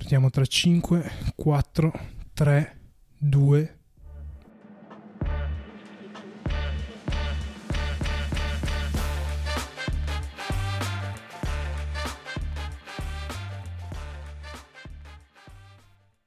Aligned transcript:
Partiamo 0.00 0.30
tra 0.30 0.46
5, 0.46 1.10
4, 1.36 1.92
3, 2.32 2.78
2. 3.18 3.78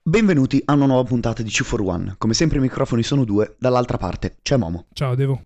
Benvenuti 0.04 0.62
a 0.64 0.74
una 0.74 0.86
nuova 0.86 1.04
puntata 1.04 1.42
di 1.42 1.50
2 1.50 1.66
for 1.66 1.82
One. 1.82 2.14
Come 2.20 2.36
sempre 2.36 2.60
i 2.60 2.62
microfoni 2.62 3.02
sono 3.02 3.26
due, 3.26 3.56
dall'altra 3.58 3.98
parte 3.98 4.38
c'è 4.44 4.56
Momo. 4.56 4.86
Ciao 4.94 5.16
Devo. 5.16 5.42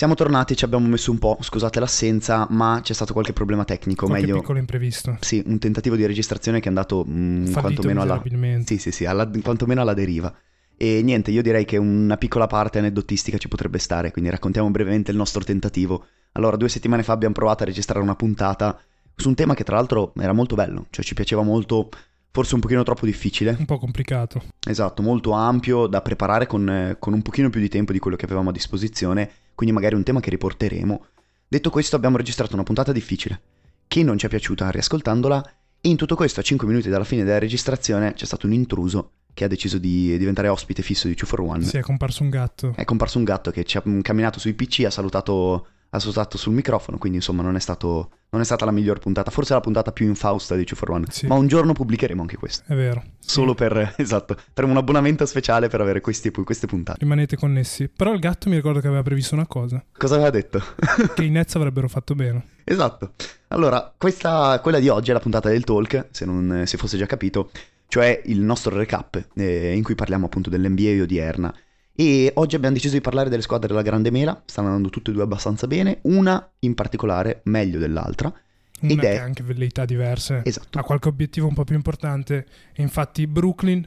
Siamo 0.00 0.14
tornati, 0.14 0.56
ci 0.56 0.64
abbiamo 0.64 0.88
messo 0.88 1.10
un 1.10 1.18
po', 1.18 1.36
scusate 1.38 1.78
l'assenza, 1.78 2.46
ma 2.48 2.80
c'è 2.82 2.94
stato 2.94 3.12
qualche 3.12 3.34
problema 3.34 3.66
tecnico, 3.66 4.06
Qualche 4.06 4.24
meglio... 4.24 4.40
piccolo 4.40 4.58
imprevisto. 4.58 5.18
Sì, 5.20 5.42
un 5.44 5.58
tentativo 5.58 5.94
di 5.94 6.06
registrazione 6.06 6.58
che 6.58 6.64
è 6.64 6.68
andato 6.68 7.04
mm, 7.06 7.48
Fallito 7.48 7.82
quantomeno 7.82 8.00
alla... 8.00 8.22
Sì, 8.64 8.78
sì, 8.78 8.92
sì, 8.92 9.04
alla- 9.04 9.28
quantomeno 9.42 9.82
alla 9.82 9.92
deriva. 9.92 10.34
E 10.74 11.02
niente, 11.02 11.32
io 11.32 11.42
direi 11.42 11.66
che 11.66 11.76
una 11.76 12.16
piccola 12.16 12.46
parte 12.46 12.78
aneddotistica 12.78 13.36
ci 13.36 13.48
potrebbe 13.48 13.76
stare, 13.76 14.10
quindi 14.10 14.30
raccontiamo 14.30 14.70
brevemente 14.70 15.10
il 15.10 15.18
nostro 15.18 15.44
tentativo. 15.44 16.06
Allora, 16.32 16.56
due 16.56 16.70
settimane 16.70 17.02
fa 17.02 17.12
abbiamo 17.12 17.34
provato 17.34 17.64
a 17.64 17.66
registrare 17.66 18.00
una 18.00 18.16
puntata 18.16 18.80
su 19.14 19.28
un 19.28 19.34
tema 19.34 19.52
che 19.52 19.64
tra 19.64 19.76
l'altro 19.76 20.14
era 20.18 20.32
molto 20.32 20.54
bello, 20.54 20.86
cioè 20.88 21.04
ci 21.04 21.12
piaceva 21.12 21.42
molto, 21.42 21.90
forse 22.30 22.54
un 22.54 22.62
pochino 22.62 22.82
troppo 22.84 23.04
difficile. 23.04 23.54
Un 23.58 23.66
po' 23.66 23.76
complicato. 23.76 24.44
Esatto, 24.66 25.02
molto 25.02 25.32
ampio 25.32 25.86
da 25.86 26.00
preparare 26.00 26.46
con, 26.46 26.66
eh, 26.70 26.96
con 26.98 27.12
un 27.12 27.20
pochino 27.20 27.50
più 27.50 27.60
di 27.60 27.68
tempo 27.68 27.92
di 27.92 27.98
quello 27.98 28.16
che 28.16 28.24
avevamo 28.24 28.48
a 28.48 28.52
disposizione, 28.52 29.30
quindi 29.60 29.74
magari 29.74 29.94
un 29.94 30.02
tema 30.02 30.20
che 30.20 30.30
riporteremo. 30.30 31.04
Detto 31.46 31.68
questo 31.68 31.94
abbiamo 31.94 32.16
registrato 32.16 32.54
una 32.54 32.62
puntata 32.62 32.92
difficile, 32.92 33.42
che 33.88 34.02
non 34.02 34.16
ci 34.16 34.24
è 34.24 34.30
piaciuta 34.30 34.70
riascoltandola, 34.70 35.52
e 35.82 35.88
in 35.90 35.96
tutto 35.96 36.14
questo 36.14 36.40
a 36.40 36.42
5 36.42 36.66
minuti 36.66 36.88
dalla 36.88 37.04
fine 37.04 37.24
della 37.24 37.38
registrazione 37.38 38.14
c'è 38.14 38.24
stato 38.24 38.46
un 38.46 38.54
intruso 38.54 39.10
che 39.34 39.44
ha 39.44 39.48
deciso 39.48 39.76
di 39.76 40.16
diventare 40.16 40.48
ospite 40.48 40.80
fisso 40.80 41.08
di 41.08 41.14
2 41.14 41.26
for 41.26 41.42
One. 41.42 41.62
Sì, 41.62 41.76
è 41.76 41.82
comparso 41.82 42.22
un 42.22 42.30
gatto. 42.30 42.72
È 42.74 42.84
comparso 42.84 43.18
un 43.18 43.24
gatto 43.24 43.50
che 43.50 43.64
ci 43.64 43.76
ha 43.76 43.82
mm, 43.86 44.00
camminato 44.00 44.38
sui 44.38 44.54
PC, 44.54 44.84
ha 44.86 44.90
salutato, 44.90 45.66
ha 45.90 45.98
salutato 45.98 46.38
sul 46.38 46.52
microfono, 46.52 46.98
quindi 46.98 47.18
insomma 47.18 47.42
non 47.42 47.56
è, 47.56 47.58
stato, 47.58 48.10
non 48.30 48.40
è 48.40 48.44
stata 48.44 48.64
la 48.64 48.70
miglior 48.70 49.00
puntata, 49.00 49.30
forse 49.30 49.54
la 49.54 49.60
puntata 49.60 49.90
più 49.92 50.06
infausta 50.06 50.54
di 50.54 50.64
2 50.64 50.76
for 50.76 50.90
One. 50.90 51.06
Sì. 51.10 51.26
Ma 51.26 51.34
un 51.34 51.48
giorno 51.48 51.72
pubblicheremo 51.72 52.20
anche 52.20 52.36
questa. 52.36 52.72
È 52.72 52.76
vero. 52.76 53.02
Sì. 53.18 53.30
Solo 53.30 53.54
per, 53.54 53.94
esatto, 53.98 54.36
per 54.54 54.64
un 54.64 54.76
abbonamento 54.76 55.26
speciale 55.26 55.68
per 55.68 55.80
avere 55.80 56.00
questi- 56.00 56.30
queste 56.30 56.66
puntate. 56.66 56.98
Rimanete 57.00 57.36
connessi. 57.36 57.88
Però 57.88 58.12
il 58.12 58.20
gatto 58.20 58.48
mi 58.48 58.54
ricordo 58.54 58.80
che 58.80 58.86
aveva 58.86 59.02
previsto 59.02 59.34
una 59.34 59.46
cosa. 59.46 59.84
Cosa 59.96 60.14
aveva 60.14 60.30
detto? 60.30 60.62
Che 61.14 61.24
i 61.24 61.30
Nets 61.30 61.56
avrebbero 61.56 61.88
fatto 61.88 62.14
bene. 62.14 62.44
esatto. 62.64 63.14
Allora, 63.48 63.92
questa, 63.96 64.60
quella 64.62 64.78
di 64.78 64.88
oggi 64.88 65.10
è 65.10 65.12
la 65.12 65.18
puntata 65.18 65.48
del 65.48 65.64
talk, 65.64 66.06
se 66.12 66.24
non 66.24 66.62
si 66.66 66.76
fosse 66.76 66.96
già 66.96 67.06
capito, 67.06 67.50
cioè 67.88 68.22
il 68.26 68.40
nostro 68.40 68.76
recap 68.76 69.30
eh, 69.34 69.72
in 69.74 69.82
cui 69.82 69.96
parliamo 69.96 70.26
appunto 70.26 70.50
dell'NBA 70.50 71.02
odierna. 71.02 71.52
E 72.00 72.32
oggi 72.36 72.56
abbiamo 72.56 72.76
deciso 72.76 72.94
di 72.94 73.02
parlare 73.02 73.28
delle 73.28 73.42
squadre 73.42 73.68
della 73.68 73.82
Grande 73.82 74.10
Mela, 74.10 74.42
stanno 74.46 74.68
andando 74.68 74.88
tutte 74.88 75.10
e 75.10 75.12
due 75.12 75.22
abbastanza 75.22 75.66
bene, 75.66 75.98
una 76.04 76.50
in 76.60 76.72
particolare 76.72 77.42
meglio 77.44 77.78
dell'altra. 77.78 78.32
Una 78.80 78.92
Ed 78.92 78.98
che 79.00 79.12
è- 79.12 79.16
ha 79.18 79.22
anche 79.22 79.42
velleità 79.42 79.84
diverse. 79.84 80.40
Esatto. 80.42 80.78
Ha 80.78 80.82
qualche 80.82 81.08
obiettivo 81.08 81.46
un 81.46 81.52
po' 81.52 81.64
più 81.64 81.74
importante. 81.74 82.46
E 82.72 82.80
infatti 82.80 83.26
Brooklyn, 83.26 83.86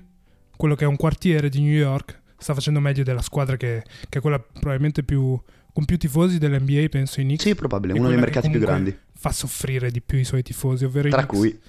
quello 0.55 0.75
che 0.75 0.83
è 0.83 0.87
un 0.87 0.95
quartiere 0.95 1.49
di 1.49 1.61
New 1.61 1.73
York, 1.73 2.21
sta 2.37 2.53
facendo 2.53 2.79
meglio 2.79 3.01
della 3.01 3.23
squadra 3.23 3.57
che, 3.57 3.81
che 4.07 4.19
è 4.19 4.21
quella 4.21 4.37
probabilmente 4.37 5.01
più 5.01 5.41
con 5.73 5.85
più 5.85 5.97
tifosi 5.97 6.37
dell'NBA, 6.37 6.89
penso 6.89 7.19
i 7.19 7.23
Knicks. 7.23 7.45
Sì, 7.45 7.55
probabile, 7.55 7.93
uno 7.93 8.09
dei 8.09 8.17
mercati 8.17 8.47
più 8.47 8.59
grandi. 8.59 8.95
Fa 9.11 9.31
soffrire 9.31 9.89
di 9.89 10.01
più 10.01 10.19
i 10.19 10.23
suoi 10.23 10.43
tifosi, 10.43 10.85
ovvero 10.85 11.07
i 11.07 11.09
Tra 11.09 11.25
Knicks, 11.25 11.39
cui... 11.39 11.59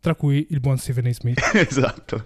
tra 0.00 0.14
cui 0.14 0.46
il 0.50 0.60
buon 0.60 0.78
Stephen 0.78 1.06
A. 1.06 1.12
Smith. 1.12 1.40
esatto. 1.54 2.24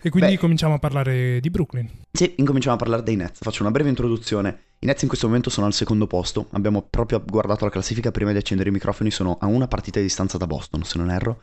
E 0.00 0.10
quindi 0.10 0.32
Beh. 0.32 0.38
cominciamo 0.38 0.74
a 0.74 0.78
parlare 0.78 1.40
di 1.40 1.50
Brooklyn. 1.50 1.88
Sì, 2.12 2.34
incominciamo 2.36 2.74
a 2.74 2.78
parlare 2.78 3.02
dei 3.02 3.16
Nets. 3.16 3.40
Faccio 3.40 3.62
una 3.62 3.70
breve 3.70 3.88
introduzione. 3.88 4.60
I 4.78 4.86
Nets 4.86 5.02
in 5.02 5.08
questo 5.08 5.26
momento 5.26 5.50
sono 5.50 5.66
al 5.66 5.72
secondo 5.72 6.06
posto. 6.06 6.48
Abbiamo 6.52 6.82
proprio 6.82 7.22
guardato 7.24 7.64
la 7.64 7.70
classifica 7.70 8.10
prima 8.10 8.32
di 8.32 8.38
accendere 8.38 8.68
i 8.68 8.72
microfoni. 8.72 9.10
Sono 9.10 9.38
a 9.40 9.46
una 9.46 9.68
partita 9.68 9.98
di 9.98 10.06
distanza 10.06 10.36
da 10.38 10.46
Boston, 10.46 10.84
se 10.84 10.98
non 10.98 11.10
erro. 11.10 11.42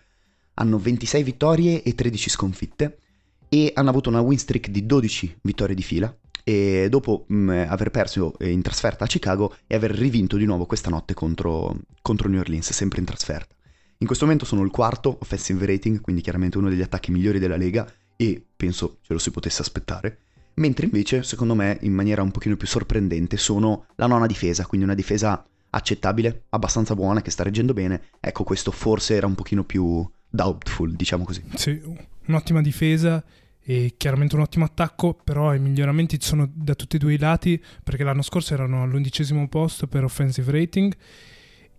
Hanno 0.55 0.77
26 0.77 1.23
vittorie 1.23 1.81
e 1.83 1.95
13 1.95 2.29
sconfitte. 2.29 2.97
E 3.49 3.71
hanno 3.75 3.89
avuto 3.89 4.09
una 4.09 4.21
win 4.21 4.37
streak 4.37 4.69
di 4.69 4.85
12 4.85 5.39
vittorie 5.41 5.75
di 5.75 5.83
fila. 5.83 6.15
E 6.43 6.87
dopo 6.89 7.25
mh, 7.27 7.65
aver 7.67 7.89
perso 7.89 8.33
in 8.41 8.61
trasferta 8.61 9.05
a 9.05 9.07
Chicago 9.07 9.55
e 9.65 9.75
aver 9.75 9.91
rivinto 9.91 10.37
di 10.37 10.45
nuovo 10.45 10.65
questa 10.65 10.89
notte 10.89 11.13
contro, 11.13 11.77
contro 12.01 12.27
New 12.27 12.39
Orleans, 12.39 12.71
sempre 12.71 12.99
in 12.99 13.05
trasferta. 13.05 13.55
In 14.03 14.09
questo 14.09 14.25
momento 14.25 14.45
sono 14.45 14.63
il 14.63 14.69
quarto 14.69 15.17
offensive 15.21 15.65
rating, 15.65 16.01
quindi 16.01 16.21
chiaramente 16.21 16.57
uno 16.57 16.67
degli 16.67 16.81
attacchi 16.81 17.09
migliori 17.09 17.39
della 17.39 17.55
lega. 17.55 17.89
E 18.17 18.45
penso 18.53 18.97
ce 19.01 19.13
lo 19.13 19.17
si 19.17 19.31
potesse 19.31 19.61
aspettare. 19.61 20.17
Mentre 20.55 20.87
invece, 20.87 21.23
secondo 21.23 21.55
me, 21.55 21.77
in 21.83 21.93
maniera 21.93 22.21
un 22.21 22.29
pochino 22.29 22.57
più 22.57 22.67
sorprendente, 22.67 23.37
sono 23.37 23.85
la 23.95 24.07
nona 24.07 24.25
difesa, 24.25 24.65
quindi 24.65 24.85
una 24.85 24.93
difesa 24.93 25.47
accettabile, 25.69 26.47
abbastanza 26.49 26.95
buona, 26.95 27.21
che 27.21 27.31
sta 27.31 27.43
reggendo 27.43 27.71
bene. 27.71 28.09
Ecco, 28.19 28.43
questo 28.43 28.71
forse 28.71 29.15
era 29.15 29.25
un 29.25 29.35
pochino 29.35 29.63
più 29.63 30.05
doubtful, 30.29 30.91
diciamo 30.91 31.23
così. 31.23 31.41
Sì, 31.55 31.81
un'ottima 32.25 32.61
difesa 32.61 33.23
e 33.61 33.93
chiaramente 33.95 34.35
un 34.35 34.41
ottimo 34.41 34.65
attacco, 34.65 35.13
però 35.13 35.55
i 35.55 35.59
miglioramenti 35.59 36.19
ci 36.19 36.27
sono 36.27 36.51
da 36.53 36.75
tutti 36.75 36.97
e 36.97 36.99
due 36.99 37.13
i 37.13 37.17
lati, 37.17 37.63
perché 37.81 38.03
l'anno 38.03 38.21
scorso 38.21 38.53
erano 38.53 38.83
all'undicesimo 38.83 39.47
posto 39.47 39.87
per 39.87 40.03
offensive 40.03 40.51
rating 40.51 40.93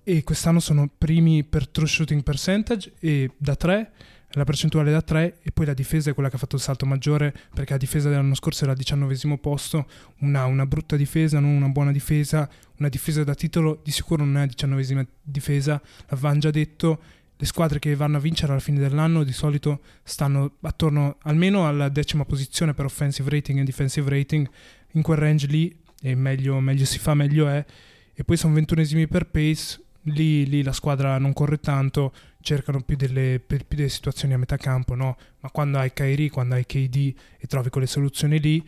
e 0.04 0.22
quest'anno 0.22 0.60
sono 0.60 0.88
primi 0.97 1.42
per 1.44 1.66
true 1.66 1.88
shooting 1.88 2.22
percentage 2.22 2.92
e 3.00 3.31
da 3.37 3.56
3 3.56 3.92
la 4.37 4.44
percentuale 4.44 4.91
da 4.91 5.00
3 5.00 5.38
e 5.42 5.50
poi 5.53 5.65
la 5.65 5.75
difesa 5.75 6.10
è 6.10 6.15
quella 6.15 6.28
che 6.28 6.37
ha 6.37 6.38
fatto 6.38 6.56
il 6.56 6.62
salto 6.62 6.87
maggiore 6.87 7.32
perché 7.54 7.72
la 7.72 7.78
difesa 7.78 8.09
dell'anno 8.09 8.34
scorso 8.34 8.64
era 8.64 8.72
al 8.72 8.78
diciannovesimo 8.78 9.38
posto 9.38 9.87
una, 10.19 10.44
una 10.44 10.66
brutta 10.66 10.97
difesa, 10.97 11.38
non 11.38 11.50
una 11.50 11.69
buona 11.69 11.93
difesa 11.93 12.48
una 12.78 12.88
difesa 12.88 13.25
da 13.25 13.34
titolo 13.34 13.81
di 13.82 13.91
sicuro 13.91 14.25
non 14.25 14.37
è 14.37 14.41
la 14.41 14.47
diciannovesima 14.47 15.06
difesa 15.22 15.81
l'avevamo 16.09 16.38
già 16.38 16.50
detto 16.50 17.00
le 17.37 17.47
squadre 17.47 17.78
che 17.78 17.94
vanno 17.94 18.16
a 18.16 18.20
vincere 18.20 18.53
alla 18.53 18.60
fine 18.60 18.78
dell'anno 18.78 19.25
di 19.25 19.32
solito 19.32 19.81
stanno 20.03 20.56
attorno 20.62 21.16
almeno 21.22 21.66
alla 21.66 21.88
decima 21.88 22.25
posizione 22.25 22.75
per 22.75 22.84
offensive 22.84 23.31
rating 23.31 23.60
e 23.60 23.64
defensive 23.64 24.10
rating 24.10 24.48
in 24.93 25.03
quel 25.03 25.19
range 25.19 25.47
lì 25.47 25.76
e 26.00 26.14
meglio, 26.14 26.60
meglio 26.60 26.84
si 26.84 26.98
fa 26.98 27.14
meglio 27.14 27.48
è 27.48 27.64
e 28.12 28.25
poi 28.25 28.37
sono 28.37 28.54
ventunesimi 28.54 29.09
per 29.09 29.26
pace 29.26 29.83
lì, 30.04 30.47
lì 30.47 30.62
la 30.62 30.72
squadra 30.72 31.19
non 31.19 31.32
corre 31.32 31.59
tanto 31.60 32.12
cercano 32.41 32.82
più 32.82 32.97
delle, 32.97 33.41
più 33.44 33.59
delle 33.69 33.88
situazioni 33.88 34.34
a 34.34 34.38
metà 34.38 34.56
campo 34.56 34.94
no? 34.94 35.16
ma 35.41 35.50
quando 35.50 35.78
hai 35.78 35.92
Kyrie 35.92 36.31
quando 36.31 36.54
hai 36.54 36.66
KD 36.66 37.15
e 37.38 37.47
trovi 37.47 37.70
quelle 37.70 37.87
soluzioni 37.87 38.38
lì 38.41 38.62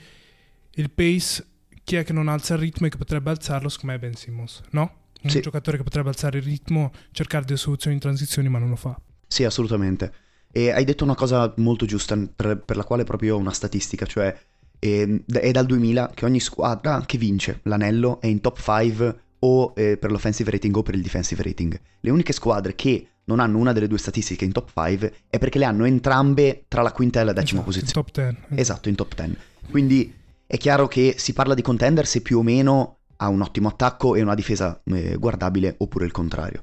il 0.78 0.90
pace 0.90 1.46
chi 1.84 1.96
è 1.96 2.04
che 2.04 2.12
non 2.12 2.28
alza 2.28 2.54
il 2.54 2.60
ritmo 2.60 2.86
e 2.86 2.90
che 2.90 2.96
potrebbe 2.96 3.30
alzarlo 3.30 3.68
secondo 3.68 3.92
me 3.92 3.98
è 3.98 4.00
Ben 4.00 4.14
Simmons 4.14 4.62
no? 4.70 5.04
un 5.22 5.30
Sì. 5.30 5.40
giocatore 5.40 5.76
che 5.76 5.82
potrebbe 5.82 6.08
alzare 6.08 6.38
il 6.38 6.44
ritmo 6.44 6.90
cercare 7.12 7.44
delle 7.44 7.58
soluzioni 7.58 7.96
in 7.96 8.00
transizioni 8.02 8.48
ma 8.48 8.58
non 8.58 8.68
lo 8.70 8.76
fa 8.76 8.98
Sì, 9.26 9.44
assolutamente. 9.44 10.12
E 10.52 10.70
hai 10.70 10.84
detto 10.84 11.04
una 11.04 11.14
cosa 11.14 11.52
molto 11.58 11.84
giusta, 11.84 12.16
per, 12.34 12.58
per 12.64 12.76
la 12.76 12.84
quale 12.84 13.04
proprio 13.04 13.36
una 13.36 13.52
statistica, 13.52 14.06
cioè 14.06 14.34
ehm, 14.78 15.24
è 15.26 15.50
dal 15.50 15.66
2000 15.66 16.12
che 16.14 16.24
ogni 16.24 16.40
squadra 16.40 17.02
che 17.04 17.18
vince 17.18 17.60
l'anello 17.64 18.20
è 18.20 18.26
in 18.28 18.40
top 18.40 18.58
5 18.60 19.20
o 19.46 19.72
eh, 19.76 19.96
per 19.96 20.10
l'offensive 20.10 20.50
rating 20.50 20.74
o 20.76 20.82
per 20.82 20.94
il 20.94 21.02
defensive 21.02 21.42
rating. 21.42 21.80
Le 22.00 22.10
uniche 22.10 22.32
squadre 22.32 22.74
che 22.74 23.06
non 23.24 23.38
hanno 23.40 23.58
una 23.58 23.72
delle 23.72 23.86
due 23.88 23.98
statistiche 23.98 24.44
in 24.44 24.52
top 24.52 24.70
5 24.74 25.12
è 25.28 25.38
perché 25.38 25.58
le 25.58 25.64
hanno 25.64 25.84
entrambe 25.84 26.64
tra 26.68 26.82
la 26.82 26.92
quinta 26.92 27.20
e 27.20 27.24
la 27.24 27.32
decima 27.32 27.60
Esatto, 27.64 28.02
posizione. 28.02 28.06
top 28.06 28.10
10 28.50 28.60
Esatto, 28.60 28.88
in 28.88 28.94
top 28.96 29.14
10. 29.14 29.36
Quindi 29.70 30.14
è 30.46 30.56
chiaro 30.58 30.86
che 30.88 31.14
si 31.18 31.32
parla 31.32 31.54
di 31.54 31.62
contender 31.62 32.06
se 32.06 32.20
più 32.22 32.38
o 32.38 32.42
meno 32.42 32.98
ha 33.16 33.28
un 33.28 33.40
ottimo 33.40 33.68
attacco 33.68 34.14
e 34.14 34.22
una 34.22 34.34
difesa 34.34 34.80
eh, 34.84 35.16
guardabile 35.16 35.74
oppure 35.78 36.04
il 36.04 36.12
contrario. 36.12 36.62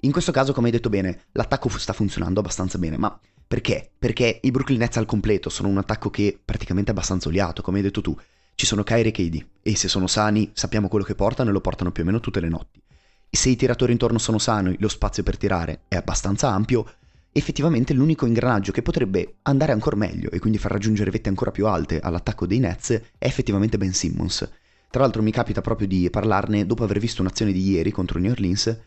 In 0.00 0.10
questo 0.12 0.32
caso, 0.32 0.52
come 0.52 0.66
hai 0.66 0.72
detto 0.72 0.88
bene, 0.88 1.24
l'attacco 1.32 1.68
sta 1.68 1.92
funzionando 1.92 2.40
abbastanza 2.40 2.76
bene, 2.78 2.98
ma 2.98 3.18
perché? 3.46 3.90
Perché 3.98 4.40
i 4.42 4.50
Brooklyn 4.50 4.78
Nets 4.80 4.96
al 4.96 5.06
completo 5.06 5.48
sono 5.48 5.68
un 5.68 5.78
attacco 5.78 6.10
che 6.10 6.28
è 6.28 6.38
praticamente 6.44 6.90
abbastanza 6.90 7.28
oliato, 7.28 7.62
come 7.62 7.76
hai 7.78 7.84
detto 7.84 8.00
tu. 8.00 8.16
Ci 8.62 8.68
sono 8.68 8.84
Kyrie 8.84 9.08
e 9.08 9.10
KD 9.10 9.44
e 9.60 9.74
se 9.74 9.88
sono 9.88 10.06
sani 10.06 10.52
sappiamo 10.52 10.86
quello 10.86 11.04
che 11.04 11.16
portano 11.16 11.50
e 11.50 11.52
lo 11.52 11.60
portano 11.60 11.90
più 11.90 12.04
o 12.04 12.06
meno 12.06 12.20
tutte 12.20 12.38
le 12.38 12.48
notti. 12.48 12.80
Se 13.28 13.48
i 13.48 13.56
tiratori 13.56 13.90
intorno 13.90 14.18
sono 14.18 14.38
sani, 14.38 14.76
lo 14.78 14.86
spazio 14.86 15.24
per 15.24 15.36
tirare 15.36 15.80
è 15.88 15.96
abbastanza 15.96 16.48
ampio, 16.50 16.86
effettivamente 17.32 17.92
l'unico 17.92 18.24
ingranaggio 18.24 18.70
che 18.70 18.82
potrebbe 18.82 19.38
andare 19.42 19.72
ancora 19.72 19.96
meglio 19.96 20.30
e 20.30 20.38
quindi 20.38 20.58
far 20.58 20.70
raggiungere 20.70 21.10
vette 21.10 21.28
ancora 21.28 21.50
più 21.50 21.66
alte 21.66 21.98
all'attacco 21.98 22.46
dei 22.46 22.60
Nets 22.60 22.90
è 23.18 23.26
effettivamente 23.26 23.78
Ben 23.78 23.92
Simmons. 23.92 24.48
Tra 24.90 25.02
l'altro 25.02 25.22
mi 25.22 25.32
capita 25.32 25.60
proprio 25.60 25.88
di 25.88 26.08
parlarne 26.08 26.64
dopo 26.64 26.84
aver 26.84 27.00
visto 27.00 27.20
un'azione 27.20 27.50
di 27.50 27.68
ieri 27.68 27.90
contro 27.90 28.20
New 28.20 28.30
Orleans, 28.30 28.80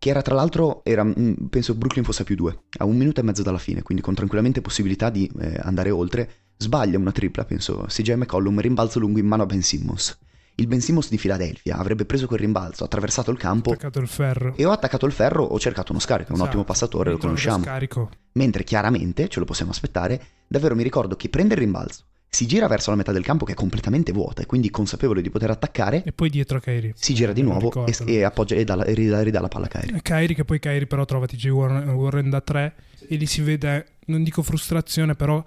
che 0.00 0.08
era 0.08 0.22
tra 0.22 0.34
l'altro, 0.34 0.84
era, 0.84 1.04
mm, 1.04 1.46
penso 1.48 1.76
Brooklyn 1.76 2.04
fosse 2.04 2.22
a 2.22 2.24
più 2.24 2.34
due, 2.34 2.64
a 2.78 2.84
un 2.86 2.96
minuto 2.96 3.20
e 3.20 3.22
mezzo 3.22 3.44
dalla 3.44 3.58
fine, 3.58 3.82
quindi 3.82 4.02
con 4.02 4.14
tranquillamente 4.14 4.60
possibilità 4.60 5.10
di 5.10 5.30
eh, 5.38 5.60
andare 5.62 5.90
oltre, 5.90 6.28
sbaglia 6.56 6.98
una 6.98 7.12
tripla, 7.12 7.44
penso 7.44 7.84
CJ 7.88 8.12
McCollum, 8.12 8.60
rimbalzo 8.60 8.98
lungo 8.98 9.18
in 9.18 9.26
mano 9.26 9.42
a 9.42 9.46
Ben 9.46 9.62
Simmons. 9.62 10.16
il 10.56 10.66
Ben 10.66 10.80
Simmons 10.80 11.08
di 11.08 11.16
Philadelphia 11.16 11.76
avrebbe 11.78 12.04
preso 12.04 12.26
quel 12.26 12.38
rimbalzo, 12.38 12.84
attraversato 12.84 13.30
il 13.30 13.38
campo 13.38 13.72
il 13.72 14.52
e 14.56 14.64
ho 14.66 14.70
attaccato 14.70 15.06
il 15.06 15.12
ferro, 15.12 15.42
ho 15.44 15.58
cercato 15.58 15.92
uno 15.92 16.00
scarico, 16.00 16.28
è 16.28 16.32
un 16.32 16.36
Esatto. 16.36 16.48
ottimo 16.50 16.64
passatore, 16.64 17.10
lo 17.10 17.16
lo 17.16 17.22
conosciamo. 17.22 17.64
Scarico. 17.64 18.10
Mentre 18.32 18.62
chiaramente, 18.64 19.28
ce 19.28 19.38
lo 19.40 19.44
possiamo 19.46 19.70
aspettare, 19.72 20.20
davvero 20.46 20.74
mi 20.74 20.82
ricordo 20.82 21.16
che 21.16 21.28
prende 21.30 21.54
il 21.54 21.60
rimbalzo, 21.60 22.04
si 22.28 22.46
gira 22.46 22.66
verso 22.68 22.90
la 22.90 22.96
metà 22.96 23.12
del 23.12 23.24
campo 23.24 23.44
che 23.44 23.52
è 23.52 23.54
completamente 23.54 24.12
vuota 24.12 24.42
e 24.42 24.46
quindi 24.46 24.70
consapevole 24.70 25.20
di 25.22 25.30
poter 25.30 25.50
attaccare, 25.50 26.02
E 26.04 26.12
poi 26.12 26.28
dietro 26.30 26.58
a 26.58 26.60
Kyrie. 26.60 26.92
si 26.96 27.12
gira 27.14 27.32
di 27.32 27.42
lo 27.42 27.48
nuovo 27.58 27.86
e, 27.86 27.94
e 28.06 28.22
appoggia 28.22 28.54
e, 28.54 28.64
dà 28.64 28.74
la- 28.74 28.84
e 28.84 28.92
ridà, 28.94 29.22
ridà 29.22 29.40
la 29.40 29.48
palla 29.48 29.66
a 29.66 29.68
Kyrie. 29.68 29.96
E 29.96 30.02
Kyrie 30.02 30.34
che 30.36 30.44
poi 30.44 30.58
Kyrie 30.60 30.86
però 30.86 31.04
trova 31.06 31.26
TJ 31.26 31.48
Warren, 31.48 31.88
Warren 31.90 32.30
da 32.30 32.40
3 32.42 32.74
e 33.08 33.16
lì 33.16 33.26
si 33.26 33.40
vede, 33.42 33.86
non 34.06 34.22
dico 34.22 34.42
frustrazione, 34.42 35.14
però 35.14 35.42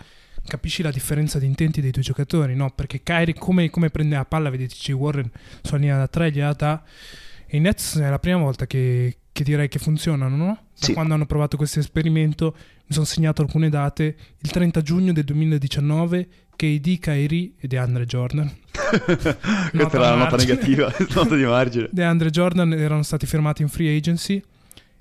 capisci 0.47 0.81
la 0.81 0.91
differenza 0.91 1.39
di 1.39 1.45
intenti 1.45 1.81
dei 1.81 1.91
due 1.91 2.01
giocatori, 2.01 2.55
no? 2.55 2.69
Perché 2.73 3.01
Kyrie 3.03 3.33
come, 3.33 3.69
come 3.69 3.89
prende 3.89 4.15
la 4.15 4.25
palla, 4.25 4.49
vedi 4.49 4.67
TJ 4.67 4.91
Warren 4.91 5.29
sulla 5.61 5.79
linea 5.79 5.97
da 5.97 6.07
3, 6.07 6.31
gliela 6.31 6.53
dà 6.53 6.83
e 7.47 7.57
i 7.57 7.59
Nets 7.59 7.97
è 7.97 8.09
la 8.09 8.19
prima 8.19 8.37
volta 8.37 8.65
che, 8.65 9.17
che 9.31 9.43
direi 9.43 9.67
che 9.67 9.79
funzionano, 9.79 10.35
no? 10.35 10.45
Da 10.77 10.85
Sì. 10.87 10.93
quando 10.93 11.13
hanno 11.13 11.25
provato 11.25 11.57
questo 11.57 11.79
esperimento 11.79 12.55
mi 12.87 12.93
sono 12.93 13.05
segnato 13.05 13.41
alcune 13.41 13.69
date, 13.69 14.15
il 14.39 14.49
30 14.51 14.81
giugno 14.81 15.11
del 15.13 15.23
2019 15.23 16.27
KD, 16.55 16.99
Kyrie 16.99 17.53
e 17.59 17.67
DeAndre 17.67 18.05
Jordan. 18.05 18.51
Questa 18.71 19.37
Nota 19.73 19.97
era 19.97 20.09
la 20.11 20.15
nota 20.15 20.35
negativa, 20.37 20.93
nota 21.13 21.35
di 21.35 21.43
margine. 21.43 21.89
DeAndre 21.91 22.29
Jordan 22.29 22.73
erano 22.73 23.03
stati 23.03 23.25
firmati 23.25 23.61
in 23.61 23.67
free 23.69 23.95
agency 23.95 24.41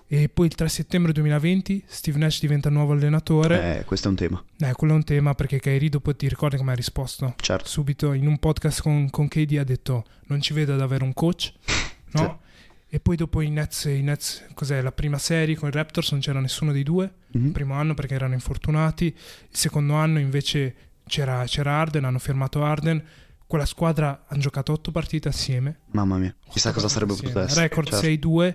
e 0.07 0.29
poi 0.29 0.47
il 0.47 0.55
3 0.55 0.69
settembre 0.69 1.13
2020 1.13 1.85
Steve 1.87 2.19
Nash 2.19 2.41
diventa 2.41 2.69
nuovo 2.71 2.93
allenatore. 2.93 3.79
Eh, 3.81 3.85
questo 3.85 4.09
è 4.09 4.11
un 4.11 4.17
tema, 4.17 4.43
Eh, 4.59 4.73
quello 4.73 4.93
è 4.93 4.97
un 4.97 5.05
tema 5.05 5.35
perché 5.35 5.59
Kyrie 5.61 5.89
dopo 5.89 6.15
ti 6.15 6.29
ricordi 6.29 6.57
come 6.57 6.73
ha 6.73 6.75
risposto? 6.75 7.35
certo. 7.41 7.67
Subito 7.69 8.13
in 8.13 8.27
un 8.27 8.39
podcast 8.39 8.83
con, 8.83 9.09
con 9.11 9.29
KD 9.29 9.57
ha 9.59 9.65
detto 9.65 10.05
non 10.27 10.41
ci 10.41 10.53
vedo 10.53 10.75
ad 10.75 10.81
avere 10.81 11.05
un 11.05 11.13
coach, 11.15 11.53
no? 12.13 12.41
E 12.89 13.01
poi 13.01 13.17
dopo 13.17 13.41
i 13.41 13.51
Nets, 13.51 13.85
i 13.87 14.03
Nets, 14.03 14.45
cos'è, 14.55 14.81
la 14.81 14.93
prima 14.93 15.19
serie 15.19 15.57
con 15.57 15.69
i 15.69 15.73
Raptors 15.73 16.13
non 16.13 16.21
c'era 16.21 16.39
nessuno 16.39 16.71
dei 16.71 16.85
due, 16.85 17.13
Mhm. 17.33 17.47
il 17.47 17.51
primo 17.53 17.75
anno 17.75 17.95
perché 17.95 18.15
erano 18.15 18.35
infortunati, 18.35 19.07
il 19.07 19.15
secondo 19.57 19.95
anno 19.95 20.21
invece 20.21 20.75
c'era, 21.09 21.43
c'era 21.47 21.73
Arden, 21.81 22.05
hanno 22.05 22.21
firmato 22.21 22.63
Arden, 22.63 23.03
quella 23.49 23.67
squadra 23.67 24.25
hanno 24.29 24.41
giocato 24.41 24.73
otto 24.73 24.93
partite 24.93 25.29
assieme, 25.29 25.81
Mamma 25.91 26.19
mia, 26.19 26.33
chissà 26.49 26.71
cosa 26.73 26.89
sarebbe 26.89 27.15
potuto 27.15 27.41
essere. 27.41 27.63
Record 27.63 27.89
certo. 27.89 28.07
6-2 28.07 28.55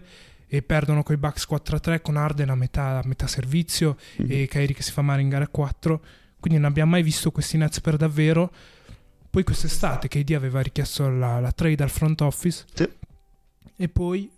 e 0.50 0.62
perdono 0.64 1.04
con 1.04 1.16
i 1.16 1.18
Bucks 1.18 1.46
4-3 1.50 2.02
con 2.02 2.18
Arden 2.18 2.50
a 2.50 2.56
metà, 2.56 2.98
a 2.98 3.02
metà 3.06 3.28
servizio 3.28 3.96
Mhm. 4.18 4.26
e 4.30 4.48
Kyrie 4.50 4.74
che 4.74 4.82
si 4.82 4.92
fa 4.92 5.02
male 5.02 5.22
in 5.22 5.30
gara 5.30 5.48
4. 5.48 6.02
Quindi 6.40 6.60
non 6.60 6.70
abbiamo 6.70 6.92
mai 6.92 7.04
visto 7.04 7.32
questi 7.32 7.56
Nets 7.58 7.80
per 7.82 7.96
davvero. 7.98 8.52
Poi 9.30 9.44
quest'estate 9.44 10.08
KD 10.08 10.32
aveva 10.32 10.60
richiesto 10.62 11.08
la, 11.10 11.40
la 11.40 11.52
trade 11.52 11.84
al 11.84 11.90
front 11.92 12.20
office 12.22 12.66
Sì. 12.74 12.90
e 13.76 13.88
poi 13.90 14.30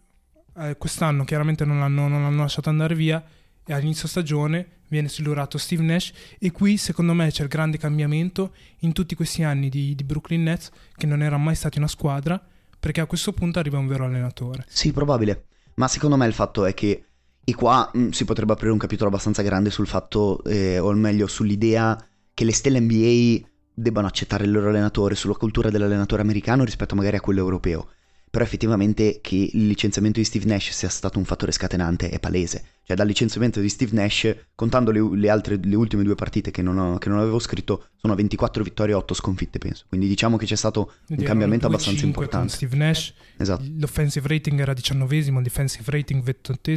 eh, 0.58 0.75
quest'anno 0.78 1.24
chiaramente 1.24 1.63
non 1.63 1.80
l'hanno, 1.80 2.08
non 2.10 2.24
l'hanno 2.24 2.42
lasciato 2.42 2.68
andare 2.69 2.94
via 2.94 3.24
e 3.66 3.72
all'inizio 3.74 4.08
stagione 4.10 4.80
viene 4.90 5.08
silurato 5.08 5.58
Steve 5.58 5.84
Nash 5.84 6.12
e 6.38 6.52
qui 6.52 6.75
secondo 6.75 7.13
me 7.13 7.31
c'è 7.31 7.44
il 7.44 7.48
grande 7.48 7.78
cambiamento 7.78 8.54
in 8.80 8.92
tutti 8.92 9.16
questi 9.16 9.44
anni 9.44 9.69
di, 9.69 9.96
di 9.96 10.04
Brooklyn 10.04 10.44
Nets 10.44 10.69
che 10.94 11.06
non 11.06 11.22
era 11.24 11.38
mai 11.38 11.56
stati 11.56 11.78
una 11.78 11.88
squadra 11.88 12.44
perché 12.78 13.00
a 13.00 13.06
questo 13.06 13.31
punto 13.31 13.60
arriva 13.60 13.78
un 13.78 13.88
vero 13.88 14.04
allenatore. 14.06 14.66
Sì, 14.68 14.92
probabile. 14.92 15.46
Ma 15.81 15.88
secondo 15.88 16.16
me 16.16 16.28
il 16.28 16.33
fatto 16.33 16.66
è 16.66 16.75
che, 16.75 17.06
e 17.44 17.56
qua 17.56 17.89
mh, 17.92 18.10
si 18.10 18.24
potrebbe 18.24 18.54
aprire 18.54 18.72
un 18.72 18.78
capitolo 18.78 19.10
abbastanza 19.10 19.42
grande 19.42 19.72
sul 19.72 19.88
fatto, 19.88 20.44
eh, 20.44 20.78
o 20.78 20.94
meglio 20.94 21.25
sull'idea 21.25 21.98
che 22.36 22.45
le 22.45 22.54
stelle 22.54 22.80
NBA 22.80 23.48
debbano 23.74 24.06
accettare 24.06 24.44
il 24.44 24.51
loro 24.51 24.69
allenatore, 24.69 25.16
sulla 25.16 25.33
cultura 25.33 25.72
dell'allenatore 25.72 26.22
americano 26.22 26.63
rispetto 26.63 26.94
magari 26.94 27.16
a 27.16 27.22
quello 27.22 27.39
europeo. 27.39 27.88
Però 28.31 28.45
effettivamente 28.45 29.19
che 29.22 29.36
il 29.51 29.68
licenziamento 29.68 30.19
di 30.19 30.25
Steve 30.25 30.45
Nash 30.45 30.69
sia 30.72 30.88
stato 30.88 31.19
un 31.19 31.25
fattore 31.25 31.51
scatenante 31.51 32.10
è 32.10 32.18
palese. 32.18 32.63
Cioè 32.83 32.95
dal 32.95 33.06
licenziamento 33.06 33.60
di 33.60 33.68
Steve 33.68 33.92
Nash, 33.94 34.33
contando 34.56 34.92
le, 34.92 35.01
le 35.18 35.30
altre, 35.30 35.60
le 35.62 35.75
ultime 35.75 36.04
due 36.04 36.16
partite 36.16 36.50
che 36.50 36.62
non, 36.62 36.78
ho- 36.78 36.98
che 36.98 37.10
non 37.10 37.19
avevo 37.19 37.39
scritto, 37.39 37.89
sono 37.98 38.16
24 38.16 38.63
vittorie 38.63 38.94
e 38.94 38.98
8 38.98 39.13
sconfitte 39.13 39.60
penso. 39.60 39.83
Quindi 39.89 40.07
diciamo 40.07 40.38
che 40.38 40.45
c'è 40.45 40.56
stato 40.56 40.94
un 41.10 41.18
cambiamento 41.18 41.68
abbastanza 41.68 42.04
2-5 42.04 42.06
importante. 42.06 42.48
Con 42.48 42.56
Steve 42.56 42.75
Nash, 42.78 43.13
Esatto. 43.38 43.63
l'offensive 43.78 44.28
rating 44.30 44.60
era 44.62 44.74
19 44.74 45.16
il 45.18 45.42
defensive 45.42 45.92
rating 45.92 46.24
28 46.24 46.72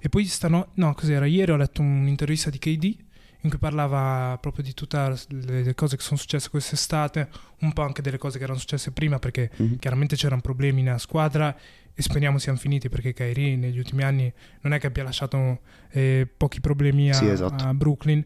e 0.00 0.08
poi 0.10 0.26
stano, 0.26 0.72
no, 0.74 0.92
cos'era? 0.92 1.24
Ieri 1.24 1.50
ho 1.52 1.56
letto 1.56 1.80
un'intervista 1.80 2.50
di 2.50 2.58
KD 2.58 2.96
in 3.44 3.50
cui 3.50 3.58
parlava 3.58 4.36
proprio 4.40 4.64
di 4.64 4.74
tutte 4.74 5.14
le, 5.28 5.74
cose 5.74 5.96
che 5.96 6.02
sono 6.02 6.18
successe 6.18 6.48
quest'estate, 6.50 7.28
un 7.60 7.72
po' 7.72 7.82
anche 7.82 8.02
delle 8.02 8.18
cose 8.18 8.38
che 8.38 8.44
erano 8.44 8.58
successe 8.58 8.90
prima 8.90 9.18
perché 9.18 9.50
Mhm. 9.56 9.78
chiaramente 9.78 10.16
c'erano 10.16 10.40
problemi 10.40 10.82
nella 10.82 10.98
squadra 10.98 11.54
e 11.94 12.02
speriamo 12.02 12.38
siano 12.38 12.58
finiti 12.58 12.88
perché 12.88 13.12
Kyrie 13.12 13.56
negli 13.56 13.78
ultimi 13.78 14.02
anni 14.02 14.32
non 14.62 14.72
è 14.72 14.80
che 14.80 14.86
abbia 14.88 15.04
lasciato 15.04 15.60
eh, 15.90 16.26
pochi 16.36 16.60
problemi 16.60 17.10
a, 17.10 17.14
Sì, 17.14 17.26
esatto. 17.28 17.64
a 17.64 17.72
Brooklyn 17.74 18.24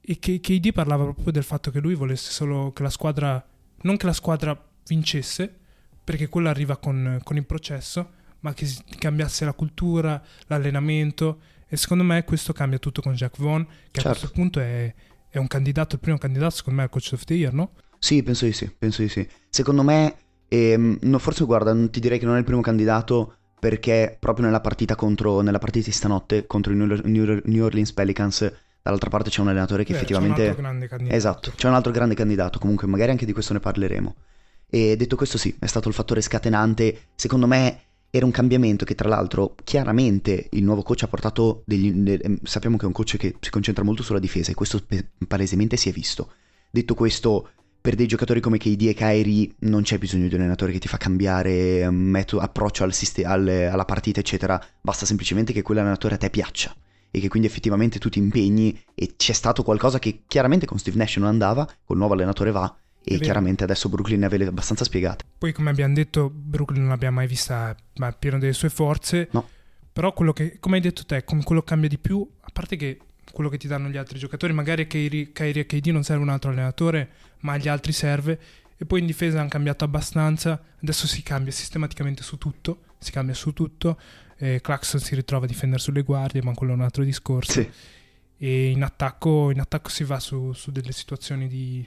e 0.00 0.18
che 0.18 0.38
KD 0.40 0.72
parlava 0.72 1.04
proprio 1.04 1.32
del 1.32 1.42
fatto 1.42 1.70
che 1.70 1.80
lui 1.80 1.94
volesse 1.94 2.30
solo 2.30 2.72
che 2.72 2.82
la 2.82 2.90
squadra 2.90 3.44
non 3.82 3.96
che 3.96 4.06
la 4.06 4.12
squadra 4.12 4.56
vincesse 4.86 5.52
perché 6.04 6.28
quello 6.28 6.48
arriva 6.48 6.76
con, 6.76 7.18
con 7.24 7.36
il 7.36 7.44
processo 7.44 8.10
ma 8.40 8.54
che 8.54 8.66
cambiasse 8.98 9.44
la 9.44 9.52
cultura 9.52 10.22
l'allenamento 10.46 11.40
e 11.68 11.76
secondo 11.76 12.02
me 12.04 12.24
questo 12.24 12.52
cambia 12.52 12.78
tutto 12.78 13.02
con 13.02 13.14
Jack 13.14 13.36
Vaughn 13.38 13.64
che 13.64 14.00
Certo. 14.00 14.08
a 14.08 14.12
questo 14.12 14.30
punto 14.30 14.60
è, 14.60 14.92
è 15.28 15.38
un 15.38 15.46
candidato 15.46 15.96
il 15.96 16.00
primo 16.00 16.18
candidato 16.18 16.56
secondo 16.56 16.78
me 16.78 16.84
al 16.84 16.90
coach 16.90 17.10
of 17.12 17.24
the 17.24 17.34
year 17.34 17.52
no? 17.52 17.72
Sì, 17.98 18.22
penso 18.22 18.44
di 18.44 18.52
sì, 18.52 18.72
penso 18.76 19.02
di 19.02 19.08
sì. 19.08 19.28
Secondo 19.50 19.82
me, 19.82 20.14
ehm, 20.48 20.98
no, 21.02 21.18
forse 21.18 21.44
guarda, 21.44 21.72
non 21.72 21.90
ti 21.90 21.98
direi 22.00 22.18
che 22.18 22.26
non 22.26 22.36
è 22.36 22.38
il 22.38 22.44
primo 22.44 22.60
candidato 22.60 23.34
perché 23.58 24.16
proprio 24.18 24.46
nella 24.46 24.60
partita 24.60 24.94
contro, 24.94 25.40
nella 25.40 25.58
partita 25.58 25.86
di 25.86 25.92
stanotte 25.92 26.46
contro 26.46 26.72
i 26.72 26.76
New, 26.76 26.86
New- 27.04 27.40
New 27.44 27.64
Orleans 27.64 27.92
Pelicans, 27.92 28.52
dall'altra 28.80 29.10
parte 29.10 29.30
c'è 29.30 29.40
un 29.40 29.48
allenatore 29.48 29.82
che 29.82 29.94
Beh, 29.94 29.98
c'è 29.98 30.04
un 30.14 30.22
effettivamente... 30.22 30.48
altro 30.48 30.62
grande 30.62 30.86
candidato. 30.88 31.16
Esatto, 31.16 31.52
c'è 31.56 31.68
un 31.68 31.74
altro 31.74 31.90
grande 31.92 32.14
candidato, 32.14 32.58
comunque 32.60 32.86
magari 32.86 33.10
anche 33.10 33.26
di 33.26 33.32
questo 33.32 33.52
ne 33.52 33.60
parleremo. 33.60 34.14
E 34.70 34.96
detto 34.96 35.16
questo 35.16 35.36
sì, 35.38 35.56
è 35.58 35.66
stato 35.66 35.88
il 35.88 35.94
fattore 35.94 36.20
scatenante, 36.20 37.08
secondo 37.16 37.46
me 37.48 37.80
era 38.10 38.24
un 38.24 38.30
cambiamento 38.30 38.84
che 38.84 38.94
tra 38.94 39.08
l'altro 39.08 39.54
chiaramente 39.64 40.48
il 40.52 40.64
nuovo 40.64 40.82
coach 40.82 41.02
ha 41.02 41.08
portato 41.08 41.62
degli... 41.66 41.92
de- 41.92 42.20
ehm, 42.22 42.38
sappiamo 42.42 42.76
che 42.76 42.84
è 42.84 42.86
un 42.86 42.92
coach 42.92 43.16
che 43.16 43.36
si 43.40 43.50
concentra 43.50 43.84
molto 43.84 44.02
sulla 44.02 44.18
difesa 44.18 44.50
e 44.50 44.54
questo 44.54 44.82
palesemente 45.26 45.76
si 45.76 45.88
è 45.88 45.92
visto. 45.92 46.32
Detto 46.70 46.94
questo, 46.94 47.50
per 47.80 47.94
dei 47.94 48.06
giocatori 48.06 48.40
come 48.40 48.58
KD 48.58 48.86
e 48.88 48.94
Kyrie 48.94 49.54
non 49.60 49.82
c'è 49.82 49.98
bisogno 49.98 50.28
di 50.28 50.34
un 50.34 50.40
allenatore 50.40 50.72
che 50.72 50.78
ti 50.78 50.88
fa 50.88 50.96
cambiare 50.96 51.80
eh, 51.80 51.90
metodo, 51.90 52.42
approccio 52.42 52.84
al 52.84 52.92
siste- 52.92 53.24
al- 53.24 53.48
alla 53.48 53.84
partita 53.84 54.20
eccetera, 54.20 54.62
basta 54.80 55.06
semplicemente 55.06 55.52
che 55.52 55.62
quell'allenatore 55.62 56.14
a 56.14 56.18
te 56.18 56.30
piaccia 56.30 56.74
e 57.10 57.20
che 57.20 57.28
quindi 57.28 57.48
effettivamente 57.48 57.98
tu 57.98 58.08
ti 58.08 58.18
impegni 58.18 58.78
e 58.94 59.14
c'è 59.16 59.32
stato 59.32 59.62
qualcosa 59.62 59.98
che 59.98 60.22
chiaramente 60.26 60.66
con 60.66 60.78
Steve 60.78 60.98
Nash 60.98 61.16
non 61.16 61.28
andava, 61.28 61.66
col 61.84 61.96
nuovo 61.96 62.14
allenatore 62.14 62.50
va 62.50 62.74
e 63.08 63.12
vero. 63.12 63.24
chiaramente 63.24 63.64
adesso 63.64 63.88
Brooklyn 63.88 64.20
ne 64.20 64.26
aveva 64.26 64.46
abbastanza 64.48 64.84
spiegate. 64.84 65.24
Poi, 65.36 65.52
come 65.52 65.70
abbiamo 65.70 65.94
detto, 65.94 66.30
Brooklyn 66.30 66.80
non 66.82 66.90
l'abbiamo 66.90 67.16
mai 67.16 67.26
vista 67.26 67.74
ma 67.96 68.12
pieno 68.12 68.38
delle 68.38 68.52
sue 68.52 68.70
forze. 68.70 69.28
No. 69.32 69.48
Però 69.92 70.12
quello 70.12 70.32
che, 70.32 70.58
come 70.60 70.76
hai 70.76 70.82
detto 70.82 71.04
te, 71.04 71.24
come 71.24 71.42
quello 71.42 71.62
cambia 71.62 71.88
di 71.88 71.98
più, 71.98 72.26
a 72.40 72.50
parte 72.52 72.76
che 72.76 72.98
quello 73.32 73.50
che 73.50 73.58
ti 73.58 73.66
danno 73.66 73.88
gli 73.88 73.96
altri 73.96 74.18
giocatori, 74.18 74.52
magari 74.52 74.86
Kyrie, 74.86 75.32
Kyrie 75.32 75.62
e 75.62 75.66
KD 75.66 75.88
non 75.88 76.02
serve 76.02 76.22
un 76.22 76.28
altro 76.28 76.50
allenatore, 76.50 77.10
ma 77.40 77.52
agli 77.54 77.68
altri 77.68 77.92
serve. 77.92 78.38
E 78.76 78.84
poi 78.84 79.00
in 79.00 79.06
difesa 79.06 79.40
hanno 79.40 79.48
cambiato 79.48 79.84
abbastanza. 79.84 80.60
Adesso 80.80 81.06
si 81.08 81.22
cambia 81.22 81.50
sistematicamente 81.52 82.22
su 82.22 82.38
tutto. 82.38 82.82
Si 82.98 83.10
cambia 83.10 83.34
su 83.34 83.52
tutto. 83.52 83.98
Eh, 84.36 84.60
Claxton 84.60 85.00
si 85.00 85.16
ritrova 85.16 85.44
a 85.46 85.48
difendere 85.48 85.82
sulle 85.82 86.02
guardie, 86.02 86.42
ma 86.42 86.54
quello 86.54 86.72
è 86.72 86.76
un 86.76 86.82
altro 86.82 87.02
discorso. 87.02 87.52
Sì, 87.52 87.68
E 88.36 88.70
in 88.70 88.84
attacco, 88.84 89.50
in 89.50 89.58
attacco 89.58 89.88
si 89.88 90.04
va 90.04 90.20
su, 90.20 90.52
su 90.52 90.70
delle 90.70 90.92
situazioni 90.92 91.48
di 91.48 91.86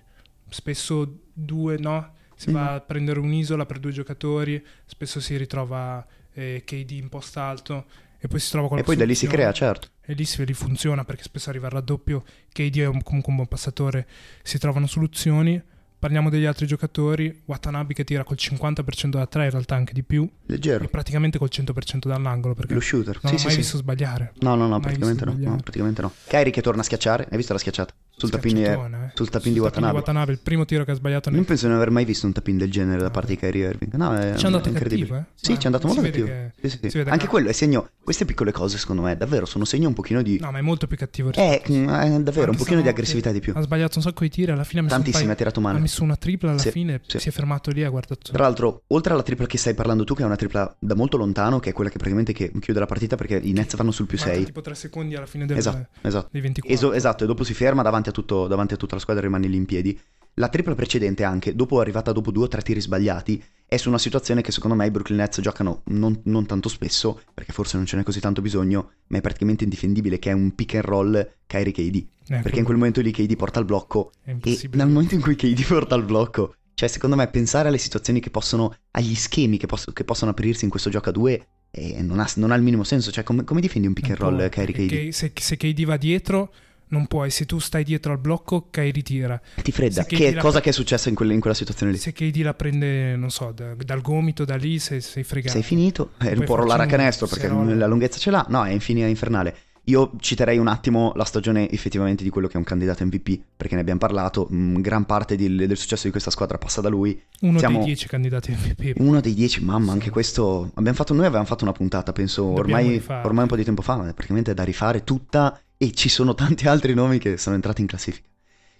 spesso 0.51 1.21
due, 1.33 1.77
no? 1.77 2.13
Si 2.35 2.49
Mhm. 2.49 2.55
va 2.55 2.73
a 2.75 2.79
prendere 2.81 3.19
un'isola 3.19 3.65
per 3.65 3.79
due 3.79 3.91
giocatori, 3.91 4.63
spesso 4.85 5.19
si 5.19 5.35
ritrova 5.37 6.05
eh, 6.33 6.61
KD 6.65 6.91
in 6.91 7.09
posto 7.09 7.39
alto 7.41 7.85
e 8.17 8.27
poi 8.29 8.39
si 8.39 8.49
trova 8.51 8.65
e 8.65 8.69
qualche 8.69 8.85
poi 8.85 8.95
da 8.95 9.03
lì 9.05 9.15
si 9.15 9.27
crea, 9.27 9.51
certo. 9.51 9.89
E 10.01 10.13
lì, 10.13 10.23
si- 10.25 10.45
lì 10.45 10.53
funziona 10.53 11.03
perché 11.03 11.23
spesso 11.23 11.49
arriva 11.49 11.67
il 11.67 11.73
raddoppio. 11.73 12.23
KD 12.53 12.77
è 12.79 12.85
un- 12.87 13.03
comunque 13.03 13.29
un 13.31 13.35
buon 13.35 13.47
passatore, 13.47 14.07
si 14.43 14.57
trovano 14.57 14.87
soluzioni. 14.87 15.61
Parliamo 15.99 16.31
degli 16.31 16.45
altri 16.45 16.65
giocatori. 16.65 17.41
Watanabe 17.45 17.93
che 17.93 18.03
tira 18.03 18.23
col 18.23 18.35
50% 18.37 19.17
da 19.19 19.27
3, 19.27 19.43
in 19.45 19.51
realtà 19.51 19.75
anche 19.75 19.93
di 19.93 20.01
più, 20.01 20.23
e 20.23 20.29
Leggero, 20.47 20.87
praticamente 20.87 21.37
col 21.37 21.49
100% 21.51 22.07
dall'angolo 22.07 22.55
perché 22.55 22.73
lo 22.73 22.79
shooter. 22.79 23.19
non 23.21 23.31
sì, 23.33 23.35
ho 23.35 23.37
sì, 23.37 23.43
mai 23.45 23.53
sì. 23.53 23.59
visto 23.61 23.77
sbagliare. 23.77 24.33
No, 24.39 24.55
no, 24.55 24.67
no, 24.67 24.79
praticamente 24.79 25.25
no, 25.25 25.35
no, 25.37 25.57
praticamente 25.57 26.01
no. 26.01 26.11
Kyrie 26.27 26.51
che 26.51 26.61
torna 26.61 26.81
a 26.81 26.83
schiacciare, 26.83 27.27
hai 27.29 27.37
visto 27.37 27.53
la 27.53 27.59
schiacciata? 27.59 27.93
Sul 28.27 28.29
tapin, 28.29 28.55
di- 28.55 28.63
eh. 28.63 28.79
sul 29.13 29.29
tapin 29.29 29.53
di 29.53 29.59
Watanabe. 29.59 29.95
Watanabe, 29.97 30.31
il 30.31 30.39
primo 30.39 30.65
tiro 30.65 30.83
che 30.83 30.91
ha 30.91 30.93
sbagliato 30.95 31.29
nel 31.29 31.37
Non 31.39 31.47
penso 31.47 31.63
di 31.65 31.71
non 31.71 31.79
aver 31.81 31.91
mai 31.91 32.05
visto 32.05 32.25
un 32.25 32.31
tapin 32.33 32.57
del 32.57 32.71
genere 32.71 33.01
da 33.01 33.09
parte 33.09 33.31
di 33.31 33.37
Kyrie 33.37 33.67
Irving. 33.69 33.93
No, 33.95 34.13
è, 34.15 34.35
Ci 34.35 34.43
è 34.43 34.45
andato 34.47 34.65
è 34.65 34.71
incredibile. 34.71 35.07
cattivo, 35.07 35.19
eh? 35.27 35.31
Sì, 35.35 35.53
ci 35.57 35.63
è 35.63 35.65
andato 35.65 35.87
molto 35.87 36.01
cattivo. 36.01 36.25
che- 36.27 36.51
Sì, 36.69 36.89
sì, 36.89 36.97
Anche 36.99 37.17
che- 37.17 37.27
quello 37.27 37.49
è 37.49 37.53
segno. 37.53 37.89
Queste 38.03 38.25
piccole 38.25 38.51
cose, 38.51 38.77
secondo 38.77 39.01
me, 39.03 39.15
davvero 39.15 39.45
sono 39.45 39.63
segno 39.65 39.87
un 39.87 39.93
pochino 39.93 40.21
di. 40.21 40.39
No, 40.39 40.51
ma 40.51 40.57
è 40.57 40.61
molto 40.61 40.87
più 40.87 40.97
cattivo 40.97 41.29
Eh, 41.33 41.61
rispetto- 41.63 41.71
mm, 41.73 41.83
è 41.89 42.09
davvero 42.21 42.41
un 42.45 42.47
Anche 42.49 42.57
pochino 42.57 42.81
di 42.81 42.87
aggressività 42.87 43.31
di 43.31 43.39
più. 43.39 43.53
Ha 43.55 43.61
sbagliato 43.61 43.97
un 43.97 44.03
sacco 44.03 44.23
di 44.23 44.29
tiri, 44.29 44.51
alla 44.51 44.63
fine 44.63 44.79
ha 44.79 44.83
messo, 44.83 44.95
un 44.95 45.01
Tantissimi, 45.01 45.23
paio- 45.27 45.33
ha 45.35 45.37
tirato 45.37 45.61
male. 45.61 45.77
ha 45.77 45.81
messo 45.81 46.03
una 46.03 46.15
tripla 46.15 46.51
alla 46.51 46.59
fine, 46.59 47.01
si 47.05 47.27
è 47.27 47.31
fermato 47.31 47.71
lì 47.71 47.81
e 47.81 47.85
ha 47.85 47.89
guardato. 47.89 48.31
Tra 48.31 48.43
l'altro, 48.43 48.83
oltre 48.87 49.13
alla 49.13 49.23
tripla 49.23 49.45
che 49.45 49.57
stai 49.57 49.73
parlando 49.73 50.03
tu, 50.03 50.13
che 50.15 50.23
è 50.23 50.25
una 50.25 50.35
tripla 50.35 50.75
da 50.79 50.95
molto 50.95 51.17
lontano, 51.17 51.59
che 51.59 51.69
è 51.69 51.73
quella 51.73 51.89
che 51.89 51.97
praticamente 51.97 52.33
che 52.33 52.51
chiude 52.59 52.79
la 52.79 52.85
partita 52.85 53.15
perché 53.15 53.37
i 53.41 53.51
Nets 53.53 53.75
vanno 53.75 53.91
sul 53.91 54.07
più 54.07 54.17
Manca 54.17 54.33
6. 54.33 54.45
tipo 54.45 54.61
3 54.61 54.75
secondi 54.75 55.15
alla 55.15 55.25
fine 55.27 55.45
del, 55.45 55.57
Esatto, 55.57 55.87
esatto. 56.01 56.27
dei 56.31 56.41
24. 56.41 56.73
Eso- 56.75 56.93
esatto, 56.93 57.23
e 57.23 57.27
dopo 57.27 57.43
si 57.43 57.53
ferma 57.53 57.81
davanti 57.83 58.09
a, 58.11 58.13
tutto- 58.13 58.47
davanti 58.47 58.73
a 58.75 58.77
tutta 58.77 58.95
la 58.95 59.01
squadra 59.01 59.23
rimane 59.23 59.47
lì 59.47 59.55
in 59.57 59.65
piedi. 59.65 59.99
La 60.35 60.47
tripla 60.47 60.75
precedente 60.75 61.25
anche, 61.25 61.55
dopo 61.55 61.81
arrivata 61.81 62.13
dopo 62.13 62.31
due 62.31 62.45
o 62.45 62.47
tre 62.47 62.61
tiri 62.61 62.79
sbagliati, 62.79 63.43
è 63.65 63.75
su 63.75 63.89
una 63.89 63.97
situazione 63.97 64.41
che 64.41 64.51
secondo 64.53 64.77
me 64.77 64.85
i 64.85 64.91
Brooklyn 64.91 65.17
Nets 65.17 65.41
giocano 65.41 65.81
non, 65.87 66.21
non 66.25 66.45
tanto 66.45 66.69
spesso, 66.69 67.21
perché 67.33 67.51
forse 67.51 67.75
non 67.75 67.85
ce 67.85 67.97
n'è 67.97 68.03
così 68.03 68.21
tanto 68.21 68.41
bisogno, 68.41 68.91
ma 69.07 69.17
è 69.17 69.21
praticamente 69.21 69.65
indifendibile, 69.65 70.19
che 70.19 70.29
è 70.29 70.33
un 70.33 70.55
pick 70.55 70.75
and 70.75 70.83
roll 70.85 71.31
Kyrie 71.47 71.73
KD. 71.73 71.95
Eh, 72.29 72.39
Perché 72.39 72.59
in 72.59 72.63
quel 72.65 72.77
momento 72.77 73.01
lì 73.01 73.11
KD 73.11 73.35
porta 73.35 73.59
il 73.59 73.65
blocco 73.65 74.11
e 74.23 74.37
nel 74.71 74.87
momento 74.87 75.15
in 75.15 75.21
cui 75.21 75.35
KD 75.35 75.65
porta 75.65 75.95
il 75.95 76.03
blocco, 76.03 76.55
cioè 76.75 76.87
secondo 76.87 77.17
me 77.17 77.27
pensare 77.27 77.67
alle 77.67 77.77
situazioni 77.77 78.21
che 78.21 78.29
possono, 78.29 78.73
agli 78.91 79.15
schemi 79.15 79.57
che, 79.57 79.65
poss- 79.65 79.91
che 79.91 80.05
possono 80.05 80.31
aprirsi 80.31 80.63
in 80.63 80.69
questo 80.69 80.89
gioco 80.89 81.09
a 81.09 81.11
due, 81.11 81.47
eh, 81.71 82.01
non, 82.01 82.19
ha, 82.19 82.29
non 82.35 82.51
ha 82.51 82.55
il 82.55 82.63
minimo 82.63 82.85
senso. 82.85 83.11
Cioè 83.11 83.25
come, 83.25 83.43
come 83.43 83.59
difendi 83.59 83.87
un 83.87 83.93
pick 83.93 84.09
and 84.11 84.17
roll 84.17 84.47
Kyrie 84.49 84.87
KD? 84.87 85.09
Se, 85.09 85.33
se 85.35 85.57
KD 85.57 85.83
va 85.83 85.97
dietro, 85.97 86.53
non 86.91 87.07
puoi. 87.07 87.29
Se 87.29 87.45
tu 87.45 87.59
stai 87.59 87.83
dietro 87.83 88.11
al 88.13 88.19
blocco, 88.19 88.67
Kyrie 88.69 89.01
tira. 89.03 89.41
Ti 89.61 89.71
fredda, 89.71 90.05
che 90.05 90.35
cosa 90.35 90.61
che 90.61 90.69
è 90.69 90.73
successa 90.73 91.09
in, 91.09 91.15
quelle- 91.15 91.33
in 91.33 91.39
quella 91.39 91.55
situazione 91.55 91.91
lì? 91.91 91.97
Se 91.97 92.13
KD 92.13 92.37
la 92.37 92.53
prende, 92.53 93.15
non 93.17 93.29
so, 93.31 93.51
da- 93.53 93.73
dal 93.75 94.01
gomito, 94.01 94.45
da 94.45 94.55
lì, 94.55 94.79
sei, 94.79 95.01
sei 95.01 95.23
fregato. 95.23 95.53
Sei 95.53 95.63
finito, 95.63 96.11
eh, 96.21 96.35
può 96.43 96.55
rollare 96.55 96.83
a 96.83 96.85
canestro 96.85 97.27
perché 97.27 97.47
rolla. 97.47 97.73
la 97.75 97.87
lunghezza 97.87 98.17
ce 98.19 98.31
l'ha. 98.31 98.45
No, 98.49 98.63
è 98.65 98.71
infine- 98.71 99.07
infernale. 99.09 99.55
Io 99.85 100.11
citerei 100.19 100.59
un 100.59 100.67
attimo 100.67 101.11
la 101.15 101.23
stagione 101.25 101.67
effettivamente 101.71 102.23
di 102.23 102.29
quello 102.29 102.45
che 102.47 102.53
è 102.53 102.57
un 102.57 102.63
candidato 102.63 103.03
MVP, 103.03 103.41
perché 103.57 103.73
ne 103.73 103.81
abbiamo 103.81 103.97
parlato. 103.99 104.47
mm, 104.53 104.75
gran 104.79 105.05
parte 105.05 105.35
di- 105.35 105.55
del 105.55 105.75
successo 105.75 106.03
di 106.05 106.11
questa 106.11 106.29
squadra 106.29 106.59
passa 106.59 106.81
da 106.81 106.89
lui. 106.89 107.19
Uno 107.41 107.57
Siamo- 107.57 107.77
dei 107.79 107.87
dieci 107.87 108.07
candidati 108.07 108.51
MVP. 108.51 108.93
Uno 108.99 109.19
dei 109.21 109.33
dieci, 109.33 109.63
mamma, 109.63 109.87
Sì. 109.87 109.91
anche 109.93 110.09
questo. 110.11 110.69
Abbiamo 110.75 110.95
fatto, 110.95 111.13
noi 111.13 111.25
avevamo 111.25 111.47
fatto 111.47 111.63
una 111.63 111.73
puntata, 111.73 112.11
penso, 112.13 112.45
ormai, 112.45 113.01
ormai 113.07 113.41
un 113.41 113.47
po' 113.47 113.55
di 113.55 113.63
tempo 113.63 113.81
fa, 113.81 113.95
ma 113.97 114.07
è 114.07 114.13
praticamente 114.13 114.53
da 114.53 114.63
rifare 114.63 115.03
tutta. 115.03 115.59
E 115.81 115.93
ci 115.93 116.09
sono 116.09 116.35
tanti 116.35 116.67
altri 116.69 116.93
nomi 116.93 117.17
che 117.17 117.37
sono 117.37 117.55
entrati 117.55 117.81
in 117.81 117.87
classifica. 117.87 118.27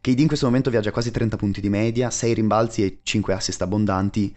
KD 0.01 0.19
in 0.19 0.27
questo 0.27 0.45
momento 0.45 0.69
viaggia 0.69 0.91
quasi 0.91 1.09
30 1.09 1.35
punti 1.35 1.59
di 1.59 1.67
media, 1.67 2.11
6 2.11 2.31
rimbalzi 2.35 2.83
e 2.83 2.99
5 3.01 3.33
assist 3.33 3.59
abbondanti. 3.63 4.35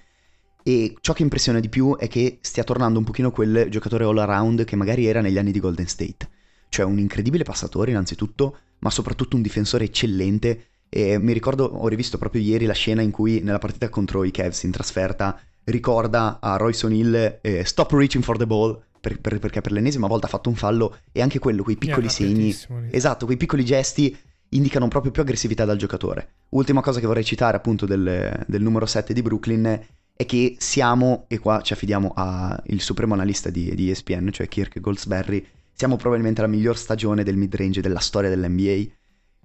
E 0.62 0.97
ciò 1.02 1.12
che 1.12 1.21
impressiona 1.21 1.61
di 1.61 1.68
più 1.68 1.94
è 1.99 2.09
che 2.09 2.38
stia 2.40 2.64
tornando 2.64 2.99
un 2.99 3.04
pochino 3.04 3.30
quel 3.30 3.66
giocatore 3.68 4.04
all 4.04 4.16
around 4.16 4.64
che 4.64 4.76
magari 4.76 5.04
era 5.04 5.21
negli 5.21 5.37
anni 5.37 5.52
di 5.52 5.61
Golden 5.61 5.87
State. 5.87 6.26
Cioè 6.71 6.87
un 6.87 6.99
incredibile 6.99 7.44
passatore 7.44 7.90
innanzitutto, 7.90 8.56
ma 8.78 8.88
soprattutto 8.88 9.37
un 9.37 9.42
difensore 9.42 9.85
eccellente. 9.85 10.68
E 10.88 11.18
mi 11.18 11.35
ricordo, 11.35 11.64
ho 11.64 11.87
rivisto 11.88 12.16
proprio 12.16 12.40
ieri 12.40 12.64
la 12.64 12.73
scena 12.73 13.02
in 13.02 13.11
cui 13.11 13.42
nella 13.42 13.59
partita 13.59 13.90
contro 13.90 14.25
i 14.25 14.30
Cavs 14.30 14.62
in 14.62 14.71
trasferta 14.71 15.38
ricorda 15.64 16.38
a 16.40 16.56
Royce 16.56 16.87
O'Neill 16.87 17.40
eh, 17.42 17.62
stop 17.66 17.92
reaching 17.92 18.25
for 18.25 18.38
the 18.38 18.47
ball 18.47 18.83
per- 19.04 19.20
per- 19.20 19.38
perché 19.38 19.61
per 19.61 19.73
l'ennesima 19.73 20.06
volta 20.06 20.26
ha 20.26 20.30
fatto 20.30 20.49
un 20.49 20.54
fallo 20.54 20.96
e 21.12 21.20
anche 21.20 21.38
quello, 21.38 21.62
quei 21.62 21.76
piccoli 21.76 22.06
Era 22.06 22.14
segni. 22.14 22.56
Esatto, 22.90 23.26
quei 23.26 23.37
piccoli 23.37 23.64
gesti 23.64 24.16
indicano 24.50 24.88
proprio 24.88 25.12
più 25.12 25.20
aggressività 25.20 25.66
dal 25.66 25.76
giocatore. 25.76 26.28
Ultima 26.50 26.80
cosa 26.80 27.00
che 27.00 27.06
vorrei 27.06 27.25
citare 27.25 27.56
appunto 27.56 27.84
del, 27.84 28.44
del 28.46 28.62
numero 28.62 28.87
7 28.87 29.12
di 29.12 29.20
Brooklyn 29.20 29.80
è 30.16 30.25
che 30.26 30.56
siamo, 30.58 31.25
e 31.28 31.38
qua 31.38 31.61
ci 31.61 31.73
affidiamo 31.73 32.12
al 32.14 32.62
supremo 32.78 33.14
analista 33.14 33.50
di, 33.50 33.75
di 33.75 33.90
ESPN, 33.90 34.30
cioè 34.30 34.49
Kirk 34.49 34.80
Goldsberry, 34.80 35.44
siamo 35.73 35.96
probabilmente 35.96 36.40
la 36.40 36.46
miglior 36.46 36.78
stagione 36.78 37.25
del 37.25 37.37
mid-range 37.37 37.80
della 37.80 37.99
storia 37.99 38.30
dell'NBA, 38.30 38.92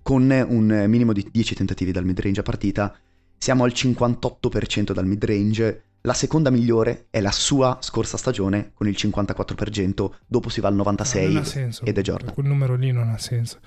con 0.02 0.30
un 0.48 0.86
minimo 0.88 1.12
di 1.12 1.28
10 1.30 1.56
tentativi 1.56 1.92
dal 1.92 2.06
mid-range 2.06 2.40
a 2.40 2.44
partita, 2.44 2.96
siamo 3.38 3.64
al 3.64 3.72
58% 3.74 4.92
dal 4.92 5.08
mid-range, 5.08 5.84
la 6.02 6.14
seconda 6.14 6.50
migliore 6.50 7.08
è 7.10 7.20
la 7.20 7.32
sua 7.32 7.78
scorsa 7.82 8.18
stagione 8.18 8.72
con 8.74 8.88
il 8.88 8.96
54%, 8.98 10.10
dopo 10.26 10.50
si 10.50 10.62
va 10.62 10.68
al 10.70 10.74
No, 10.76 10.84
96 10.84 11.28
non 11.34 11.38
ha 11.42 11.46
senso. 11.46 11.86
ed 11.86 11.98
è 11.98 12.02
Jordan. 12.02 12.34
Quel 12.34 12.46
numero 12.46 12.76
lì 12.76 12.92
non 12.92 13.10
ha 13.10 13.18
senso. 13.18 13.60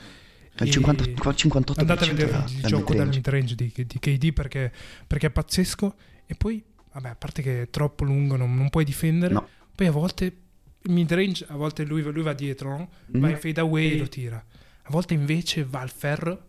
Il 0.58 0.68
E- 0.68 0.70
50, 0.70 1.04
58% 1.04 1.80
Andate 1.80 2.04
a 2.04 2.06
vedere 2.08 2.44
il 2.48 2.62
gioco 2.66 2.94
dal 2.94 3.08
mid-range. 3.08 3.54
di, 3.54 3.72
di 3.74 3.98
KD 3.98 4.32
perché, 4.32 4.72
perché 5.06 5.26
è 5.28 5.30
pazzesco. 5.30 5.94
E 6.26 6.34
poi, 6.34 6.62
vabbè, 6.92 7.08
a 7.08 7.14
parte 7.16 7.42
che 7.42 7.62
è 7.62 7.70
troppo 7.70 8.04
lungo, 8.04 8.36
non, 8.36 8.54
non 8.54 8.68
puoi 8.70 8.84
difendere. 8.84 9.32
No. 9.34 9.48
Poi 9.74 9.86
a 9.86 9.90
volte 9.92 10.24
il 10.24 10.92
mid-range, 10.92 11.46
a 11.48 11.56
volte 11.56 11.84
lui, 11.84 12.02
lui 12.02 12.22
va 12.22 12.32
dietro, 12.32 12.76
no? 12.76 12.90
va 13.20 13.28
in 13.30 13.38
fade 13.38 13.60
away 13.60 13.92
e 13.92 13.98
lo 13.98 14.08
tira. 14.08 14.36
A 14.84 14.90
volte 14.90 15.14
invece 15.14 15.64
va 15.64 15.80
al 15.80 15.90
ferro 15.90 16.46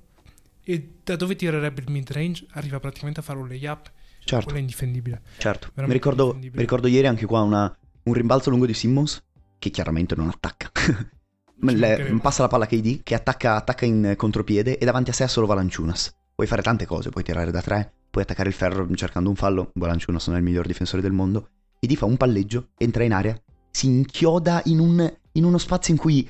e 0.64 0.96
da 1.04 1.16
dove 1.16 1.36
tirerebbe 1.36 1.82
il 1.82 1.92
mid-range 1.92 2.46
arriva 2.52 2.80
praticamente 2.80 3.20
a 3.20 3.24
fare 3.24 3.38
un 3.40 3.48
layup. 3.48 3.92
Certo, 4.26 4.44
Quello 4.46 4.58
è 4.58 4.62
indifendibile. 4.62 5.22
certo. 5.38 5.70
Mi 5.76 5.92
ricordo, 5.94 6.24
indifendibile. 6.24 6.56
mi 6.56 6.62
ricordo 6.62 6.88
ieri 6.88 7.08
anche 7.08 7.26
qua 7.26 7.42
una- 7.42 7.78
un 8.04 8.14
rimbalzo 8.14 8.50
lungo 8.50 8.66
di 8.66 8.74
Simmons 8.74 9.22
che 9.60 9.70
chiaramente 9.70 10.16
non 10.16 10.30
attacca. 10.30 10.72
Le- 11.66 12.18
passa 12.22 12.42
la 12.42 12.48
palla 12.50 12.66
a 12.66 12.68
KD 12.68 13.04
che 13.04 13.16
attacca, 13.16 13.56
attacca 13.56 13.86
in 13.86 14.16
contropiede 14.18 14.78
e 14.78 14.86
davanti 14.86 15.12
a 15.12 15.14
sé 15.14 15.24
ha 15.24 15.28
solo 15.28 15.46
Valanciunas. 15.48 16.14
Puoi 16.36 16.48
fare 16.48 16.62
tante 16.62 16.86
cose, 16.86 17.10
puoi 17.10 17.24
tirare 17.24 17.52
da 17.52 17.62
tre, 17.62 17.92
puoi 18.10 18.24
attaccare 18.24 18.50
il 18.50 18.56
ferro 18.56 18.88
cercando 18.96 19.30
un 19.30 19.36
fallo. 19.36 19.72
Valanciunas 19.76 20.28
non 20.28 20.36
è 20.36 20.40
il 20.40 20.46
miglior 20.46 20.66
difensore 20.66 21.02
del 21.02 21.12
mondo. 21.14 21.50
Di 21.80 21.96
fa 21.96 22.06
un 22.06 22.18
palleggio, 22.18 22.70
entra 22.78 23.04
in 23.04 23.14
area, 23.14 23.40
si 23.72 23.88
inchioda 23.88 24.62
in, 24.66 24.80
un- 24.80 25.14
in 25.34 25.44
uno 25.46 25.58
spazio 25.58 25.94
in 25.94 26.00
cui 26.00 26.30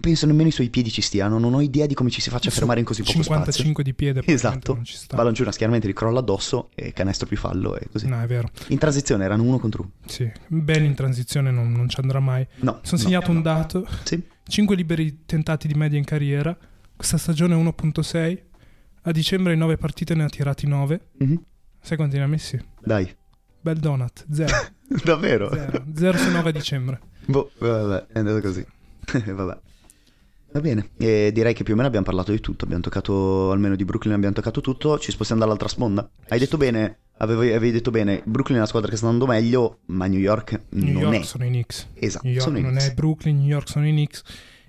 penso 0.00 0.26
nemmeno 0.26 0.48
i 0.48 0.52
suoi 0.52 0.70
piedi 0.70 0.90
ci 0.90 1.02
stiano. 1.02 1.38
Non 1.38 1.54
ho 1.54 1.60
idea 1.60 1.86
di 1.86 1.94
come 1.94 2.10
ci 2.10 2.20
si 2.20 2.30
faccia 2.30 2.50
fermare 2.50 2.80
in 2.80 2.86
così 2.86 3.02
poco 3.02 3.22
spazio. 3.22 3.52
55 3.52 3.82
di 3.84 3.94
piede. 3.94 4.22
Esatto. 4.24 4.74
Non 4.74 4.84
ci 4.84 4.96
sta. 4.96 5.16
Valanciunas 5.16 5.56
chiaramente 5.56 5.86
ricrolla 5.86 6.20
addosso 6.20 6.70
e 6.74 6.92
canestro 6.92 7.26
più 7.26 7.36
fallo 7.36 7.76
e 7.76 7.88
così. 7.90 8.06
No, 8.06 8.20
è 8.20 8.26
vero. 8.26 8.50
In 8.68 8.78
transizione 8.78 9.24
erano 9.24 9.42
uno 9.42 9.58
contro 9.58 9.82
uno. 9.82 9.92
Sì, 10.06 10.30
bene 10.46 10.86
in 10.86 10.94
transizione 10.94 11.50
non, 11.50 11.72
non 11.72 11.88
ci 11.88 12.00
andrà 12.00 12.20
mai. 12.20 12.46
No. 12.60 12.80
Sono 12.82 13.00
no. 13.00 13.08
segnato 13.08 13.30
un 13.30 13.42
dato. 13.42 13.86
Sì. 14.04 14.22
5 14.46 14.74
liberi 14.76 15.24
tentati 15.26 15.68
di 15.68 15.74
media 15.74 15.98
in 15.98 16.04
carriera. 16.04 16.56
Questa 16.96 17.18
stagione 17.18 17.54
1.6. 17.54 18.38
A 19.02 19.12
dicembre 19.12 19.54
in 19.54 19.58
9 19.58 19.76
partite 19.76 20.14
ne 20.14 20.24
ha 20.24 20.28
tirati 20.28 20.66
9. 20.66 21.00
Mhm. 21.18 21.42
Sai 21.80 21.96
quanti 21.96 22.16
ne 22.18 22.24
ha 22.24 22.26
messi? 22.26 22.62
Dai. 22.80 23.10
Bel 23.60 23.78
donut. 23.78 24.26
0. 24.30 24.52
Davvero? 25.04 25.50
0 25.94 26.18
su 26.18 26.30
9 26.30 26.48
a 26.48 26.52
dicembre. 26.52 27.00
Boh, 27.26 27.50
vabbè, 27.58 28.06
è 28.12 28.18
andato 28.18 28.40
così. 28.40 28.64
vabbè. 29.32 29.58
Va 30.52 30.60
bene, 30.60 30.90
e 30.96 31.30
direi 31.32 31.54
che 31.54 31.62
più 31.62 31.74
o 31.74 31.76
meno 31.76 31.86
abbiamo 31.86 32.04
parlato 32.06 32.32
di 32.32 32.40
tutto, 32.40 32.64
abbiamo 32.64 32.82
toccato, 32.82 33.52
almeno 33.52 33.76
di 33.76 33.84
Brooklyn 33.84 34.14
abbiamo 34.14 34.34
toccato 34.34 34.60
tutto, 34.60 34.98
ci 34.98 35.12
spostiamo 35.12 35.40
dall'altra 35.40 35.68
sponda. 35.68 36.10
Hai 36.28 36.40
detto 36.40 36.56
bene, 36.56 36.98
avevi, 37.18 37.50
avevi 37.52 37.70
detto 37.70 37.92
bene, 37.92 38.20
Brooklyn 38.24 38.56
è 38.58 38.60
la 38.60 38.66
squadra 38.66 38.90
che 38.90 38.96
sta 38.96 39.06
andando 39.06 39.30
meglio, 39.30 39.78
ma 39.86 40.06
New 40.06 40.18
York 40.18 40.60
New 40.70 40.92
non 40.94 41.12
York 41.12 41.22
è. 41.22 41.26
sono 41.26 41.44
i 41.44 41.48
Knicks. 41.48 41.88
Esatto, 41.94 42.24
New 42.26 42.34
York 42.34 42.48
sono 42.48 42.60
non 42.60 42.70
Knicks. 42.70 42.88
è 42.88 42.94
Brooklyn, 42.94 43.36
New 43.38 43.46
York 43.46 43.68
sono 43.68 43.86
i 43.86 43.90
Knicks. 43.92 44.22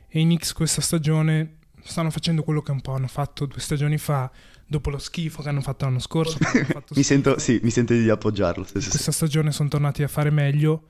E 0.07 0.19
i 0.19 0.23
Knicks 0.23 0.53
questa 0.53 0.81
stagione 0.81 1.57
stanno 1.83 2.11
facendo 2.11 2.43
quello 2.43 2.61
che 2.61 2.69
un 2.71 2.81
po' 2.81 2.93
hanno 2.93 3.07
fatto 3.07 3.47
due 3.47 3.59
stagioni 3.59 3.97
fa, 3.97 4.29
dopo 4.67 4.91
lo 4.91 4.99
schifo 4.99 5.41
che 5.41 5.49
hanno 5.49 5.61
fatto 5.61 5.85
l'anno 5.85 5.97
scorso. 5.99 6.37
fatto 6.39 6.93
Mi 6.95 7.01
sento, 7.01 7.39
sì, 7.39 7.59
mi 7.63 7.71
sento 7.71 7.93
di 7.93 8.07
appoggiarlo. 8.07 8.65
sì, 8.65 8.73
sì, 8.75 8.81
sì. 8.81 8.89
questa 8.91 9.11
stagione 9.11 9.51
sono 9.51 9.67
tornati 9.69 10.03
a 10.03 10.07
fare 10.07 10.29
meglio 10.29 10.83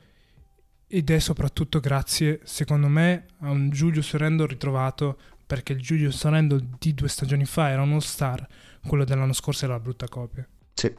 ed 0.91 1.09
è 1.09 1.19
soprattutto 1.19 1.79
grazie, 1.79 2.41
secondo 2.43 2.89
me, 2.89 3.27
a 3.39 3.49
un 3.49 3.69
Julius 3.69 4.13
Randle 4.15 4.47
ritrovato 4.47 5.17
perché 5.47 5.71
il 5.71 5.79
Julius 5.79 6.23
Randle 6.23 6.67
di 6.77 6.93
due 6.93 7.07
stagioni 7.07 7.45
fa 7.45 7.69
era 7.69 7.81
uno 7.81 8.01
star, 8.01 8.45
quello 8.85 9.05
dell'anno 9.05 9.31
scorso 9.31 9.63
era 9.63 9.75
la 9.75 9.79
brutta 9.79 10.07
copia. 10.09 10.45
Sì. 10.73 10.93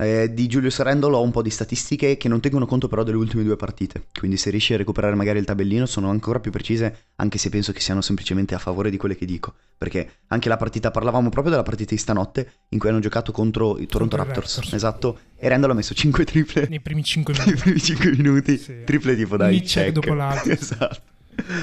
Eh, 0.00 0.32
di 0.32 0.46
Julius 0.46 0.78
Randle 0.78 1.16
ho 1.16 1.22
un 1.22 1.32
po' 1.32 1.42
di 1.42 1.50
statistiche 1.50 2.16
che 2.16 2.28
non 2.28 2.38
tengono 2.38 2.66
conto 2.66 2.86
però 2.86 3.02
delle 3.02 3.16
ultime 3.16 3.42
due 3.42 3.56
partite, 3.56 4.04
quindi 4.16 4.36
se 4.36 4.48
riesci 4.50 4.72
a 4.72 4.76
recuperare 4.76 5.16
magari 5.16 5.40
il 5.40 5.44
tabellino 5.44 5.86
sono 5.86 6.08
ancora 6.08 6.38
più 6.38 6.52
precise, 6.52 7.06
anche 7.16 7.36
se 7.36 7.48
penso 7.48 7.72
che 7.72 7.80
siano 7.80 8.00
semplicemente 8.00 8.54
a 8.54 8.58
favore 8.58 8.90
di 8.90 8.96
quelle 8.96 9.16
che 9.16 9.26
dico, 9.26 9.54
perché 9.76 10.08
anche 10.28 10.48
la 10.48 10.56
partita, 10.56 10.92
parlavamo 10.92 11.30
proprio 11.30 11.50
della 11.50 11.64
partita 11.64 11.94
di 11.94 12.00
stanotte 12.00 12.52
in 12.68 12.78
cui 12.78 12.90
hanno 12.90 13.00
giocato 13.00 13.32
contro 13.32 13.76
i 13.76 13.86
Toronto 13.86 14.14
Contro 14.16 14.32
Raptors, 14.34 14.54
Raptors. 14.54 14.72
esatto, 14.74 15.18
e 15.36 15.48
Randle 15.48 15.72
ha 15.72 15.74
messo 15.74 15.94
5 15.94 16.24
triple 16.24 16.66
Nei 16.68 16.80
primi 16.80 17.02
5 17.02 17.34
nei 17.34 17.44
minuti. 17.46 17.60
primi 17.62 17.80
5 17.80 18.10
minuti, 18.12 18.56
Sì. 18.58 18.74
triple 18.84 19.16
tipo 19.16 19.36
dai, 19.36 19.56
Ogni 19.56 19.62
check 19.66 19.90
dopo 19.90 20.14
l'altro. 20.14 20.52
esatto. 20.52 21.00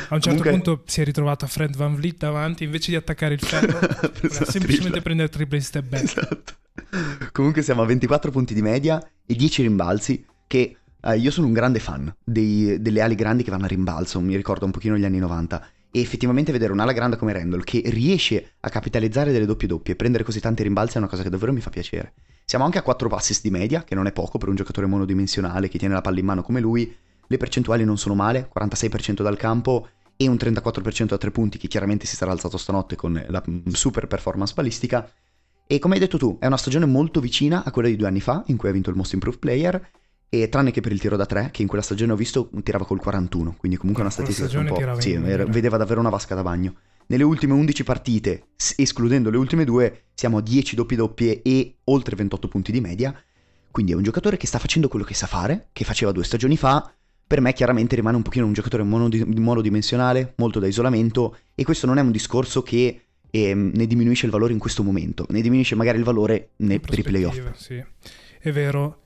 A 0.09 0.15
un 0.15 0.21
certo 0.21 0.41
Comunque- 0.41 0.51
punto 0.51 0.83
si 0.85 1.01
è 1.01 1.03
ritrovato 1.03 1.45
a 1.45 1.47
Fred 1.47 1.75
Van 1.75 1.95
Vliet 1.95 2.17
davanti, 2.17 2.63
invece 2.63 2.91
di 2.91 2.97
attaccare 2.97 3.33
il 3.33 3.39
ferro, 3.41 3.79
la 3.81 4.45
semplicemente 4.45 5.01
prendere 5.01 5.29
triple 5.29 5.59
step 5.59 5.85
back. 5.85 6.03
Esatto. 6.03 6.53
Comunque 7.31 7.61
siamo 7.61 7.81
a 7.81 7.85
24 7.85 8.31
punti 8.31 8.53
di 8.53 8.61
media 8.61 9.05
e 9.25 9.35
10 9.35 9.61
rimbalzi 9.63 10.25
che 10.47 10.77
eh, 11.01 11.17
io 11.17 11.31
sono 11.31 11.47
un 11.47 11.53
grande 11.53 11.79
fan 11.79 12.13
dei- 12.23 12.81
delle 12.81 13.01
ali 13.01 13.15
grandi 13.15 13.43
che 13.43 13.51
vanno 13.51 13.65
a 13.65 13.67
rimbalzo, 13.67 14.19
mi 14.21 14.35
ricordo 14.35 14.65
un 14.65 14.71
pochino 14.71 14.97
gli 14.97 15.05
anni 15.05 15.19
90 15.19 15.67
E 15.91 15.99
effettivamente 16.01 16.51
vedere 16.51 16.71
un'ala 16.73 16.91
grande 16.91 17.15
come 17.15 17.31
Randall 17.33 17.63
che 17.63 17.81
riesce 17.85 18.53
a 18.59 18.69
capitalizzare 18.69 19.31
delle 19.31 19.45
doppie 19.45 19.67
doppie 19.67 19.93
e 19.93 19.95
prendere 19.95 20.23
così 20.23 20.39
tanti 20.39 20.63
rimbalzi 20.63 20.95
è 20.95 20.99
una 20.99 21.07
cosa 21.07 21.23
che 21.23 21.29
davvero 21.29 21.53
mi 21.53 21.61
fa 21.61 21.69
piacere. 21.69 22.13
Siamo 22.43 22.65
anche 22.65 22.77
a 22.77 22.81
4 22.81 23.07
passes 23.09 23.41
di 23.41 23.49
media, 23.49 23.83
che 23.83 23.95
non 23.95 24.05
è 24.05 24.11
poco 24.11 24.37
per 24.37 24.49
un 24.49 24.55
giocatore 24.55 24.87
monodimensionale 24.87 25.67
che 25.69 25.77
tiene 25.79 25.93
la 25.93 26.01
palla 26.01 26.19
in 26.19 26.25
mano 26.25 26.43
come 26.43 26.59
lui. 26.59 26.93
Le 27.27 27.37
percentuali 27.37 27.83
non 27.83 27.97
sono 27.97 28.15
male, 28.15 28.49
46% 28.53 29.21
dal 29.21 29.37
campo 29.37 29.87
e 30.17 30.27
un 30.27 30.35
34% 30.35 31.13
a 31.13 31.17
tre 31.17 31.31
punti 31.31 31.57
che 31.57 31.67
chiaramente 31.67 32.05
si 32.05 32.15
sarà 32.15 32.31
alzato 32.31 32.57
stanotte 32.57 32.95
con 32.95 33.23
la 33.27 33.43
super 33.71 34.07
performance 34.07 34.53
balistica. 34.53 35.09
E 35.67 35.79
come 35.79 35.95
hai 35.95 35.99
detto 35.99 36.17
tu, 36.17 36.37
è 36.39 36.45
una 36.45 36.57
stagione 36.57 36.85
molto 36.85 37.19
vicina 37.19 37.63
a 37.63 37.71
quella 37.71 37.87
di 37.87 37.95
due 37.95 38.07
anni 38.07 38.21
fa, 38.21 38.43
in 38.47 38.57
cui 38.57 38.69
ha 38.69 38.71
vinto 38.71 38.89
il 38.89 38.95
Most 38.95 39.13
Improved 39.13 39.39
Player, 39.39 39.89
e 40.29 40.49
tranne 40.49 40.71
che 40.71 40.81
per 40.81 40.91
il 40.91 40.99
tiro 40.99 41.15
da 41.15 41.25
tre, 41.25 41.49
che 41.51 41.61
in 41.61 41.67
quella 41.67 41.83
stagione 41.83 42.11
ho 42.11 42.15
visto 42.15 42.49
tirava 42.63 42.85
col 42.85 42.99
41, 42.99 43.55
quindi 43.57 43.77
comunque 43.77 44.03
una 44.03 44.11
statistica 44.11 44.59
un 44.59 44.67
po'... 44.67 44.99
Sì, 44.99 45.13
era, 45.13 45.45
vedeva 45.45 45.77
davvero 45.77 45.99
una 45.99 46.09
vasca 46.09 46.35
da 46.35 46.43
bagno. 46.43 46.75
Nelle 47.07 47.23
ultime 47.23 47.53
11 47.53 47.83
partite, 47.83 48.47
escludendo 48.75 49.29
le 49.29 49.37
ultime 49.37 49.63
due, 49.63 50.05
siamo 50.13 50.37
a 50.37 50.41
10 50.41 50.75
doppie 50.75 50.97
doppie 50.97 51.41
e 51.41 51.77
oltre 51.85 52.15
28 52.15 52.47
punti 52.47 52.71
di 52.71 52.81
media. 52.81 53.15
Quindi 53.69 53.91
è 53.91 53.95
un 53.95 54.03
giocatore 54.03 54.37
che 54.37 54.47
sta 54.47 54.57
facendo 54.57 54.87
quello 54.87 55.05
che 55.05 55.13
sa 55.13 55.27
fare, 55.27 55.67
che 55.71 55.83
faceva 55.83 56.11
due 56.11 56.23
stagioni 56.23 56.57
fa, 56.57 56.94
per 57.27 57.41
me 57.41 57.53
chiaramente 57.53 57.95
rimane 57.95 58.17
un 58.17 58.21
pochino 58.21 58.45
un 58.45 58.53
giocatore 58.53 58.83
monodimensionale, 58.83 60.33
molto 60.37 60.59
da 60.59 60.67
isolamento 60.67 61.37
e 61.55 61.63
questo 61.63 61.87
non 61.87 61.97
è 61.97 62.01
un 62.01 62.11
discorso 62.11 62.61
che 62.61 63.05
ehm, 63.31 63.71
ne 63.73 63.87
diminuisce 63.87 64.25
il 64.25 64.31
valore 64.31 64.53
in 64.53 64.59
questo 64.59 64.83
momento, 64.83 65.25
ne 65.29 65.41
diminuisce 65.41 65.75
magari 65.75 65.97
il 65.97 66.03
valore 66.03 66.51
ne, 66.57 66.79
per 66.79 66.99
i 66.99 67.01
playoff. 67.01 67.53
Sì, 67.55 67.83
è 68.39 68.51
vero, 68.51 69.01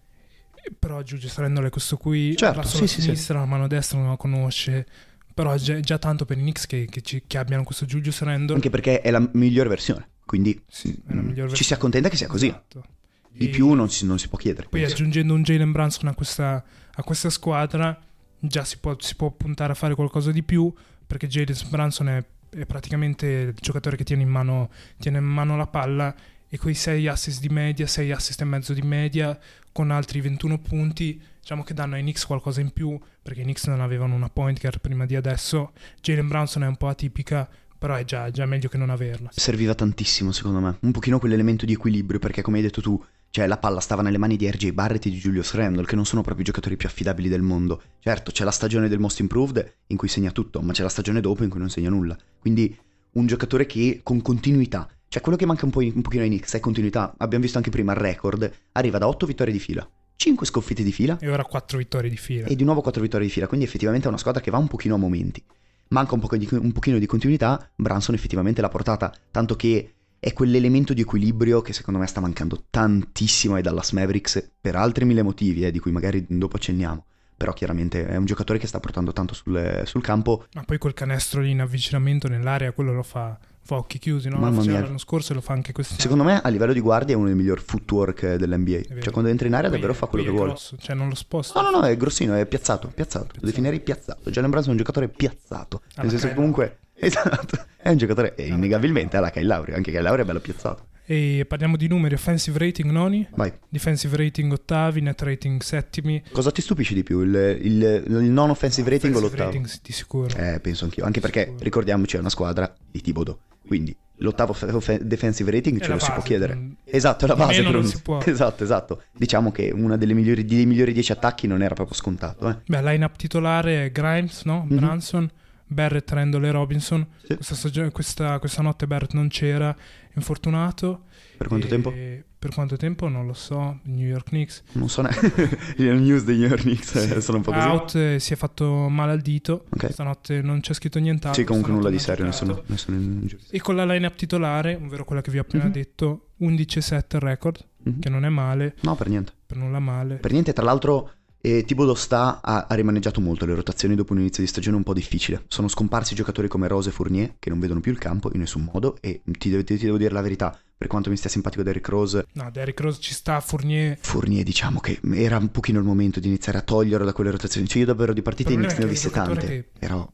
però 0.77 1.01
Giugius 1.01 1.37
Randall 1.37 1.69
questo 1.69 1.97
qui, 1.97 2.35
certo, 2.35 2.59
la 2.59 2.65
sì, 2.65 2.87
sì, 2.87 3.01
sinistra, 3.01 3.35
sì. 3.35 3.39
la 3.39 3.45
mano 3.45 3.67
destra 3.67 3.97
non 3.97 4.09
la 4.09 4.17
conosce, 4.17 4.85
però 5.33 5.53
è 5.53 5.57
già, 5.57 5.79
già 5.79 5.97
tanto 5.97 6.25
per 6.25 6.37
i 6.37 6.41
Knicks 6.41 6.67
che, 6.67 6.85
che, 6.89 7.01
ci, 7.01 7.23
che, 7.25 7.37
abbiano 7.37 7.63
questo 7.63 7.85
Julius 7.85 8.21
Randall. 8.21 8.55
Anche 8.55 8.69
perché 8.69 8.99
è 8.99 9.11
la 9.11 9.27
migliore 9.33 9.69
versione, 9.69 10.09
quindi 10.25 10.61
sì, 10.67 10.93
migliore 11.05 11.53
ci 11.53 11.63
si 11.63 11.73
accontenta 11.73 12.09
che 12.09 12.17
sia 12.17 12.27
così. 12.27 12.47
Esatto. 12.47 12.83
Di 13.31 13.45
e 13.45 13.49
più 13.49 13.71
non 13.73 13.89
si, 13.89 14.05
non 14.05 14.19
si, 14.19 14.27
può 14.27 14.37
chiedere. 14.37 14.67
Poi 14.67 14.81
penso. 14.81 14.95
aggiungendo 14.95 15.33
un 15.33 15.43
Jalen 15.43 15.71
Brunson 15.71 16.07
a 16.07 16.15
questa, 16.15 16.61
a 16.91 17.03
questa 17.03 17.29
squadra 17.29 17.97
già 18.39 18.63
si 18.63 18.77
può, 18.79 18.95
si 18.99 19.15
può, 19.15 19.31
puntare 19.31 19.71
a 19.71 19.75
fare 19.75 19.95
qualcosa 19.95 20.31
di 20.31 20.43
più 20.43 20.71
perché 21.05 21.27
Jalen 21.27 21.55
Brunson 21.69 22.09
è, 22.09 22.23
è, 22.49 22.65
praticamente 22.65 23.25
il 23.25 23.53
giocatore 23.59 23.97
che 23.97 24.03
tiene 24.03 24.23
in, 24.23 24.29
mano, 24.29 24.69
tiene 24.97 25.17
in 25.17 25.25
mano 25.25 25.57
la 25.57 25.67
palla 25.67 26.15
e 26.47 26.57
quei 26.57 26.73
6 26.73 27.07
assist 27.07 27.41
di 27.41 27.49
media, 27.49 27.85
6 27.85 28.11
assist 28.11 28.41
e 28.41 28.45
mezzo 28.45 28.73
di 28.73 28.81
media 28.81 29.37
con 29.71 29.91
altri 29.91 30.21
21 30.21 30.59
punti 30.59 31.21
diciamo 31.39 31.63
che 31.63 31.73
danno 31.73 31.95
ai 31.95 32.01
Knicks 32.01 32.25
qualcosa 32.25 32.61
in 32.61 32.71
più 32.71 32.99
perché 33.21 33.41
i 33.41 33.43
Knicks 33.43 33.65
non 33.67 33.81
avevano 33.81 34.15
una 34.15 34.29
point 34.29 34.59
guard 34.59 34.79
prima 34.79 35.05
di 35.05 35.15
adesso. 35.15 35.73
Jalen 36.01 36.27
Brownson 36.27 36.63
è 36.63 36.67
un 36.67 36.77
po' 36.77 36.87
atipica 36.87 37.49
però 37.79 37.95
è 37.95 38.03
già, 38.03 38.29
già 38.29 38.45
meglio 38.45 38.67
che 38.67 38.77
non 38.77 38.89
averla. 38.89 39.29
Serviva 39.31 39.73
tantissimo 39.73 40.31
secondo 40.31 40.59
me. 40.59 40.77
Un 40.81 40.91
pochino 40.91 41.17
quell'elemento 41.17 41.65
di 41.65 41.73
equilibrio 41.73 42.19
perché 42.19 42.41
come 42.41 42.57
hai 42.57 42.63
detto 42.63 42.81
tu 42.81 43.01
cioè 43.31 43.47
la 43.47 43.57
palla 43.57 43.79
stava 43.79 44.01
nelle 44.01 44.17
mani 44.17 44.35
di 44.37 44.49
RJ 44.49 44.71
Barrett 44.71 45.05
e 45.05 45.09
di 45.09 45.17
Julius 45.17 45.53
Randle, 45.53 45.85
che 45.85 45.95
non 45.95 46.05
sono 46.05 46.21
proprio 46.21 46.43
i 46.43 46.47
giocatori 46.47 46.77
più 46.77 46.87
affidabili 46.87 47.29
del 47.29 47.41
mondo. 47.41 47.81
Certo, 47.99 48.31
c'è 48.31 48.43
la 48.43 48.51
stagione 48.51 48.87
del 48.87 48.99
Most 48.99 49.19
Improved 49.19 49.75
in 49.87 49.97
cui 49.97 50.07
segna 50.07 50.31
tutto, 50.31 50.61
ma 50.61 50.73
c'è 50.73 50.83
la 50.83 50.89
stagione 50.89 51.21
dopo 51.21 51.43
in 51.43 51.49
cui 51.49 51.59
non 51.59 51.69
segna 51.69 51.89
nulla. 51.89 52.17
Quindi 52.39 52.75
un 53.11 53.27
giocatore 53.27 53.65
che 53.65 54.01
con 54.03 54.21
continuità, 54.21 54.87
cioè 55.07 55.21
quello 55.21 55.37
che 55.37 55.45
manca 55.45 55.65
un, 55.65 55.71
po', 55.71 55.79
un 55.79 56.01
pochino 56.01 56.23
ai 56.23 56.29
Knicks 56.29 56.55
è 56.55 56.59
continuità. 56.59 57.13
Abbiamo 57.17 57.43
visto 57.43 57.57
anche 57.57 57.71
prima 57.71 57.93
il 57.93 57.99
record, 57.99 58.51
arriva 58.73 58.97
da 58.97 59.07
8 59.07 59.25
vittorie 59.25 59.53
di 59.53 59.59
fila. 59.59 59.87
5 60.15 60.45
sconfitte 60.45 60.83
di 60.83 60.91
fila. 60.91 61.17
E 61.19 61.29
ora 61.29 61.43
4 61.43 61.77
vittorie 61.77 62.09
di 62.09 62.17
fila. 62.17 62.45
E 62.45 62.55
di 62.55 62.63
nuovo 62.63 62.81
4 62.81 63.01
vittorie 63.01 63.25
di 63.25 63.31
fila, 63.31 63.47
quindi 63.47 63.65
effettivamente 63.65 64.05
è 64.05 64.09
una 64.09 64.17
squadra 64.17 64.41
che 64.41 64.51
va 64.51 64.57
un 64.57 64.67
pochino 64.67 64.95
a 64.95 64.97
momenti. 64.97 65.43
Manca 65.89 66.13
un, 66.13 66.19
po 66.19 66.37
di, 66.37 66.47
un 66.51 66.71
pochino 66.71 66.99
di 66.99 67.05
continuità, 67.07 67.71
Branson 67.75 68.13
effettivamente 68.13 68.61
l'ha 68.61 68.69
portata, 68.69 69.11
tanto 69.31 69.55
che 69.55 69.93
è 70.19 70.33
quell'elemento 70.33 70.93
di 70.93 71.01
equilibrio 71.01 71.61
che 71.61 71.73
secondo 71.73 71.99
me 71.99 72.07
sta 72.07 72.19
mancando 72.19 72.65
tantissimo 72.69 73.55
ai 73.55 73.61
Dallas 73.61 73.91
Mavericks 73.91 74.51
per 74.59 74.75
altri 74.75 75.05
mille 75.05 75.23
motivi, 75.23 75.65
eh, 75.65 75.71
di 75.71 75.79
cui 75.79 75.91
magari 75.91 76.25
dopo 76.27 76.57
accenniamo. 76.57 77.05
Però 77.37 77.53
chiaramente 77.53 78.05
è 78.05 78.17
un 78.17 78.25
giocatore 78.25 78.59
che 78.59 78.67
sta 78.67 78.81
portando 78.81 79.13
tanto 79.13 79.33
sul, 79.33 79.83
sul 79.85 80.01
campo. 80.01 80.45
Ma 80.55 80.63
poi 80.63 80.77
quel 80.77 80.93
canestro 80.93 81.41
di 81.41 81.51
in 81.51 81.61
avvicinamento 81.61 82.27
nell'area, 82.27 82.73
quello 82.73 82.91
lo 82.91 83.01
fa, 83.01 83.39
fa 83.61 83.75
occhi 83.75 83.97
chiusi, 83.97 84.27
no? 84.27 84.39
Mamma 84.39 84.61
mia. 84.61 84.81
l'anno 84.81 84.97
scorso 84.97 85.31
e 85.31 85.35
lo 85.35 85.41
fa 85.41 85.53
anche 85.53 85.71
quest'anno. 85.71 86.01
Secondo 86.01 86.25
me 86.25 86.41
a 86.41 86.49
livello 86.49 86.73
di 86.73 86.81
guardia 86.81 87.15
è 87.15 87.17
uno 87.17 87.27
dei 87.27 87.35
migliori 87.35 87.61
footwork 87.61 88.35
dell'NBA. 88.35 88.81
Cioè 88.99 89.11
quando 89.13 89.29
entra 89.29 89.47
in 89.47 89.53
area 89.53 89.69
davvero 89.69 89.93
fa 89.93 90.07
quello 90.07 90.25
che 90.25 90.31
vuole. 90.31 90.49
Grosso, 90.49 90.75
cioè 90.81 90.97
non 90.97 91.07
lo 91.07 91.15
sposta. 91.15 91.61
No, 91.61 91.69
no, 91.69 91.79
no, 91.79 91.85
è 91.85 91.95
grossino, 91.95 92.33
è 92.33 92.45
piazzato, 92.45 92.89
piazzato. 92.89 93.27
piazzato. 93.27 93.39
Lo 93.39 93.47
definirei 93.47 93.79
piazzato. 93.79 94.29
Jalen 94.29 94.49
Brunson 94.49 94.71
è 94.71 94.73
un 94.73 94.79
giocatore 94.79 95.07
piazzato. 95.07 95.81
Alla 95.93 96.01
Nel 96.01 96.09
senso 96.11 96.27
che 96.27 96.33
comunque 96.33 96.79
Esatto, 97.01 97.65
è 97.77 97.89
un 97.89 97.97
giocatore 97.97 98.35
e 98.35 98.47
innegabilmente 98.47 99.17
alla 99.17 99.29
Kyle 99.29 99.45
Lauri, 99.45 99.73
anche 99.73 99.91
Kyle 99.91 100.01
Lauri 100.01 100.21
è 100.21 100.25
bello 100.25 100.39
piazzato. 100.39 100.87
E 101.05 101.45
parliamo 101.47 101.75
di 101.75 101.87
numeri, 101.87 102.13
offensive 102.13 102.59
rating 102.59 102.91
noni, 102.91 103.25
Vai. 103.33 103.51
defensive 103.67 104.15
rating 104.15 104.51
ottavi, 104.51 105.01
net 105.01 105.19
rating 105.23 105.59
settimi. 105.61 106.21
Cosa 106.31 106.51
ti 106.51 106.61
stupisce 106.61 106.93
di 106.93 107.01
più, 107.01 107.21
il, 107.21 107.57
il, 107.61 108.03
il 108.07 108.13
non 108.29 108.51
offensive 108.51 108.87
rating 108.89 109.15
offensive 109.15 109.17
o 109.17 109.21
l'ottavo? 109.21 109.49
rating 109.49 109.81
di 109.81 109.91
sicuro. 109.91 110.37
Eh, 110.37 110.59
penso 110.59 110.83
anch'io, 110.83 111.05
anche 111.05 111.19
perché 111.19 111.45
sicuro. 111.45 111.63
ricordiamoci 111.63 112.15
è 112.15 112.19
una 112.19 112.29
squadra 112.29 112.71
di 112.91 113.01
Tibodo, 113.01 113.39
quindi 113.65 113.95
l'ottavo 114.17 114.55
defensive 115.01 115.49
rating 115.49 115.79
è 115.79 115.83
ce 115.83 115.91
lo 115.91 115.99
si 115.99 116.11
può 116.11 116.21
chiedere. 116.21 116.53
Non... 116.53 116.75
Esatto, 116.83 117.25
è 117.25 117.27
la 117.27 117.35
base 117.35 117.63
per 117.63 117.75
un... 117.75 117.85
si 117.85 118.01
può. 118.01 118.21
Esatto, 118.23 118.63
esatto. 118.63 119.03
Diciamo 119.11 119.51
che 119.51 119.71
uno 119.73 119.97
dei 119.97 120.13
migliori 120.13 120.43
10 120.45 121.11
attacchi 121.11 121.47
non 121.47 121.63
era 121.63 121.73
proprio 121.73 121.95
scontato. 121.95 122.49
Eh. 122.49 122.57
Beh, 122.67 122.83
line-up 122.83 123.15
titolare 123.15 123.85
è 123.85 123.91
Grimes, 123.91 124.43
no? 124.43 124.65
Mm-hmm. 124.67 124.77
Branson. 124.77 125.31
Barrett, 125.69 126.09
Randall 126.11 126.43
e 126.45 126.51
Robinson. 126.51 127.05
Sì. 127.23 127.35
Questa, 127.35 127.55
stag- 127.55 127.91
questa, 127.91 128.39
questa, 128.39 128.61
notte 128.61 128.87
Barrett 128.87 129.13
non 129.13 129.27
c'era, 129.27 129.75
infortunato. 130.15 131.03
Per 131.37 131.47
quanto 131.47 131.67
tempo? 131.67 131.93
Per 132.39 132.53
quanto 132.53 132.77
tempo 132.77 133.07
non 133.07 133.27
lo 133.27 133.33
so, 133.33 133.79
New 133.83 134.07
York 134.07 134.29
Knicks. 134.29 134.63
Non 134.73 134.89
so 134.89 135.01
neanche, 135.01 135.57
le 135.77 135.93
news 135.93 136.23
dei 136.23 136.37
New 136.37 136.47
York 136.47 136.61
Knicks 136.61 136.95
eh, 136.95 137.07
sì. 137.15 137.21
sono 137.21 137.37
un 137.37 137.43
po' 137.43 137.51
così. 137.51 137.67
Out 137.67 137.95
eh, 137.95 138.19
si 138.19 138.33
è 138.33 138.35
fatto 138.35 138.87
male 138.89 139.11
al 139.11 139.21
dito, 139.21 139.65
okay. 139.69 139.91
stanotte 139.91 140.41
non 140.41 140.61
c'è 140.61 140.73
scritto 140.73 140.99
nient'altro. 140.99 141.41
Sì, 141.41 141.45
comunque 141.45 141.71
nulla 141.71 141.89
di 141.89 141.99
serio, 141.99 142.25
nessuno, 142.25 142.63
nessuno 142.65 142.97
in... 142.97 143.27
E 143.49 143.59
con 143.59 143.75
la 143.75 143.85
line-up 143.85 144.15
titolare, 144.15 144.75
ovvero 144.75 145.03
quella 145.05 145.21
che 145.21 145.31
vi 145.31 145.37
ho 145.37 145.41
appena 145.41 145.65
mm-hmm. 145.65 145.73
detto, 145.73 146.29
11-7 146.39 147.03
il 147.11 147.19
record, 147.19 147.65
mm-hmm. 147.87 147.99
che 147.99 148.09
non 148.09 148.25
è 148.25 148.29
male. 148.29 148.75
No, 148.81 148.95
per 148.95 149.09
niente. 149.09 149.33
Per 149.45 149.57
nulla 149.57 149.79
male. 149.79 150.15
Per 150.15 150.31
niente, 150.31 150.53
tra 150.53 150.63
l'altro 150.63 151.11
e 151.41 151.63
Thibodeau 151.63 151.95
sta 151.95 152.41
ha, 152.41 152.65
ha, 152.67 152.75
rimaneggiato 152.75 153.21
molto 153.21 153.45
le 153.45 153.55
rotazioni 153.55 153.95
dopo 153.95 154.11
un 154.13 154.19
inizio 154.19 154.43
di 154.43 154.49
stagione 154.49 154.75
un 154.75 154.83
po' 154.83 154.93
difficile. 154.93 155.43
Sono 155.47 155.67
scomparsi 155.67 156.13
giocatori 156.15 156.47
come 156.47 156.67
Rose 156.67 156.89
e 156.89 156.91
Fournier 156.91 157.35
che 157.39 157.49
non 157.49 157.59
vedono 157.59 157.79
più 157.79 157.91
il 157.91 157.97
campo 157.97 158.29
in 158.33 158.39
nessun 158.39 158.69
modo 158.71 158.97
e 158.99 159.21
ti, 159.23 159.49
devo, 159.49 159.63
ti 159.63 159.77
devo 159.77 159.97
dire 159.97 160.13
la 160.13 160.21
verità, 160.21 160.57
per 160.77 160.87
quanto 160.87 161.09
mi 161.09 161.15
stia 161.15 161.29
simpatico 161.29 161.63
Derrick 161.63 161.87
Rose. 161.87 162.27
No, 162.33 162.49
Derrick 162.51 162.79
Rose 162.81 162.99
ci 162.99 163.13
sta, 163.13 163.39
Fournier. 163.39 163.97
Fournier 163.99 164.43
diciamo 164.43 164.79
che 164.79 164.99
era 165.13 165.37
un 165.37 165.49
pochino 165.49 165.79
il 165.79 165.85
momento 165.85 166.19
di 166.19 166.27
iniziare 166.27 166.57
a 166.57 166.61
toglierlo 166.61 167.05
da 167.05 167.13
quelle 167.13 167.31
rotazioni. 167.31 167.67
Cioè 167.67 167.79
io 167.79 167.85
davvero 167.85 168.13
di 168.13 168.21
partite 168.21 168.55
ne 168.55 168.67
ho 168.67 168.87
viste 168.87 169.09
tante, 169.09 169.45
che... 169.45 169.69
però... 169.79 170.07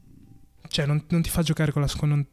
Cioè 0.68 0.86
non, 0.86 1.04
non, 1.08 1.22
ti 1.22 1.30
fa 1.30 1.42
giocare 1.42 1.72
con 1.72 1.82
la 1.82 1.88
squadra... 1.88 2.24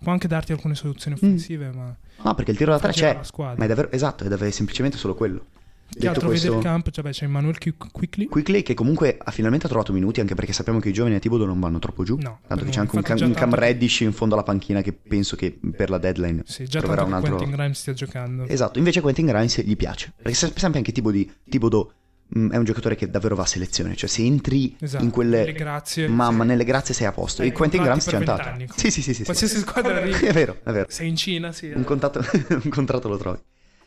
Può 0.00 0.12
anche 0.12 0.28
darti 0.28 0.52
alcune 0.52 0.76
soluzioni 0.76 1.18
mm. 1.20 1.24
offensive, 1.24 1.70
mm. 1.70 1.76
ma... 1.76 1.96
No, 2.22 2.34
perché 2.34 2.52
il 2.52 2.56
tiro 2.56 2.70
da 2.70 2.78
tre 2.78 2.92
c'è, 2.92 3.20
ma 3.36 3.54
è 3.56 3.66
davvero... 3.66 3.90
Esatto, 3.90 4.24
è 4.24 4.28
davvero 4.28 4.50
semplicemente 4.52 4.96
solo 4.96 5.14
quello. 5.14 5.44
Che 5.90 6.06
altro 6.06 6.28
questo... 6.28 6.58
campo? 6.58 6.90
Cioè, 6.90 7.02
beh, 7.02 7.10
c'è 7.10 7.24
Emmanuel 7.24 7.56
Quickly. 7.58 8.26
Quickly 8.26 8.62
che 8.62 8.74
comunque 8.74 9.16
ha 9.18 9.30
finalmente 9.30 9.68
trovato 9.68 9.92
minuti 9.92 10.20
anche 10.20 10.34
perché 10.34 10.52
sappiamo 10.52 10.78
che 10.80 10.90
i 10.90 10.92
giovani 10.92 11.14
a 11.14 11.18
Tibodo 11.18 11.46
non 11.46 11.58
vanno 11.58 11.78
troppo 11.78 12.04
giù. 12.04 12.16
No, 12.20 12.40
tanto 12.46 12.64
che 12.64 12.70
c'è 12.70 12.80
anche 12.80 12.96
un, 12.96 13.02
cam, 13.02 13.18
un 13.20 13.32
Cam 13.32 13.54
Reddish 13.54 14.00
in 14.00 14.12
fondo 14.12 14.34
alla 14.34 14.44
panchina 14.44 14.82
che 14.82 14.92
penso 14.92 15.34
che 15.34 15.58
per 15.76 15.90
la 15.90 15.98
deadline 15.98 16.42
sì, 16.44 16.66
già 16.66 16.80
troverà 16.80 17.04
un 17.04 17.14
altro... 17.14 17.36
Quentin 17.36 17.56
Grimes 17.56 17.78
stia 17.78 17.94
giocando. 17.94 18.46
Esatto, 18.46 18.78
invece 18.78 19.00
Quentin 19.00 19.26
Grimes 19.26 19.60
gli 19.62 19.76
piace. 19.76 20.12
Perché 20.16 20.34
sempre 20.34 20.78
anche 20.78 20.92
Tibodo, 20.92 21.92
mm, 22.38 22.50
è 22.50 22.56
un 22.56 22.64
giocatore 22.64 22.94
che 22.94 23.10
davvero 23.10 23.34
va 23.34 23.44
a 23.44 23.46
selezione. 23.46 23.96
Cioè 23.96 24.08
se 24.08 24.22
entri 24.22 24.76
esatto, 24.78 25.02
in 25.02 25.10
quelle... 25.10 25.38
Nelle 25.38 25.52
grazie. 25.52 26.06
Mamma, 26.06 26.42
sì. 26.42 26.48
nelle 26.48 26.64
grazie 26.64 26.94
sei 26.94 27.06
a 27.06 27.12
posto. 27.12 27.42
E 27.42 27.50
Quentin 27.50 27.82
Grimes 27.82 28.04
ci 28.04 28.10
è 28.10 28.16
andato. 28.16 28.50
Sì, 28.76 28.90
sì, 28.90 29.00
sì, 29.00 29.14
sì. 29.14 29.24
Qualsiasi 29.24 29.56
sì. 29.56 29.60
squadra 29.60 29.96
arrivi. 29.98 30.26
è 30.26 30.32
vero, 30.32 30.58
è 30.62 30.70
vero. 30.70 30.86
Sei 30.90 31.08
in 31.08 31.16
Cina, 31.16 31.50
sì. 31.52 31.70
Un, 31.70 31.84
contatto... 31.84 32.20
un 32.62 32.68
contratto 32.68 33.08
lo 33.08 33.16
trovi. 33.16 33.38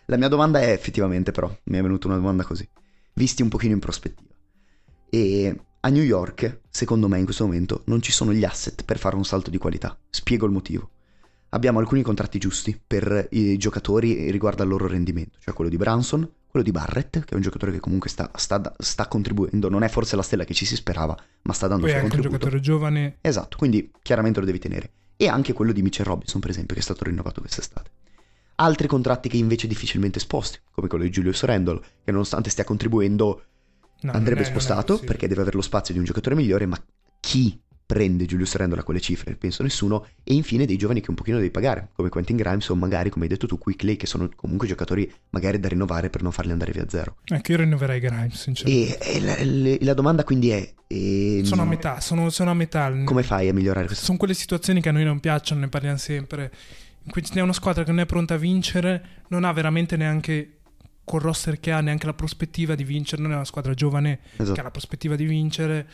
La 0.05 0.17
mia 0.17 0.27
domanda 0.27 0.59
è 0.59 0.71
effettivamente 0.71 1.31
però, 1.31 1.47
mi 1.65 1.77
è 1.77 1.81
venuta 1.81 2.07
una 2.07 2.17
domanda 2.17 2.43
così, 2.43 2.67
visti 3.13 3.41
un 3.41 3.49
pochino 3.49 3.73
in 3.73 3.79
prospettiva. 3.79 4.33
E 5.09 5.59
a 5.81 5.89
New 5.89 6.03
York, 6.03 6.61
secondo 6.69 7.07
me 7.07 7.17
in 7.17 7.25
questo 7.25 7.45
momento, 7.45 7.81
non 7.85 8.01
ci 8.01 8.11
sono 8.11 8.33
gli 8.33 8.43
asset 8.43 8.83
per 8.83 8.97
fare 8.97 9.15
un 9.15 9.25
salto 9.25 9.49
di 9.49 9.57
qualità. 9.57 9.97
Spiego 10.09 10.45
il 10.45 10.51
motivo. 10.51 10.89
Abbiamo 11.49 11.79
alcuni 11.79 12.01
contratti 12.01 12.39
giusti 12.39 12.79
per 12.85 13.27
i 13.31 13.57
giocatori 13.57 14.31
riguardo 14.31 14.63
al 14.63 14.69
loro 14.69 14.87
rendimento, 14.87 15.37
cioè 15.39 15.53
quello 15.53 15.69
di 15.69 15.77
Branson, 15.77 16.29
quello 16.47 16.65
di 16.65 16.71
Barrett, 16.71 17.23
che 17.23 17.31
è 17.31 17.35
un 17.35 17.41
giocatore 17.41 17.71
che 17.71 17.79
comunque 17.79 18.09
sta, 18.09 18.29
sta, 18.35 18.73
sta 18.77 19.07
contribuendo, 19.07 19.69
non 19.69 19.83
è 19.83 19.89
forse 19.89 20.15
la 20.15 20.21
stella 20.21 20.43
che 20.45 20.53
ci 20.53 20.65
si 20.65 20.75
sperava, 20.75 21.17
ma 21.43 21.53
sta 21.53 21.67
dando 21.67 21.85
Poi 21.85 21.91
il 21.91 21.99
suo 21.99 22.07
contributo. 22.07 22.37
Poi 22.37 22.47
è 22.47 22.51
anche 22.51 22.55
un 22.55 22.61
giocatore 22.61 22.61
giovane. 22.61 23.17
Esatto, 23.21 23.57
quindi 23.57 23.91
chiaramente 24.01 24.39
lo 24.39 24.45
devi 24.45 24.59
tenere. 24.59 24.91
E 25.17 25.27
anche 25.27 25.53
quello 25.53 25.71
di 25.71 25.81
Mitchell 25.81 26.05
Robinson, 26.05 26.39
per 26.39 26.51
esempio, 26.51 26.75
che 26.75 26.81
è 26.81 26.83
stato 26.83 27.03
rinnovato 27.03 27.41
quest'estate 27.41 27.89
altri 28.62 28.88
contratti 28.88 29.28
che 29.28 29.38
invece 29.38 29.67
difficilmente 29.67 30.19
esposti, 30.19 30.60
come 30.71 30.88
quello 30.88 31.04
di 31.04 31.10
Julius 31.10 31.43
Randall, 31.43 31.82
che 32.04 32.12
nonostante 32.12 32.50
stia 32.50 32.63
contribuendo 32.63 33.43
no, 34.02 34.12
andrebbe 34.12 34.41
è, 34.41 34.45
spostato 34.45 35.00
perché 35.00 35.28
deve 35.28 35.41
avere 35.41 35.56
lo 35.56 35.63
spazio 35.63 35.93
di 35.93 36.00
un 36.00 36.06
giocatore 36.06 36.36
migliore, 36.36 36.65
ma 36.65 36.82
chi 37.19 37.60
prende 37.91 38.26
Julius 38.26 38.56
Randle 38.56 38.80
a 38.80 38.84
quelle 38.84 39.02
cifre? 39.02 39.36
Penso 39.36 39.63
nessuno. 39.63 40.06
E 40.24 40.34
infine 40.34 40.65
dei 40.65 40.78
giovani 40.78 41.02
che 41.02 41.10
un 41.10 41.15
pochino 41.17 41.38
devi 41.38 41.50
pagare, 41.50 41.89
come 41.93 42.08
Quentin 42.08 42.38
Grimes 42.38 42.69
o 42.69 42.76
magari, 42.76 43.10
come 43.10 43.26
hai 43.26 43.32
detto 43.32 43.47
tu, 43.47 43.58
Quickley, 43.58 43.97
che 43.97 44.06
sono 44.06 44.30
comunque 44.34 44.65
giocatori 44.65 45.12
magari 45.32 45.60
da 45.60 45.67
rinnovare 45.67 46.10
per 46.10 46.21
non 46.21 46.32
farli 46.32 46.52
andare 46.52 46.71
via 46.71 46.86
zero. 46.88 47.17
Ecco, 47.26 47.52
io 47.52 47.58
rinnoverei 47.58 48.00
Grimes, 48.00 48.39
sinceramente. 48.39 48.97
E, 48.97 49.15
e 49.15 49.19
la, 49.19 49.78
la, 49.82 49.93
domanda 49.93 50.24
quindi 50.24 50.52
è... 50.52 50.74
E, 50.88 51.41
sono 51.43 51.63
a 51.63 51.65
metà, 51.65 52.00
sono, 52.00 52.30
sono 52.30 52.52
a 52.52 52.54
metà. 52.54 52.89
Come 53.04 53.24
fai 53.24 53.50
a 53.50 53.54
migliorare 53.54 53.88
questo? 53.88 54.06
Sono 54.06 54.17
quelle 54.17 54.36
situazioni 54.36 54.80
che 54.80 54.88
a 54.88 54.93
noi 54.93 55.04
non 55.04 55.19
piacciono, 55.19 55.60
ne 55.60 55.67
parliamo 55.67 55.97
sempre. 55.97 56.50
In 57.03 57.11
cui 57.11 57.21
c'è 57.21 57.41
una 57.41 57.53
squadra 57.53 57.83
che 57.83 57.91
non 57.91 57.99
è 57.99 58.05
pronta 58.05 58.35
a 58.35 58.37
vincere, 58.37 59.05
non 59.29 59.43
ha 59.43 59.51
veramente 59.51 59.97
neanche 59.97 60.57
col 61.03 61.21
roster 61.21 61.59
che 61.59 61.71
ha 61.71 61.81
neanche 61.81 62.05
la 62.05 62.13
prospettiva 62.13 62.75
di 62.75 62.83
vincere, 62.83 63.21
non 63.21 63.31
è 63.31 63.35
una 63.35 63.45
squadra 63.45 63.73
giovane 63.73 64.19
esatto. 64.33 64.53
che 64.53 64.59
ha 64.59 64.63
la 64.63 64.71
prospettiva 64.71 65.15
di 65.15 65.25
vincere 65.25 65.87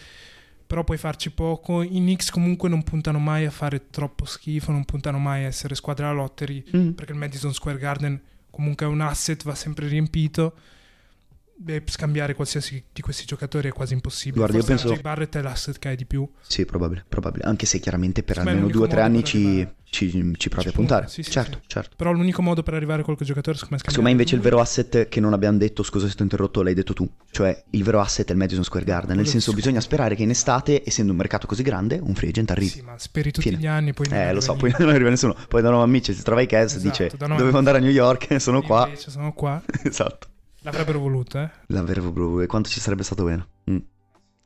però 0.68 0.84
puoi 0.84 0.98
farci 0.98 1.32
poco. 1.32 1.82
I 1.82 1.88
Knicks 1.88 2.30
comunque 2.30 2.68
non 2.68 2.84
puntano 2.84 3.20
mai 3.20 3.46
a 3.46 3.52
fare 3.52 3.90
troppo 3.90 4.26
schifo, 4.26 4.72
non 4.74 4.84
puntano 4.84 5.18
mai 5.18 5.46
a 5.46 5.48
essere 5.48 5.74
squadra 5.76 6.12
lottery, 6.12 6.62
mm. 6.76 6.90
perché 6.90 7.14
il 7.14 7.18
Madison 7.18 7.54
Square 7.54 7.78
Garden 7.78 8.22
comunque 8.52 8.86
è 8.86 8.90
un 8.90 9.00
asset, 9.00 9.42
va 9.44 9.56
sempre 9.56 9.88
riempito 9.88 10.54
Beh, 11.60 11.82
scambiare 11.88 12.36
qualsiasi 12.36 12.84
di 12.94 13.02
questi 13.02 13.26
giocatori 13.26 13.70
è 13.70 13.72
quasi 13.72 13.94
impossibile. 13.94 14.46
Guarda, 14.46 14.60
Forse 14.60 14.72
io 14.74 14.90
penso. 14.90 15.02
Barrett 15.02 15.38
è 15.38 15.42
l'asset 15.42 15.80
che 15.80 15.88
hai 15.88 15.96
di 15.96 16.06
più. 16.06 16.30
Sì, 16.42 16.66
probabile, 16.66 17.04
probabile. 17.08 17.46
Anche 17.46 17.66
se 17.66 17.80
chiaramente 17.80 18.22
per 18.22 18.36
Secondo 18.36 18.60
almeno 18.60 18.72
due 18.72 18.86
o 18.86 18.88
tre 18.88 19.02
anni 19.02 19.24
ci, 19.24 19.68
ci, 19.90 20.34
ci, 20.38 20.50
provi 20.50 20.64
ci 20.64 20.70
a 20.70 20.72
puntare. 20.72 21.08
Sì, 21.08 21.24
sì, 21.24 21.32
certo, 21.32 21.60
sì. 21.62 21.68
certo. 21.68 21.96
Però 21.96 22.12
l'unico 22.12 22.42
modo 22.42 22.62
per 22.62 22.74
arrivare 22.74 23.02
a 23.02 23.04
qualche 23.04 23.24
giocatore, 23.24 23.56
secondo 23.58 23.76
me, 23.76 23.90
Secondo 23.90 24.08
me 24.08 24.12
invece 24.12 24.36
il 24.36 24.42
vero 24.42 24.60
asset 24.60 25.08
che 25.08 25.20
non 25.20 25.34
abbiamo 25.34 25.58
detto, 25.58 25.82
scusa 25.84 26.08
se 26.08 26.14
ti 26.14 26.22
ho 26.22 26.24
interrotto, 26.24 26.62
l'hai 26.62 26.74
detto 26.74 26.94
tu. 26.94 27.10
Cioè, 27.32 27.64
il 27.72 27.84
vero 27.84 28.00
asset 28.00 28.28
è 28.28 28.32
il 28.32 28.38
Madison 28.38 28.64
Square 28.64 28.86
Garden. 28.86 29.16
Nel 29.16 29.28
senso, 29.28 29.54
bisogna 29.54 29.80
sperare 29.80 30.16
che 30.16 30.24
in 30.24 30.30
estate, 30.30 30.84
essendo 30.86 31.12
un 31.12 31.18
mercato 31.18 31.48
così 31.48 31.64
grande, 31.64 32.00
un 32.02 32.14
free 32.16 32.30
agent 32.30 32.52
arrivi. 32.52 32.70
Sì, 32.70 32.82
ma 32.82 32.98
speri 32.98 33.32
tutti 33.32 33.50
Fine. 33.50 33.62
gli 33.62 33.68
anni, 33.68 33.94
poi 33.94 34.08
Eh, 34.12 34.34
lo 34.34 34.42
so, 34.42 34.56
poi 34.56 34.74
non 34.78 34.90
arriva 34.90 35.10
nessuno. 35.10 35.36
Poi 35.48 35.62
Donovan 35.62 35.90
Mitchell 35.90 36.16
si 36.16 36.24
trova 36.24 36.42
i 36.42 36.48
Cavs 36.48 36.76
e 36.76 36.80
dice: 36.80 37.06
esatto, 37.08 37.26
Dovevo 37.26 37.58
andare 37.58 37.78
a 37.78 37.82
New 37.82 37.92
York, 37.92 38.40
sono 38.42 38.62
qua. 38.62 38.86
Invece 38.86 39.10
sono 39.10 39.34
qua. 39.34 39.62
esatto. 39.84 40.28
L'avrebbero 40.62 41.00
voluto, 41.00 41.40
eh? 41.40 41.50
L'avrebbero 41.68 42.12
voluto. 42.12 42.42
E 42.42 42.48
quanto 42.48 42.70
ci 42.70 42.80
sarebbe 42.80 43.04
stato 43.04 43.24
bene? 43.24 43.48
Mm. 43.72 43.78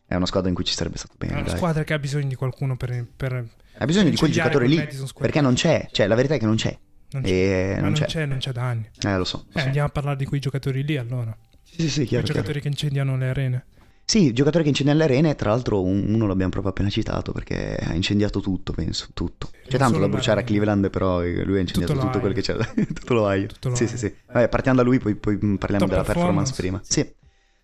È 0.06 0.16
una 0.16 0.26
squadra 0.26 0.50
in 0.50 0.56
cui 0.56 0.66
ci 0.66 0.74
sarebbe 0.74 0.98
stato 0.98 1.16
bene. 1.18 1.34
È 1.34 1.36
una 1.38 1.48
dai. 1.48 1.58
squadra 1.58 1.84
che 1.84 1.94
ha 1.94 2.00
bisogno 2.00 2.28
di 2.28 2.36
qualcuno 2.36 2.78
per. 2.78 3.06
per 3.16 3.48
ha 3.82 3.86
bisogno 3.86 4.10
di 4.10 4.16
quel 4.16 4.32
giocatore 4.32 4.68
lì. 4.68 4.88
Perché 5.18 5.42
non 5.42 5.56
c'è. 5.56 5.88
Cioè, 5.92 6.08
la 6.08 6.16
verità 6.16 6.36
è 6.36 6.40
che 6.40 6.46
non 6.46 6.56
c'è. 6.56 6.78
Non 7.14 7.24
c'è, 7.24 7.74
non, 7.74 7.84
non 7.84 7.94
c'è. 7.94 8.06
c'è. 8.06 8.26
non 8.26 8.38
c'è 8.38 8.52
da 8.52 8.64
anni. 8.64 8.90
Eh, 9.02 9.18
lo 9.18 9.26
so. 9.26 9.46
Lo 9.48 9.58
eh, 9.58 9.60
so. 9.60 9.66
andiamo 9.66 9.88
a 9.88 9.92
parlare 9.92 10.18
di 10.18 10.26
quei 10.26 10.40
giocatori 10.40 10.84
lì 10.84 10.98
allora. 10.98 11.36
Sì, 11.64 11.82
sì, 11.82 11.90
sì, 11.90 12.06
chiaro. 12.06 12.24
Quei 12.24 12.36
giocatori 12.36 12.44
chiaro. 12.44 12.62
che 12.62 12.68
incendiano 12.68 13.18
le 13.18 13.30
arene. 13.30 13.66
Sì, 14.06 14.34
giocatore 14.34 14.64
che 14.64 14.70
incendia 14.70 14.94
le 14.94 15.06
arene, 15.06 15.36
tra 15.36 15.52
l'altro 15.52 15.82
uno 15.82 16.28
l'abbiamo 16.28 16.52
proprio 16.52 16.72
appena 16.72 16.90
citato 16.90 17.32
perché 17.32 17.78
ha 17.78 17.94
incendiato 17.94 18.42
tutto, 18.42 18.74
penso, 18.74 19.08
tutto. 19.14 19.50
C'è 19.66 19.78
tanto 19.78 20.00
da 20.00 20.10
bruciare 20.10 20.42
a 20.42 20.44
Cleveland, 20.44 20.90
però 20.90 21.22
lui 21.22 21.58
ha 21.58 21.62
incendiato 21.62 21.94
tutto, 21.94 22.06
tutto 22.08 22.20
quel 22.20 22.34
che 22.34 22.42
c'è. 22.42 22.58
tutto 22.94 23.14
lo 23.14 23.28
hai. 23.28 23.48
Tutto 23.48 23.70
lo 23.70 23.76
sì, 23.76 23.88
sì, 23.88 23.98
sì. 23.98 24.14
Vabbè, 24.28 24.50
partiamo 24.50 24.78
da 24.78 24.84
lui, 24.84 25.00
poi, 25.00 25.16
poi 25.16 25.38
parliamo 25.38 25.86
Top 25.86 25.90
della 25.90 26.04
performance. 26.04 26.54
performance 26.54 26.54
prima. 26.56 26.82
Sì. 26.84 27.10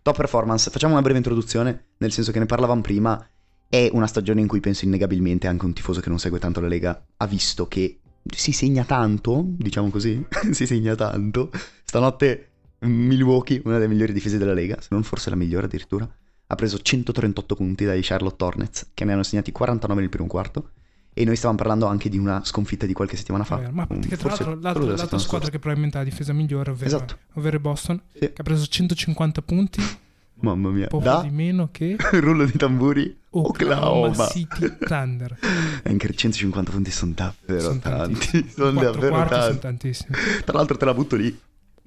Top 0.02 0.16
performance, 0.16 0.72
facciamo 0.72 0.94
una 0.94 1.02
breve 1.02 1.18
introduzione, 1.18 1.88
nel 1.98 2.14
senso 2.14 2.32
che 2.32 2.40
ne 2.40 2.46
parlavamo 2.46 2.80
prima, 2.80 3.30
è 3.70 3.90
una 3.92 4.08
stagione 4.08 4.42
in 4.42 4.48
cui 4.48 4.60
penso 4.60 4.86
innegabilmente 4.86 5.48
anche 5.48 5.66
un 5.66 5.74
tifoso 5.74 6.00
che 6.00 6.10
non 6.10 6.20
segue 6.20 6.40
tanto 6.40 6.62
la 6.62 6.68
Lega 6.68 7.06
ha 7.18 7.28
visto 7.28 7.68
che 7.68 8.00
si 8.36 8.52
segna 8.52 8.84
tanto, 8.84 9.44
diciamo 9.46 9.90
così, 9.90 10.26
si 10.52 10.66
segna 10.66 10.96
tanto. 10.96 11.50
Stanotte 11.84 12.50
Milwaukee, 12.80 13.62
una 13.66 13.78
delle 13.78 13.88
migliori 13.88 14.14
difese 14.14 14.38
della 14.38 14.54
Lega, 14.54 14.80
se 14.80 14.88
non 14.92 15.04
forse 15.04 15.30
la 15.30 15.36
migliore 15.36 15.66
addirittura, 15.66 16.10
ha 16.50 16.56
preso 16.56 16.80
138 16.80 17.56
punti 17.56 17.86
dai 17.86 18.02
Charlotte 18.02 18.44
Hornets, 18.44 18.92
che 18.94 19.06
ne 19.06 19.14
hanno 19.14 19.24
segnati 19.24 19.52
49 19.52 20.02
nel 20.02 20.10
primo 20.10 20.28
quarto. 20.28 20.72
E 21.14 21.26
noi 21.26 21.36
stavamo 21.36 21.58
parlando 21.58 21.88
anche 21.88 22.10
di 22.10 22.18
una 22.20 22.46
sconfitta 22.46 22.86
di 22.86 22.94
qualche 22.94 23.18
settimana 23.18 23.44
fa. 23.44 23.72
Ma 23.72 23.88
perché 23.88 24.18
tra 24.18 24.30
l'altro 24.30 24.56
l'altro, 24.60 24.86
l'altra 24.86 25.18
squadra 25.18 25.50
che 25.50 25.58
probabilmente 25.58 25.98
ha 25.98 26.04
la 26.04 26.08
difesa 26.08 26.32
migliore, 26.32 26.70
ovvero, 26.70 26.86
esatto. 26.86 27.18
ovvero 27.34 27.60
Boston, 27.60 28.00
sì. 28.14 28.20
che 28.20 28.34
ha 28.38 28.44
preso 28.44 28.68
150 28.68 29.42
punti. 29.42 29.82
Mamma 30.40 30.70
mia. 30.70 30.88
Poco 30.88 31.04
da? 31.04 31.22
di 31.22 31.30
meno 31.30 31.70
che... 31.72 31.96
rullo 32.20 32.46
di 32.46 32.58
tamburi. 32.58 33.16
Oklahoma, 33.30 34.08
Oklahoma 34.08 34.28
City 34.28 34.78
Thunder. 34.80 35.38
Anche 35.84 36.14
150 36.14 36.72
punti 36.72 36.92
sono 36.92 37.14
davvero 37.16 37.62
sono 37.62 37.80
tanti. 37.80 38.50
Sono 38.50 38.80
davvero 38.80 39.26
tanti. 39.26 39.46
Sono 39.46 39.60
tantissimi. 39.60 40.18
Tra 40.44 40.58
l'altro 40.58 40.78
te 40.78 40.86
la 40.86 40.94
butto 40.94 41.16
lì 41.16 41.38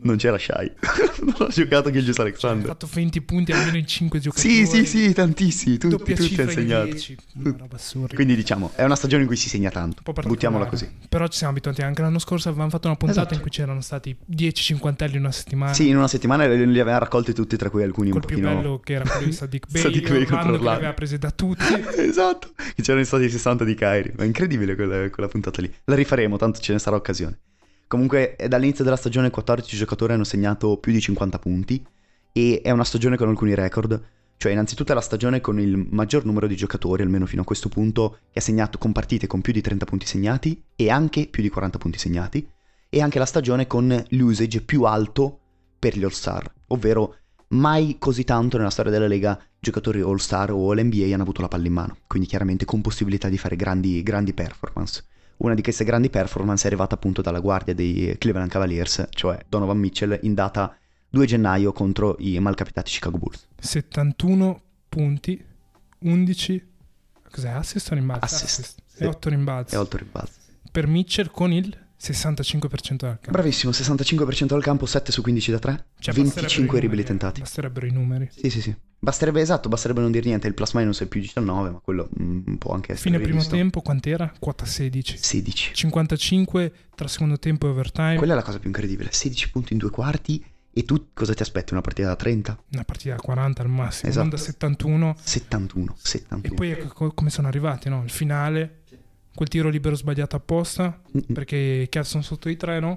non 0.02 0.16
c'era 0.16 0.38
Shai. 0.38 0.70
non 1.22 1.34
ha 1.38 1.48
giocato 1.48 1.90
Gilgis 1.90 2.18
Alexander. 2.18 2.66
Ha 2.66 2.72
fatto 2.72 2.88
20 2.92 3.20
punti 3.22 3.52
almeno 3.52 3.76
in 3.76 3.86
5 3.86 4.18
giocatori. 4.18 4.48
Sì, 4.48 4.66
sì, 4.66 4.86
sì, 4.86 5.12
tantissimi. 5.12 5.78
Tu, 5.78 5.88
Doppia 5.88 6.16
tutti 6.16 6.40
hanno 6.40 6.50
segnato. 6.50 6.84
10. 6.84 7.16
Quindi 8.14 8.34
diciamo, 8.34 8.72
è 8.74 8.84
una 8.84 8.96
stagione 8.96 9.22
in 9.22 9.28
cui 9.28 9.36
si 9.36 9.48
segna 9.48 9.70
tanto. 9.70 10.02
Buttiamola 10.12 10.66
così. 10.66 10.88
Però 11.08 11.26
ci 11.28 11.38
siamo 11.38 11.52
abituati. 11.52 11.82
Anche 11.82 12.02
l'anno 12.02 12.18
scorso 12.18 12.48
avevamo 12.48 12.70
fatto 12.70 12.86
una 12.86 12.96
puntata 12.96 13.20
esatto. 13.20 13.34
in 13.34 13.40
cui 13.40 13.50
c'erano 13.50 13.80
stati 13.80 14.16
10 14.24 14.62
cinquantelli 14.62 15.16
in 15.16 15.20
una 15.20 15.32
settimana. 15.32 15.72
Sì, 15.72 15.88
in 15.88 15.96
una 15.96 16.08
settimana 16.08 16.46
li 16.46 16.80
avevamo 16.80 16.98
raccolti 16.98 17.32
tutti, 17.32 17.56
tra 17.56 17.70
cui 17.70 17.82
alcuni 17.82 18.10
Col 18.10 18.20
un 18.22 18.28
pochino... 18.28 18.48
più 18.48 18.56
bello 18.56 18.80
che 18.80 18.92
era 18.94 19.04
quello 19.04 19.26
di 19.26 19.32
Sadiq 19.32 19.66
Bey. 19.70 19.82
Sadiq 19.82 20.10
Bey 20.10 20.24
contro 20.24 20.58
che 20.58 20.68
aveva 20.68 20.92
prese 20.92 21.18
da 21.18 21.30
tutti. 21.30 21.64
esatto. 21.96 22.52
Che 22.74 22.82
c'erano 22.82 23.04
stati 23.04 23.28
60 23.28 23.64
di 23.64 23.74
Kairi. 23.74 24.12
Ma 24.16 24.24
incredibile 24.24 24.74
quella, 24.74 25.10
quella 25.10 25.28
puntata 25.28 25.60
lì. 25.60 25.72
La 25.84 25.94
rifaremo, 25.94 26.36
tanto 26.36 26.60
ce 26.60 26.72
ne 26.72 26.78
sarà 26.78 26.96
occasione. 26.96 27.38
Comunque 27.90 28.36
dall'inizio 28.46 28.84
della 28.84 28.94
stagione 28.94 29.30
14 29.30 29.76
giocatori 29.76 30.12
hanno 30.12 30.22
segnato 30.22 30.76
più 30.76 30.92
di 30.92 31.00
50 31.00 31.40
punti 31.40 31.84
e 32.32 32.60
è 32.62 32.70
una 32.70 32.84
stagione 32.84 33.16
con 33.16 33.28
alcuni 33.28 33.52
record. 33.52 34.00
Cioè 34.36 34.52
innanzitutto 34.52 34.92
è 34.92 34.94
la 34.94 35.00
stagione 35.00 35.40
con 35.40 35.58
il 35.58 35.88
maggior 35.90 36.24
numero 36.24 36.46
di 36.46 36.54
giocatori, 36.54 37.02
almeno 37.02 37.26
fino 37.26 37.42
a 37.42 37.44
questo 37.44 37.68
punto, 37.68 38.18
che 38.30 38.38
ha 38.38 38.42
segnato 38.42 38.78
con 38.78 38.92
partite 38.92 39.26
con 39.26 39.40
più 39.40 39.52
di 39.52 39.60
30 39.60 39.86
punti 39.86 40.06
segnati 40.06 40.62
e 40.76 40.88
anche 40.88 41.26
più 41.26 41.42
di 41.42 41.48
40 41.48 41.78
punti 41.78 41.98
segnati. 41.98 42.48
E 42.88 43.00
anche 43.02 43.18
la 43.18 43.26
stagione 43.26 43.66
con 43.66 44.04
l'usage 44.10 44.60
più 44.60 44.84
alto 44.84 45.40
per 45.76 45.98
gli 45.98 46.04
All-Star, 46.04 46.48
ovvero 46.68 47.16
mai 47.48 47.96
così 47.98 48.22
tanto 48.22 48.56
nella 48.56 48.70
storia 48.70 48.92
della 48.92 49.08
Lega 49.08 49.36
giocatori 49.58 50.00
All-Star 50.00 50.52
o 50.52 50.70
All-NBA 50.70 51.12
hanno 51.12 51.22
avuto 51.22 51.40
la 51.40 51.48
palla 51.48 51.66
in 51.66 51.72
mano, 51.72 51.96
quindi 52.06 52.28
chiaramente 52.28 52.64
con 52.64 52.82
possibilità 52.82 53.28
di 53.28 53.36
fare 53.36 53.56
grandi, 53.56 54.00
grandi 54.04 54.32
performance. 54.32 55.02
Una 55.40 55.54
di 55.54 55.62
queste 55.62 55.84
grandi 55.84 56.10
performance 56.10 56.64
è 56.64 56.66
arrivata 56.66 56.96
appunto 56.96 57.22
dalla 57.22 57.40
guardia 57.40 57.74
dei 57.74 58.14
Cleveland 58.18 58.50
Cavaliers, 58.50 59.06
cioè 59.10 59.42
Donovan 59.48 59.78
Mitchell, 59.78 60.18
in 60.22 60.34
data 60.34 60.76
2 61.08 61.26
gennaio 61.26 61.72
contro 61.72 62.16
i 62.18 62.38
malcapitati 62.38 62.90
Chicago 62.90 63.16
Bulls. 63.16 63.46
71 63.58 64.62
punti, 64.90 65.42
11 66.00 66.68
cos'è? 67.30 67.48
Assist 67.48 67.90
o 67.90 67.94
rimbalzi? 67.94 68.24
Assist. 68.24 68.60
Assist. 68.60 68.82
Sì. 68.84 69.02
E 69.04 69.06
8 69.06 69.28
rimbalzi. 69.30 69.74
E 69.74 69.78
8 69.78 69.96
rimbalzi. 69.96 70.38
Per 70.70 70.86
Mitchell 70.86 71.30
con 71.30 71.52
il 71.52 71.74
65% 72.00 72.96
del 72.96 72.98
campo. 72.98 73.30
Bravissimo, 73.30 73.72
65% 73.72 74.46
del 74.46 74.62
campo, 74.62 74.86
7 74.86 75.12
su 75.12 75.20
15 75.20 75.50
da 75.50 75.58
3, 75.58 75.86
cioè, 75.98 76.14
25 76.14 76.80
ribelli 76.80 77.02
tentati. 77.02 77.40
Basterebbero 77.40 77.86
i 77.86 77.90
numeri. 77.90 78.28
Sì, 78.34 78.48
sì, 78.48 78.62
sì. 78.62 78.74
Basterebbe, 78.98 79.40
esatto, 79.40 79.68
basterebbe 79.68 80.00
non 80.00 80.10
dire 80.10 80.26
niente, 80.26 80.46
il 80.46 80.54
plus 80.54 80.72
minus 80.72 81.00
è 81.00 81.06
più 81.06 81.20
19, 81.20 81.70
ma 81.70 81.78
quello 81.78 82.08
mm, 82.20 82.54
può 82.54 82.74
anche 82.74 82.92
essere 82.92 83.10
Fine 83.10 83.24
rivisto. 83.24 83.48
primo 83.48 83.62
tempo, 83.62 83.80
quant'era? 83.82 84.32
Quota 84.38 84.64
16. 84.64 85.18
16. 85.18 85.74
55 85.74 86.72
tra 86.94 87.08
secondo 87.08 87.38
tempo 87.38 87.66
e 87.66 87.70
overtime. 87.70 88.16
Quella 88.16 88.32
è 88.32 88.36
la 88.36 88.42
cosa 88.42 88.58
più 88.58 88.68
incredibile, 88.68 89.10
16 89.12 89.50
punti 89.50 89.72
in 89.72 89.78
due 89.78 89.90
quarti 89.90 90.42
e 90.72 90.84
tu 90.84 91.08
cosa 91.12 91.34
ti 91.34 91.42
aspetti? 91.42 91.72
Una 91.72 91.82
partita 91.82 92.08
da 92.08 92.16
30? 92.16 92.62
Una 92.72 92.84
partita 92.84 93.14
da 93.16 93.20
40 93.20 93.62
al 93.62 93.68
massimo, 93.68 94.10
esatto. 94.10 94.26
non 94.28 94.36
da 94.36 94.42
71. 94.42 95.16
71, 95.18 95.96
71. 95.98 96.54
E 96.54 96.56
poi 96.56 96.70
ecco 96.70 97.12
come 97.12 97.30
sono 97.30 97.48
arrivati, 97.48 97.88
no? 97.88 98.04
Il 98.04 98.10
finale, 98.10 98.79
quel 99.34 99.48
tiro 99.48 99.68
libero 99.68 99.94
sbagliato 99.94 100.36
apposta, 100.36 101.00
perché 101.32 101.86
Cavs 101.88 102.08
sono 102.08 102.22
sotto 102.22 102.48
i 102.48 102.56
tre, 102.56 102.80
no? 102.80 102.96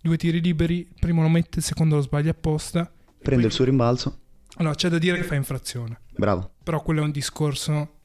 Due 0.00 0.16
tiri 0.16 0.40
liberi, 0.40 0.78
il 0.78 0.96
primo 0.98 1.22
lo 1.22 1.28
mette, 1.28 1.58
il 1.58 1.64
secondo 1.64 1.96
lo 1.96 2.02
sbaglia 2.02 2.30
apposta. 2.30 2.90
Prende 3.20 3.46
il 3.46 3.52
suo 3.52 3.64
rimbalzo 3.64 4.20
allora, 4.58 4.74
c'è 4.74 4.88
da 4.88 4.98
dire 4.98 5.16
che 5.16 5.24
fa 5.24 5.34
infrazione. 5.34 6.00
Bravo. 6.16 6.52
Però 6.62 6.82
quello 6.82 7.00
è 7.00 7.04
un 7.04 7.12
discorso 7.12 7.96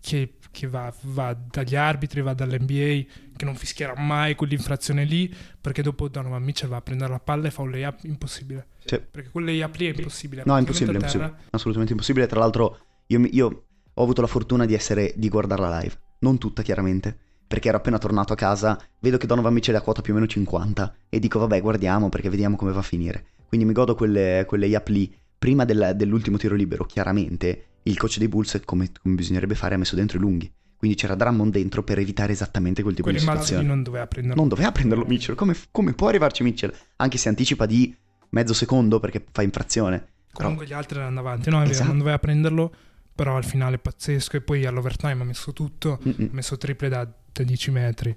che, 0.00 0.38
che 0.50 0.66
va, 0.66 0.92
va, 1.02 1.34
dagli 1.34 1.76
arbitri, 1.76 2.20
va 2.20 2.34
dall'NBA, 2.34 3.12
che 3.36 3.44
non 3.44 3.54
fischierà 3.54 3.94
mai 3.96 4.34
quell'infrazione 4.34 5.04
lì, 5.04 5.32
perché 5.60 5.82
dopo 5.82 6.08
Donovan 6.08 6.42
Mitchell 6.42 6.68
va 6.68 6.76
a 6.76 6.82
prendere 6.82 7.12
la 7.12 7.20
palla 7.20 7.46
e 7.46 7.50
fa 7.50 7.62
un 7.62 7.70
layup 7.70 8.00
impossibile. 8.02 8.66
Sì. 8.84 9.00
Perché 9.08 9.30
quel 9.30 9.44
layup 9.44 9.74
lì 9.76 9.86
è 9.86 9.94
impossibile. 9.96 10.42
No, 10.44 10.56
è 10.56 10.58
impossibile, 10.58 10.96
impossibile. 10.96 11.34
Assolutamente 11.50 11.92
impossibile. 11.92 12.26
Tra 12.26 12.40
l'altro, 12.40 12.78
io, 13.06 13.20
io 13.30 13.64
ho 13.94 14.02
avuto 14.02 14.20
la 14.20 14.26
fortuna 14.26 14.66
di, 14.66 14.74
essere, 14.74 15.12
di 15.14 15.28
guardarla 15.28 15.78
live. 15.78 16.00
Non 16.24 16.38
tutta, 16.38 16.62
chiaramente 16.62 17.18
perché 17.46 17.68
ero 17.68 17.76
appena 17.76 17.98
tornato 17.98 18.32
a 18.32 18.36
casa, 18.36 18.80
vedo 18.98 19.16
che 19.16 19.26
Donovan 19.26 19.52
Mitchell 19.52 19.76
è 19.76 19.78
a 19.78 19.80
quota 19.82 20.00
più 20.02 20.12
o 20.12 20.16
meno 20.16 20.26
50 20.26 20.94
e 21.08 21.18
dico 21.20 21.38
vabbè 21.38 21.60
guardiamo 21.60 22.08
perché 22.08 22.28
vediamo 22.28 22.56
come 22.56 22.72
va 22.72 22.80
a 22.80 22.82
finire. 22.82 23.26
Quindi 23.46 23.64
mi 23.64 23.72
godo 23.72 23.94
quelle, 23.94 24.44
quelle 24.48 24.66
yap 24.66 24.88
lì 24.88 25.14
prima 25.38 25.64
del, 25.64 25.92
dell'ultimo 25.94 26.36
tiro 26.38 26.54
libero, 26.54 26.84
chiaramente, 26.84 27.66
il 27.82 27.98
coach 27.98 28.18
dei 28.18 28.28
Bulls, 28.28 28.60
come, 28.64 28.90
come, 29.00 29.14
bisognerebbe 29.14 29.54
fare, 29.54 29.74
ha 29.74 29.78
messo 29.78 29.94
dentro 29.94 30.16
i 30.16 30.20
lunghi. 30.20 30.50
Quindi 30.76 30.96
c'era 30.96 31.14
Drummond 31.14 31.52
dentro 31.52 31.82
per 31.82 31.98
evitare 31.98 32.32
esattamente 32.32 32.82
quel 32.82 32.94
tipo 32.94 33.08
Quelli 33.08 33.22
di 33.22 33.24
situazione. 33.24 33.62
non 33.62 33.82
doveva 33.82 34.06
prenderlo. 34.06 34.40
Non 34.40 34.48
doveva 34.48 34.72
prenderlo 34.72 35.04
Mitchell. 35.06 35.34
Come, 35.34 35.54
come, 35.70 35.92
può 35.92 36.08
arrivarci 36.08 36.42
Mitchell? 36.42 36.72
Anche 36.96 37.18
se 37.18 37.28
anticipa 37.28 37.66
di 37.66 37.94
mezzo 38.30 38.54
secondo 38.54 38.98
perché 39.00 39.24
fa 39.30 39.42
infrazione. 39.42 40.08
Comunque 40.32 40.64
Però... 40.64 40.76
gli 40.76 40.80
altri 40.80 40.98
erano 40.98 41.14
davanti, 41.14 41.50
no? 41.50 41.62
Esatto. 41.62 41.88
Non 41.88 41.98
doveva 41.98 42.18
prenderlo 42.18 42.74
però 43.14 43.36
al 43.36 43.44
finale 43.44 43.78
pazzesco 43.78 44.36
e 44.36 44.40
poi 44.40 44.64
all'overtime 44.66 45.12
ha 45.22 45.24
messo 45.24 45.52
tutto, 45.52 46.00
Mm-mm. 46.06 46.28
ha 46.30 46.34
messo 46.34 46.56
triple 46.56 46.88
da, 46.88 47.04
da 47.32 47.42
10 47.42 47.70
metri. 47.70 48.16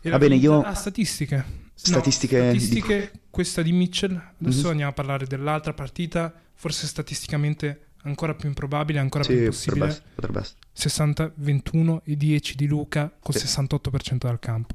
E 0.00 0.10
Va 0.10 0.18
bene, 0.18 0.36
io- 0.36 0.60
Ah, 0.62 0.74
statistiche. 0.74 1.62
Statistiche 1.74 2.36
No, 2.40 2.52
di- 2.52 2.58
statistiche, 2.60 3.12
questa 3.30 3.62
di 3.62 3.72
Mitchell. 3.72 4.12
Adesso 4.40 4.64
Mhm. 4.64 4.70
andiamo 4.70 4.90
a 4.90 4.94
parlare 4.94 5.26
dell'altra 5.26 5.72
partita, 5.72 6.32
forse 6.54 6.86
statisticamente 6.86 7.86
ancora 8.02 8.34
più 8.34 8.48
improbabile, 8.48 8.98
ancora 8.98 9.24
più 9.24 9.34
Sì, 9.34 9.40
impossibile. 9.40 9.78
potrebbe 9.86 9.92
essere, 9.98 10.14
potrebbe 10.14 10.38
essere. 10.40 10.58
60, 10.72 11.32
21 11.36 12.02
e 12.04 12.16
10 12.16 12.54
di 12.54 12.66
Luca 12.66 13.10
con 13.18 13.34
Sì. 13.34 13.40
68% 13.40 14.26
dal 14.26 14.38
campo. 14.38 14.74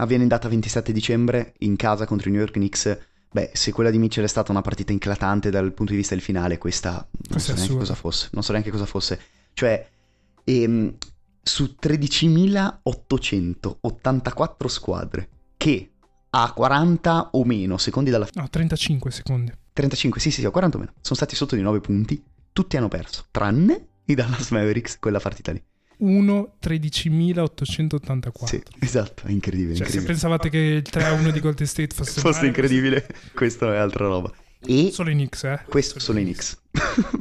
Avviene 0.00 0.22
in 0.22 0.28
data 0.28 0.48
27 0.48 0.92
dicembre 0.92 1.54
in 1.58 1.74
casa 1.74 2.06
contro 2.06 2.28
i 2.28 2.32
New 2.32 2.40
York 2.40 2.52
Knicks. 2.54 2.98
Beh, 3.30 3.50
se 3.52 3.72
quella 3.72 3.90
di 3.90 3.98
Mitchell 3.98 4.24
è 4.24 4.28
stata 4.28 4.50
una 4.50 4.62
partita 4.62 4.92
eclatante 4.92 5.50
dal 5.50 5.72
punto 5.72 5.92
di 5.92 5.98
vista 5.98 6.14
del 6.14 6.24
finale, 6.24 6.58
questa 6.58 7.06
non 7.28 7.38
so 7.40 7.54
neanche 7.54 7.76
cosa 7.76 7.94
fosse. 7.94 8.28
Non 8.32 8.42
so 8.42 8.52
neanche 8.52 8.70
cosa 8.70 8.86
fosse. 8.86 9.20
Cioè, 9.52 9.86
ehm, 10.44 10.96
su 11.42 11.76
13.884 11.80 14.66
squadre 14.66 15.28
che 15.56 15.92
a 16.30 16.52
40 16.52 17.30
o 17.32 17.44
meno 17.44 17.78
secondi 17.78 18.10
dalla 18.10 18.26
fine, 18.26 18.42
No, 18.42 18.48
35 18.48 19.10
secondi. 19.10 19.52
35, 19.72 20.20
sì, 20.20 20.30
sì, 20.30 20.40
sì, 20.40 20.46
a 20.46 20.50
40 20.50 20.76
o 20.76 20.80
meno, 20.80 20.92
sono 21.00 21.16
stati 21.16 21.34
sotto 21.34 21.54
di 21.54 21.62
9 21.62 21.80
punti. 21.80 22.22
Tutti 22.52 22.76
hanno 22.76 22.88
perso, 22.88 23.26
tranne 23.30 23.86
i 24.06 24.14
Dallas 24.14 24.50
Mavericks, 24.50 24.98
quella 24.98 25.20
partita 25.20 25.52
lì. 25.52 25.62
1 25.98 26.52
13.884. 26.62 28.44
Sì, 28.44 28.62
esatto, 28.80 29.26
è 29.26 29.30
incredibile. 29.30 29.74
Cioè, 29.74 29.86
se 29.88 29.98
incredibile. 29.98 30.06
pensavate 30.06 30.48
che 30.50 30.58
il 30.58 30.84
3-1 30.88 31.30
di 31.30 31.40
Golden 31.40 31.66
State 31.66 31.94
fosse, 31.94 32.20
fosse 32.20 32.36
male, 32.36 32.46
incredibile, 32.48 33.06
questa 33.34 33.74
è 33.74 33.76
altra 33.76 34.06
roba. 34.06 34.32
E 34.60 34.90
Solo 34.92 35.10
i 35.10 35.12
Knicks, 35.12 35.44
eh? 35.44 35.60
questo 35.68 36.00
sono 36.00 36.18
i 36.18 36.24
Knicks. 36.24 36.60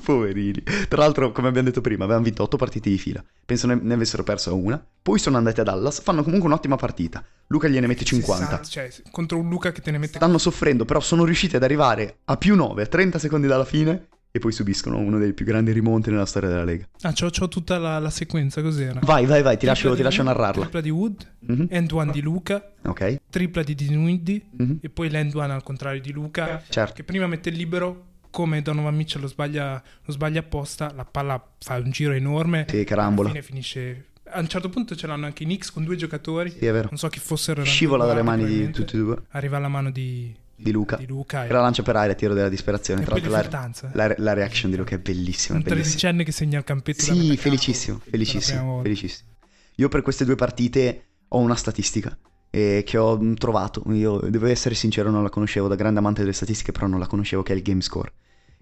Poverini. 0.04 0.64
Tra 0.88 1.02
l'altro, 1.02 1.32
come 1.32 1.48
abbiamo 1.48 1.68
detto 1.68 1.82
prima, 1.82 2.04
avevano 2.04 2.26
vinto 2.26 2.44
8 2.44 2.58
partite 2.58 2.90
di 2.90 2.98
fila. 2.98 3.24
Penso 3.46 3.68
ne, 3.68 3.80
ne 3.80 3.94
avessero 3.94 4.24
persa 4.24 4.54
una. 4.54 4.84
Poi 5.02 5.20
sono 5.20 5.38
andati 5.38 5.60
a 5.60 5.64
Dallas, 5.64 6.02
fanno 6.02 6.24
comunque 6.24 6.48
un'ottima 6.48 6.76
partita. 6.76 7.24
Luca 7.48 7.68
gliene 7.68 7.88
mette 7.88 8.04
50. 8.04 8.64
60, 8.64 8.64
cioè, 8.64 9.12
contro 9.12 9.38
un 9.38 9.50
Luca 9.50 9.72
che 9.72 9.82
te 9.82 9.92
ne 9.92 10.00
mette 10.00 10.18
Stanno 10.18 10.38
soffrendo, 10.38 10.84
però 10.86 11.00
sono 11.00 11.24
riusciti 11.26 11.56
ad 11.56 11.64
arrivare 11.64 12.20
a 12.26 12.38
più 12.38 12.56
9 12.56 12.82
a 12.82 12.88
30 12.88 13.20
secondi 13.20 13.48
dalla 13.48 13.66
fine 13.66 14.08
e 14.32 14.40
poi 14.40 14.52
subiscono 14.52 14.98
uno 15.00 15.18
dei 15.18 15.34
più 15.34 15.46
grandi 15.46 15.72
rimonti 15.72 16.10
nella 16.12 16.26
storia 16.26 16.50
della 16.50 16.64
Lega. 16.64 16.88
Ah, 17.02 17.14
c'ho, 17.14 17.30
c'ho 17.30 17.48
tutta 17.48 17.78
la, 17.78 17.98
la 18.00 18.10
sequenza, 18.10 18.62
cos'era? 18.62 19.00
Vai, 19.04 19.26
vai, 19.26 19.42
vai, 19.42 19.58
ti 19.58 19.66
lascio, 19.66 19.96
ti 19.96 20.02
lascio 20.04 20.24
narrarla. 20.24 20.62
Tripla 20.64 20.82
di 20.82 20.90
Wood, 20.90 21.32
Mhm, 21.40 21.68
end 21.70 21.92
one 21.92 22.12
di 22.12 22.22
Luca, 22.22 22.74
Ok, 22.84 23.22
tripla 23.30 23.64
di 23.64 23.74
Dinwiddie 23.76 24.42
mhm, 24.58 24.80
e 24.82 24.90
poi 24.90 25.10
l'end 25.10 25.34
one 25.36 25.54
al 25.54 25.64
contrario 25.64 26.02
di 26.02 26.12
Luca, 26.12 26.62
certo. 26.70 26.94
che 26.94 27.04
prima 27.04 27.26
mette 27.28 27.50
il 27.50 27.56
libero, 27.56 28.06
come 28.30 28.62
Donovan 28.62 28.96
Mitchell 28.96 29.22
lo 29.22 29.28
sbaglia, 29.28 29.82
lo 30.04 30.12
sbaglia 30.12 30.42
apposta, 30.42 30.92
la 30.96 31.06
palla 31.06 31.42
fa 31.60 31.78
un 31.78 31.90
giro 31.90 32.12
enorme, 32.14 32.66
Sì, 32.70 32.76
alla 32.76 32.86
carambola. 32.86 33.30
fine 33.30 33.42
finisce... 33.42 34.06
A 34.30 34.42
un 34.42 34.48
certo 34.50 34.68
punto 34.68 34.94
ce 34.94 35.08
l'hanno 35.08 35.26
anche 35.26 35.44
i 35.44 35.46
Knicks 35.46 35.72
con 35.72 35.86
due 35.86 35.96
giocatori, 35.96 36.50
Sì, 36.52 36.66
è 36.66 36.72
vero. 36.74 36.90
non 36.90 36.98
so 36.98 37.08
chi 37.08 37.18
fossero. 37.20 37.64
Scivola 37.64 38.06
dalle 38.06 38.24
mani 38.24 38.46
di 38.46 38.70
tutti 38.72 38.98
e 38.98 39.00
due. 39.00 39.18
Arriva 39.30 39.56
alla 39.56 39.70
mano 39.70 39.90
di, 39.90 40.36
Di 40.60 40.72
Luca. 40.72 40.96
di 40.98 41.06
Luca 41.06 41.46
e, 41.46 41.52
la 41.52 41.62
lancia 41.62 41.84
per 41.84 41.96
aria, 41.96 42.16
tiro 42.16 42.34
della 42.34 42.50
disperazione. 42.50 43.02
e 43.02 43.06
Tra 43.06 43.20
l'altro 43.20 43.60
la, 43.94 44.08
la, 44.08 44.16
la 44.18 44.34
reaction 44.34 44.72
di 44.72 44.78
Luca 44.78 44.96
è 44.96 45.00
bellissima. 45.00 45.58
Un 45.58 45.64
bellissima. 45.64 45.84
tredicenne 45.86 46.24
che 46.24 46.32
segna 46.32 46.58
il 46.58 46.64
campetto 46.64 47.04
Sì, 47.04 47.12
campo 47.12 47.36
felicissimo, 47.36 47.98
prima 47.98 48.12
felicissimo, 48.12 48.82
felicissimo. 48.82 49.30
Io 49.76 49.88
per 49.90 50.02
queste 50.02 50.26
due 50.26 50.36
partite 50.36 51.04
ho 51.28 51.38
una 51.38 51.56
statistica 51.56 52.18
eh, 52.50 52.84
che 52.86 52.98
ho 52.98 53.18
mm, 53.22 53.34
trovato. 53.36 53.84
Io 53.92 54.20
devo 54.20 54.48
essere 54.48 54.74
sincero, 54.74 55.12
non 55.12 55.22
la 55.22 55.30
conoscevo 55.30 55.68
da 55.68 55.76
grande 55.76 56.00
amante 56.00 56.22
delle 56.22 56.34
statistiche, 56.34 56.72
però 56.72 56.88
non 56.88 57.00
la 57.00 57.08
conoscevo 57.08 57.44
che 57.44 57.54
è 57.54 57.56
il 57.56 57.62
game 57.62 57.82
score. 57.82 58.12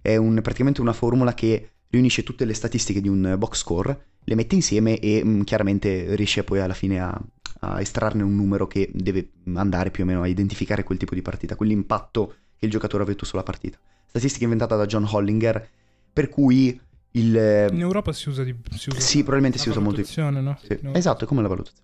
È 0.01 0.17
un- 0.17 0.39
praticamente 0.41 0.81
una 0.81 0.93
formula 0.93 1.33
che 1.33 1.69
riunisce 1.89 2.23
tutte 2.23 2.43
le 2.43 2.53
statistiche 2.53 2.99
di 2.99 3.07
un 3.07 3.25
eh, 3.25 3.37
box 3.37 3.57
score, 3.59 4.05
le 4.25 4.35
mette 4.35 4.55
insieme 4.55 4.99
e 4.99 5.21
mm, 5.23 5.41
chiaramente 5.43 6.13
riesce 6.15 6.43
poi 6.43 6.59
alla 6.59 6.73
fine 6.73 6.99
a, 6.99 7.17
a 7.59 7.81
estrarne 7.81 8.23
un 8.23 8.35
numero 8.35 8.67
che 8.67 8.89
deve 8.93 9.29
andare 9.55 9.91
più 9.91 10.03
o 10.03 10.05
meno 10.05 10.21
a 10.21 10.27
identificare 10.27 10.83
quel 10.83 10.97
tipo 10.97 11.15
di 11.15 11.21
partita, 11.21 11.55
quell'impatto 11.55 12.35
che 12.57 12.65
il 12.65 12.71
giocatore 12.71 13.03
ha 13.03 13.05
avuto 13.05 13.25
sulla 13.25 13.43
partita. 13.43 13.77
Statistica 14.07 14.43
inventata 14.43 14.75
da 14.75 14.85
John 14.85 15.07
Hollinger, 15.09 15.69
per 16.13 16.29
cui 16.29 16.79
il... 17.11 17.37
eh, 17.37 17.69
In 17.71 17.79
Europa 17.81 18.13
si 18.13 18.29
usa 18.29 18.43
di 18.43 18.55
si 18.77 18.89
usa 18.89 18.99
Sì, 18.99 19.19
probabilmente 19.19 19.57
si 19.57 19.69
usa 19.69 19.79
molto 19.79 20.01
di 20.01 20.07
valutazione, 20.13 20.41
no? 20.41 20.57
sì. 20.61 20.79
Esatto, 20.93 21.23
è 21.23 21.27
come 21.27 21.41
la 21.41 21.47
valutazione. 21.47 21.83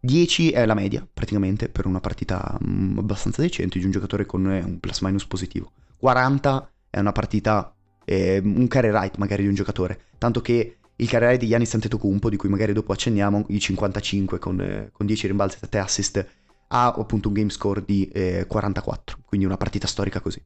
10 0.00 0.50
è 0.50 0.66
la 0.66 0.74
media, 0.74 1.06
praticamente, 1.12 1.68
per 1.68 1.86
una 1.86 2.00
partita 2.00 2.58
mm, 2.64 2.98
abbastanza 2.98 3.40
decente 3.40 3.78
di 3.78 3.84
un 3.84 3.92
giocatore 3.92 4.26
con 4.26 4.50
eh, 4.50 4.60
un 4.62 4.80
plus 4.80 5.00
minus 5.00 5.26
positivo. 5.26 5.70
40 5.98 6.70
è 6.90 6.98
una 6.98 7.12
partita, 7.12 7.72
eh, 8.04 8.40
un 8.42 8.66
career 8.66 8.92
right 8.92 9.16
magari 9.16 9.42
di 9.42 9.48
un 9.48 9.54
giocatore. 9.54 10.06
Tanto 10.18 10.40
che 10.40 10.78
il 10.96 11.08
right 11.08 11.38
di 11.38 11.48
Giannis 11.48 11.74
Antetokounmpo, 11.74 12.28
di 12.28 12.36
cui 12.36 12.48
magari 12.48 12.72
dopo 12.72 12.92
accenniamo, 12.92 13.46
i 13.48 13.58
55 13.58 14.38
con, 14.38 14.60
eh, 14.60 14.90
con 14.92 15.06
10 15.06 15.26
rimbalzi 15.26 15.56
e 15.56 15.60
7 15.60 15.78
assist, 15.78 16.26
ha 16.68 16.86
appunto 16.86 17.28
un 17.28 17.34
game 17.34 17.50
score 17.50 17.82
di 17.84 18.08
eh, 18.08 18.46
44, 18.46 19.18
quindi 19.24 19.46
una 19.46 19.56
partita 19.56 19.86
storica 19.86 20.20
così. 20.20 20.42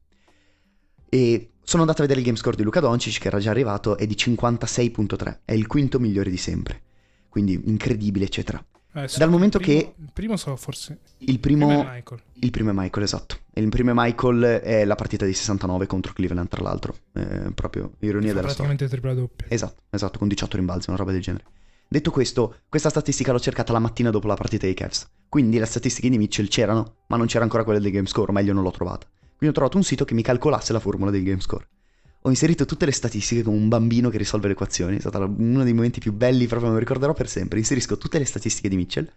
E 1.09 1.51
sono 1.61 1.81
andato 1.83 2.01
a 2.01 2.03
vedere 2.03 2.21
il 2.21 2.25
game 2.25 2.37
score 2.37 2.55
di 2.55 2.63
Luca 2.63 2.79
Doncic, 2.79 3.19
che 3.19 3.27
era 3.27 3.39
già 3.39 3.51
arrivato, 3.51 3.97
è 3.97 4.05
di 4.05 4.15
56.3, 4.15 5.39
è 5.45 5.53
il 5.53 5.67
quinto 5.67 5.99
migliore 5.99 6.29
di 6.29 6.37
sempre. 6.37 6.81
Quindi 7.29 7.61
incredibile, 7.65 8.25
eccetera. 8.25 8.63
Eh, 9.03 9.07
sì, 9.07 9.19
Dal 9.19 9.29
momento 9.29 9.57
il 9.57 9.63
primo- 9.63 9.79
che- 9.79 9.93
il 9.99 10.09
primo 10.11 10.37
so 10.37 10.55
forse 10.55 10.99
Il 11.19 11.39
primo 11.39 11.67
primo, 11.67 11.81
è 11.83 11.93
Michael. 11.95 12.21
il 12.33 12.51
primo 12.51 12.69
è 12.71 12.73
Michael, 12.73 13.03
esatto. 13.05 13.37
E 13.53 13.61
il 13.61 13.69
primo 13.69 13.91
è 13.91 13.93
Michael 13.95 14.41
è 14.61 14.85
la 14.85 14.95
partita 14.95 15.25
di 15.25 15.33
69 15.33 15.85
contro 15.87 16.13
Cleveland, 16.13 16.47
tra 16.47 16.61
l'altro. 16.63 16.95
Eh, 17.13 17.51
proprio 17.53 17.91
ironia 17.99 18.33
della 18.33 18.49
storia. 18.49 18.73
praticamente 18.73 18.87
tripla 18.87 19.13
doppia. 19.13 19.45
Esatto, 19.49 19.81
esatto, 19.91 20.17
con 20.19 20.27
18 20.27 20.55
rimbalzi, 20.57 20.89
una 20.89 20.97
roba 20.97 21.11
del 21.11 21.21
genere. 21.21 21.43
Detto 21.87 22.11
questo, 22.11 22.55
questa 22.67 22.89
statistica 22.89 23.31
l'ho 23.31 23.39
cercata 23.39 23.71
la 23.71 23.79
mattina 23.79 24.09
dopo 24.09 24.27
la 24.27 24.35
partita 24.35 24.65
dei 24.65 24.73
Cavs. 24.75 25.07
Quindi 25.29 25.57
le 25.59 25.65
statistiche 25.65 26.09
di 26.09 26.17
Mitchell 26.17 26.47
c'erano, 26.47 26.95
ma 27.07 27.17
non 27.17 27.27
c'era 27.27 27.43
ancora 27.43 27.63
quella 27.63 27.79
del 27.79 27.91
game 27.91 28.07
score, 28.07 28.31
o 28.31 28.33
meglio 28.33 28.53
non 28.53 28.63
l'ho 28.63 28.71
trovata. 28.71 29.05
Quindi 29.37 29.47
ho 29.47 29.51
trovato 29.51 29.77
un 29.77 29.83
sito 29.83 30.03
che 30.05 30.13
mi 30.15 30.21
calcolasse 30.23 30.73
la 30.73 30.79
formula 30.79 31.11
del 31.11 31.23
game 31.23 31.39
score. 31.39 31.67
Ho 32.21 32.29
inserito 32.29 32.65
tutte 32.65 32.85
le 32.85 32.91
statistiche 32.91 33.43
come 33.43 33.57
un 33.57 33.69
bambino 33.69 34.09
che 34.09 34.17
risolve 34.17 34.47
le 34.47 34.53
equazioni, 34.53 34.97
è 34.97 34.99
stato 34.99 35.33
uno 35.37 35.63
dei 35.63 35.73
momenti 35.73 35.99
più 35.99 36.13
belli, 36.13 36.47
proprio 36.47 36.69
me 36.69 36.75
lo 36.75 36.79
ricorderò 36.79 37.13
per 37.13 37.29
sempre. 37.29 37.59
Inserisco 37.59 37.97
tutte 37.97 38.19
le 38.19 38.25
statistiche 38.25 38.69
di 38.69 38.75
Mitchell, 38.75 39.09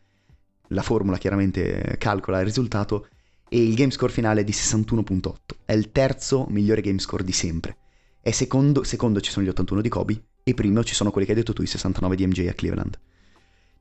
la 0.69 0.83
formula 0.83 1.19
chiaramente 1.19 1.97
calcola 1.99 2.39
il 2.39 2.45
risultato 2.45 3.09
e 3.49 3.61
il 3.61 3.75
game 3.75 3.91
score 3.91 4.13
finale 4.13 4.43
è 4.43 4.45
di 4.45 4.53
61.8. 4.53 5.33
È 5.65 5.73
il 5.73 5.91
terzo 5.91 6.47
migliore 6.51 6.83
game 6.83 7.01
score 7.01 7.25
di 7.25 7.33
sempre. 7.33 7.77
E 8.23 8.33
secondo, 8.33 8.85
secondo 8.85 9.21
ci 9.21 9.33
sono 9.33 9.45
gli 9.45 9.49
81 9.49 9.81
di 9.81 9.89
Kobe 9.89 10.23
e 10.45 10.55
primo 10.55 10.85
ci 10.85 10.95
sono 10.95 11.11
quelli 11.11 11.27
che 11.27 11.33
hai 11.33 11.39
detto 11.39 11.53
tu, 11.53 11.63
i 11.63 11.67
69 11.67 12.17
di 12.17 12.27
MJ 12.27 12.47
a 12.49 12.53
Cleveland. 12.53 12.99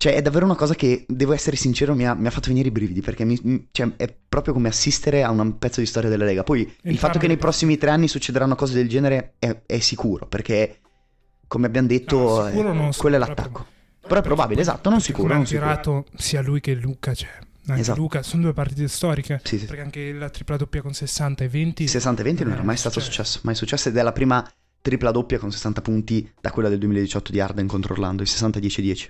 Cioè 0.02 0.14
è 0.14 0.22
davvero 0.22 0.46
una 0.46 0.56
cosa 0.56 0.76
che, 0.76 1.04
devo 1.10 1.34
essere 1.34 1.58
sincero, 1.58 1.94
mi 1.94 2.08
ha, 2.08 2.14
mi 2.14 2.26
ha 2.28 2.30
fatto 2.30 2.48
venire 2.48 2.70
i 2.70 2.72
brividi 2.72 3.02
perché 3.02 3.26
mi- 3.26 3.68
cioè, 3.72 3.92
è 3.98 4.16
proprio 4.30 4.54
come 4.54 4.70
assistere 4.70 5.24
a 5.24 5.30
un 5.30 5.58
pezzo 5.58 5.82
di 5.82 5.86
storia 5.86 6.10
della 6.10 6.24
Lega. 6.24 6.44
Poi 6.44 6.62
il 6.62 6.68
Entrambe 6.70 6.96
fatto 6.98 7.20
che 7.20 7.28
nei 7.28 7.36
prossimi 7.36 7.78
tre 7.78 7.90
anni 7.90 8.08
succederanno 8.08 8.56
cose 8.56 8.74
del 8.76 8.88
genere 8.88 9.34
è, 9.40 9.54
è 9.66 9.80
sicuro 9.80 10.26
perché, 10.26 10.80
come 11.48 11.68
abbiamo 11.68 11.90
detto, 11.90 12.16
No, 12.18 12.46
sicuro 12.48 12.70
eh, 12.72 12.92
quello 12.96 13.16
è 13.18 13.20
proprio- 13.20 13.28
l'attacco. 13.28 13.66
Però 14.08 14.20
è 14.22 14.24
probabile, 14.24 14.62
esatto, 14.62 14.90
non 14.90 15.02
sicuro. 15.02 15.34
come 15.34 15.46
sicuro. 15.46 15.66
tirato 15.68 16.06
sia 16.16 16.42
lui 16.42 16.62
che 16.62 16.74
Luca, 16.76 17.14
cioè 17.14 17.30
Esatto. 17.72 18.00
Luca, 18.00 18.24
sono 18.24 18.44
due 18.44 18.54
partite 18.54 18.88
storiche. 18.88 19.42
Sì, 19.44 19.60
sì. 19.60 19.66
Perché 19.66 19.82
anche 19.82 20.14
la 20.14 20.30
tripla 20.30 20.56
doppia 20.56 20.82
con 20.82 20.94
60 20.94 21.44
e 21.44 21.50
20 21.50 21.88
60 21.88 22.22
e 22.22 22.24
20 22.24 22.44
non 22.44 22.54
Eh, 22.54 22.56
era 22.56 22.64
mai 22.64 22.78
stato 22.78 22.96
cioè- 22.96 23.04
successo, 23.04 23.40
mai 23.44 23.54
successo 23.54 23.90
ed 23.90 23.98
è 23.98 24.02
la 24.02 24.14
prima 24.14 24.50
tripla 24.82 25.12
doppia 25.12 25.38
con 25.40 25.52
60 25.52 25.82
punti 25.82 26.32
da 26.40 26.52
quella 26.52 26.70
del 26.70 26.80
2018 26.80 27.34
di 27.34 27.42
Arden 27.42 27.68
contro 27.68 27.92
Orlando, 27.94 28.24
i 28.24 28.26
60-10-10. 28.26 29.10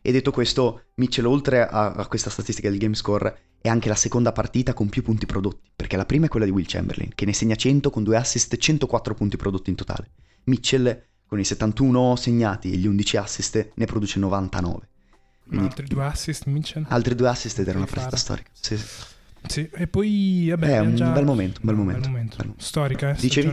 E 0.00 0.12
detto 0.12 0.30
questo, 0.30 0.84
Mitchell 0.94 1.26
oltre 1.26 1.66
a, 1.66 1.92
a 1.92 2.06
questa 2.06 2.30
statistica 2.30 2.68
del 2.70 2.78
game 2.78 2.94
score 2.94 3.38
è 3.60 3.68
anche 3.68 3.88
la 3.88 3.94
seconda 3.96 4.32
partita 4.32 4.72
con 4.72 4.88
più 4.88 5.02
punti 5.02 5.26
prodotti, 5.26 5.70
perché 5.74 5.96
la 5.96 6.06
prima 6.06 6.26
è 6.26 6.28
quella 6.28 6.44
di 6.46 6.52
Will 6.52 6.64
Chamberlain, 6.66 7.10
che 7.14 7.24
ne 7.24 7.32
segna 7.32 7.56
100 7.56 7.90
con 7.90 8.04
due 8.04 8.16
assist, 8.16 8.56
104 8.56 9.14
punti 9.14 9.36
prodotti 9.36 9.70
in 9.70 9.76
totale. 9.76 10.10
Mitchell 10.44 11.02
con 11.26 11.38
i 11.40 11.44
71 11.44 12.16
segnati 12.16 12.72
e 12.72 12.76
gli 12.76 12.86
11 12.86 13.16
assist 13.18 13.70
ne 13.74 13.84
produce 13.84 14.18
99. 14.18 14.72
Ma 14.78 14.86
Quindi 15.48 15.66
altri 15.66 15.86
due 15.86 16.04
assist 16.04 16.44
Mitchell. 16.46 16.84
altri 16.88 17.14
due 17.14 17.28
assist 17.28 17.58
ed 17.58 17.68
era 17.68 17.78
una 17.78 17.86
partita 17.86 18.16
storica. 18.16 18.50
Sì, 18.52 18.76
sì. 18.78 18.84
Sì, 19.46 19.68
e 19.72 19.86
poi 19.86 20.48
vabbè, 20.50 20.66
È 20.66 20.78
un 20.80 20.96
già- 20.96 21.10
bel 21.10 21.24
momento, 21.24 21.60
un 21.62 21.66
bel 21.66 21.76
momento. 21.76 22.10
bel 22.10 22.26
Bel- 22.36 22.54
Storica, 22.58 23.10
eh, 23.10 23.16
Dicevi? 23.20 23.48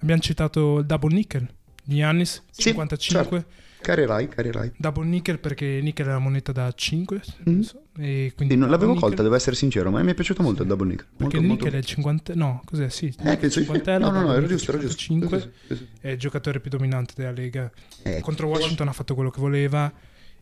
Abbiamo 0.00 0.20
citato 0.20 0.78
il 0.78 0.86
double 0.86 1.14
nickel 1.14 1.46
di 1.82 1.96
Giannis, 1.96 2.42
Sì, 2.50 2.62
55. 2.62 3.44
Carirai, 3.84 4.28
carirai. 4.28 4.72
Double 4.78 5.04
nickel 5.06 5.38
perché 5.38 5.80
nickel 5.82 6.06
è 6.06 6.10
la 6.10 6.18
moneta 6.18 6.52
da 6.52 6.72
5. 6.74 7.20
Mhm. 7.44 7.60
E 7.96 8.26
Sì, 8.30 8.32
quindi 8.34 8.56
non 8.56 8.70
l'avevo 8.70 8.92
double 8.92 9.00
colta, 9.00 9.06
nickel, 9.08 9.24
devo 9.24 9.34
essere 9.36 9.54
sincero, 9.56 9.90
ma 9.90 10.02
mi 10.02 10.10
è 10.10 10.14
piaciuto 10.14 10.42
molto 10.42 10.62
il 10.62 10.68
double 10.68 10.88
nickel. 10.88 11.04
Perché 11.06 11.22
Molto, 11.22 11.36
il 11.36 11.42
molto- 11.46 11.64
nickel 11.64 11.78
è 11.78 11.82
il 11.82 11.86
50. 11.88 12.34
No, 12.34 12.62
cos'è? 12.64 12.88
Sì, 12.88 13.14
Eh, 13.22 13.36
che 13.36 13.50
sì. 13.50 13.58
50 13.60 13.98
No, 13.98 14.10
no, 14.10 14.22
no, 14.22 14.32
era 14.34 14.46
giusto, 14.46 14.70
era 14.72 14.80
giusto. 14.80 14.96
5 14.96 15.40
Sì, 15.40 15.48
sì, 15.68 15.74
sì, 15.74 15.76
sì. 15.76 15.88
è 16.00 16.08
il 16.10 16.18
giocatore 16.18 16.60
più 16.60 16.70
dominante 16.70 17.12
della 17.16 17.30
Lega. 17.32 17.70
Eh, 18.02 18.20
Contro 18.20 18.48
Washington 18.48 18.88
ha 18.88 18.92
fatto 18.92 19.14
quello 19.14 19.30
che 19.30 19.40
voleva. 19.40 19.92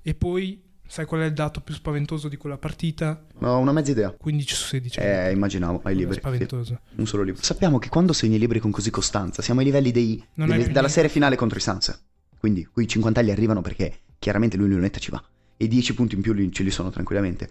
E 0.00 0.14
poi, 0.14 0.62
sai 0.87 1.05
qual 1.05 1.20
è 1.22 1.24
il 1.26 1.33
dato 1.33 1.61
più 1.61 1.74
spaventoso 1.74 2.28
di 2.28 2.37
quella 2.37 2.57
partita? 2.59 3.24
ho 3.40 3.59
una 3.59 3.72
mezza 3.72 3.90
idea. 3.90 4.11
15 4.12 4.55
su 4.55 4.64
16. 4.66 5.00
Eh, 5.00 5.33
immaginavo, 5.33 5.81
ai 5.85 5.94
libri. 5.96 6.14
sì. 6.14 6.20
Spaventoso. 6.20 6.81
Un 6.96 7.07
solo 7.07 7.22
libro. 7.24 7.42
Sappiamo 7.42 7.78
che 7.78 7.88
quando 7.88 8.12
segni 8.12 8.38
libri 8.38 8.61
con 8.61 8.70
così 8.70 8.90
costanza, 8.90 9.42
siamo 9.42 9.61
ai 9.61 9.66
livelli 9.66 9.90
dei, 9.90 10.24
delle- 10.33 10.68
della 10.70 10.88
serie 10.88 11.11
finale 11.11 11.37
contro 11.37 11.59
i 11.59 11.61
Suns. 11.61 12.02
Quindi 12.42 12.66
quei 12.66 12.88
cinquantelli 12.88 13.31
arrivano 13.31 13.61
perché 13.61 14.00
chiaramente 14.18 14.57
lui 14.57 14.66
in 14.66 14.72
lunetta 14.72 14.98
ci 14.98 15.12
va. 15.12 15.22
E 15.57 15.68
10 15.68 15.94
punti 15.94 16.16
in 16.16 16.22
più 16.22 16.35
ce 16.50 16.64
li 16.64 16.72
sono 16.72 16.90
tranquillamente. 16.90 17.50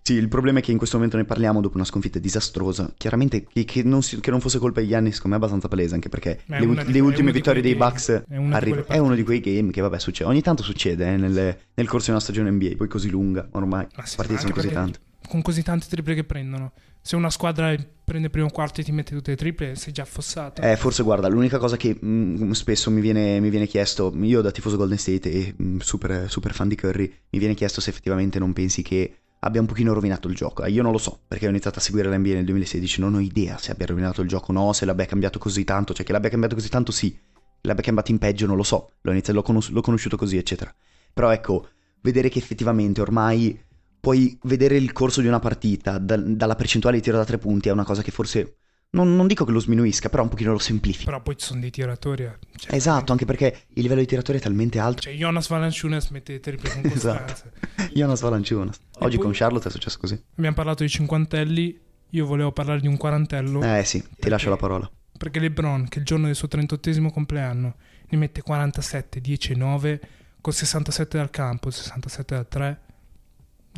Sì, 0.00 0.12
il 0.14 0.28
problema 0.28 0.60
è 0.60 0.62
che 0.62 0.70
in 0.70 0.78
questo 0.78 0.94
momento 0.94 1.16
ne 1.16 1.24
parliamo 1.24 1.60
dopo 1.60 1.74
una 1.74 1.84
sconfitta 1.84 2.20
disastrosa. 2.20 2.94
Chiaramente 2.96 3.44
che, 3.52 3.64
che 3.64 3.82
non, 3.82 4.00
si- 4.00 4.20
che 4.20 4.30
non 4.30 4.38
fosse 4.40 4.60
colpa 4.60 4.78
degli 4.78 4.94
anni, 4.94 5.10
secondo 5.10 5.30
me 5.30 5.34
è 5.34 5.38
abbastanza 5.38 5.66
palese, 5.66 5.96
anche 5.96 6.08
perché 6.08 6.42
le, 6.46 6.64
ul- 6.64 6.84
di- 6.84 6.92
le 6.92 7.00
ultime 7.00 7.32
di 7.32 7.38
vittorie 7.38 7.60
dei 7.60 7.74
quei 7.74 7.88
Bucks 7.90 8.06
game, 8.28 8.56
è 8.56 8.60
di 8.60 8.70
quelle 8.70 8.86
È 8.86 8.98
uno 8.98 9.14
di 9.16 9.24
quei 9.24 9.40
game 9.40 9.72
che, 9.72 9.80
vabbè, 9.80 9.98
succede. 9.98 10.30
Ogni 10.30 10.40
tanto 10.40 10.62
succede 10.62 11.12
eh, 11.12 11.16
nelle- 11.16 11.58
nel 11.74 11.88
corso 11.88 12.06
di 12.06 12.10
una 12.12 12.20
stagione 12.20 12.48
NBA, 12.52 12.76
poi 12.76 12.86
così 12.86 13.10
lunga, 13.10 13.48
ormai. 13.50 13.88
Sì, 13.90 14.10
Le 14.10 14.16
partite 14.18 14.38
sono 14.40 14.52
così 14.54 14.68
tante. 14.70 14.98
Con 15.26 15.42
così 15.42 15.64
tante 15.64 15.86
triple 15.88 16.14
che 16.14 16.22
prendono. 16.22 16.70
Se 17.08 17.16
una 17.16 17.30
squadra 17.30 17.74
prende 18.04 18.28
primo 18.28 18.50
quarto 18.50 18.82
e 18.82 18.84
ti 18.84 18.92
mette 18.92 19.14
tutte 19.14 19.30
le 19.30 19.36
triple, 19.38 19.76
sei 19.76 19.94
già 19.94 20.02
affossato. 20.02 20.60
Eh, 20.60 20.76
forse 20.76 21.02
guarda, 21.02 21.26
l'unica 21.28 21.56
cosa 21.56 21.78
che 21.78 21.98
mm, 22.04 22.50
spesso 22.50 22.90
mi 22.90 23.00
viene, 23.00 23.40
mi 23.40 23.48
viene 23.48 23.66
chiesto, 23.66 24.12
io 24.20 24.42
da 24.42 24.50
tifoso 24.50 24.76
Golden 24.76 24.98
State 24.98 25.32
e 25.32 25.54
mm, 25.58 25.78
super, 25.78 26.30
super 26.30 26.52
fan 26.52 26.68
di 26.68 26.76
Curry, 26.76 27.10
mi 27.30 27.38
viene 27.38 27.54
chiesto 27.54 27.80
se 27.80 27.88
effettivamente 27.88 28.38
non 28.38 28.52
pensi 28.52 28.82
che 28.82 29.20
abbia 29.38 29.58
un 29.58 29.66
pochino 29.66 29.94
rovinato 29.94 30.28
il 30.28 30.34
gioco. 30.34 30.64
Eh, 30.64 30.70
io 30.70 30.82
non 30.82 30.92
lo 30.92 30.98
so, 30.98 31.18
perché 31.26 31.46
ho 31.46 31.48
iniziato 31.48 31.78
a 31.78 31.80
seguire 31.80 32.10
l'NBA 32.10 32.34
nel 32.34 32.44
2016, 32.44 33.00
non 33.00 33.14
ho 33.14 33.20
idea 33.20 33.56
se 33.56 33.70
abbia 33.70 33.86
rovinato 33.86 34.20
il 34.20 34.28
gioco 34.28 34.52
o 34.52 34.54
no, 34.54 34.74
se 34.74 34.84
l'abbia 34.84 35.06
cambiato 35.06 35.38
così 35.38 35.64
tanto, 35.64 35.94
cioè 35.94 36.04
che 36.04 36.12
l'abbia 36.12 36.28
cambiato 36.28 36.56
così 36.56 36.68
tanto 36.68 36.92
sì, 36.92 37.18
l'abbia 37.62 37.84
cambiato 37.84 38.10
in 38.10 38.18
peggio 38.18 38.44
non 38.44 38.56
lo 38.56 38.62
so, 38.62 38.90
l'ho, 39.00 39.12
iniziato, 39.12 39.38
l'ho, 39.38 39.44
conos- 39.46 39.70
l'ho 39.70 39.80
conosciuto 39.80 40.18
così, 40.18 40.36
eccetera. 40.36 40.74
Però 41.14 41.30
ecco, 41.30 41.68
vedere 42.02 42.28
che 42.28 42.38
effettivamente 42.38 43.00
ormai 43.00 43.58
puoi 44.00 44.38
vedere 44.42 44.76
il 44.76 44.92
corso 44.92 45.20
di 45.20 45.26
una 45.26 45.38
partita 45.40 45.98
da- 45.98 46.16
dalla 46.16 46.54
percentuale 46.54 46.96
di 46.96 47.02
tiro 47.02 47.16
da 47.16 47.24
tre 47.24 47.38
punti 47.38 47.68
è 47.68 47.72
una 47.72 47.84
cosa 47.84 48.02
che 48.02 48.10
forse... 48.10 48.56
Non, 48.90 49.14
non 49.16 49.26
dico 49.26 49.44
che 49.44 49.52
lo 49.52 49.60
sminuisca, 49.60 50.08
però 50.08 50.22
un 50.22 50.30
pochino 50.30 50.52
lo 50.52 50.58
semplifica. 50.58 51.04
Però 51.04 51.20
poi 51.20 51.36
ci 51.36 51.44
sono 51.44 51.60
dei 51.60 51.70
tiratori. 51.70 52.22
eh. 52.24 52.38
Cioè, 52.56 52.74
Esatto, 52.74 53.12
anche 53.12 53.26
perché 53.26 53.64
il 53.74 53.82
livello 53.82 54.00
di 54.00 54.06
tiratore 54.06 54.38
è 54.38 54.40
talmente 54.40 54.78
alto. 54.78 55.02
Cioè, 55.02 55.12
Jonas 55.12 55.46
Valanciunas 55.48 56.08
mette 56.08 56.32
le 56.32 56.40
triple 56.40 56.70
con 56.72 56.90
Esatto. 56.90 57.50
Jonas 57.92 58.20
Valanciunas. 58.22 58.80
Oggi 59.00 59.16
poi- 59.16 59.24
con 59.26 59.34
Charlotte 59.34 59.68
è 59.68 59.70
successo 59.70 59.98
così. 59.98 60.18
Abbiamo 60.36 60.56
parlato 60.56 60.84
di 60.84 60.88
cinquantelli. 60.88 61.78
Io 62.12 62.24
volevo 62.24 62.50
parlare 62.50 62.80
di 62.80 62.86
un 62.86 62.96
quarantello. 62.96 63.60
Eh 63.62 63.84
sì, 63.84 64.02
ti 64.18 64.30
lascio 64.30 64.48
la 64.48 64.56
parola. 64.56 64.90
Perché 65.18 65.38
LeBron, 65.38 65.86
che 65.88 65.98
il 65.98 66.06
giorno 66.06 66.24
del 66.24 66.34
suo 66.34 66.48
38 66.48 67.10
compleanno, 67.12 67.74
ne 68.08 68.16
mette 68.16 68.40
47, 68.40 69.20
10 69.20 69.52
e 69.52 69.56
9, 69.56 70.00
con 70.40 70.52
67 70.54 71.18
dal 71.18 71.28
campo, 71.28 71.70
67 71.70 72.34
da 72.34 72.44
3. 72.44 72.80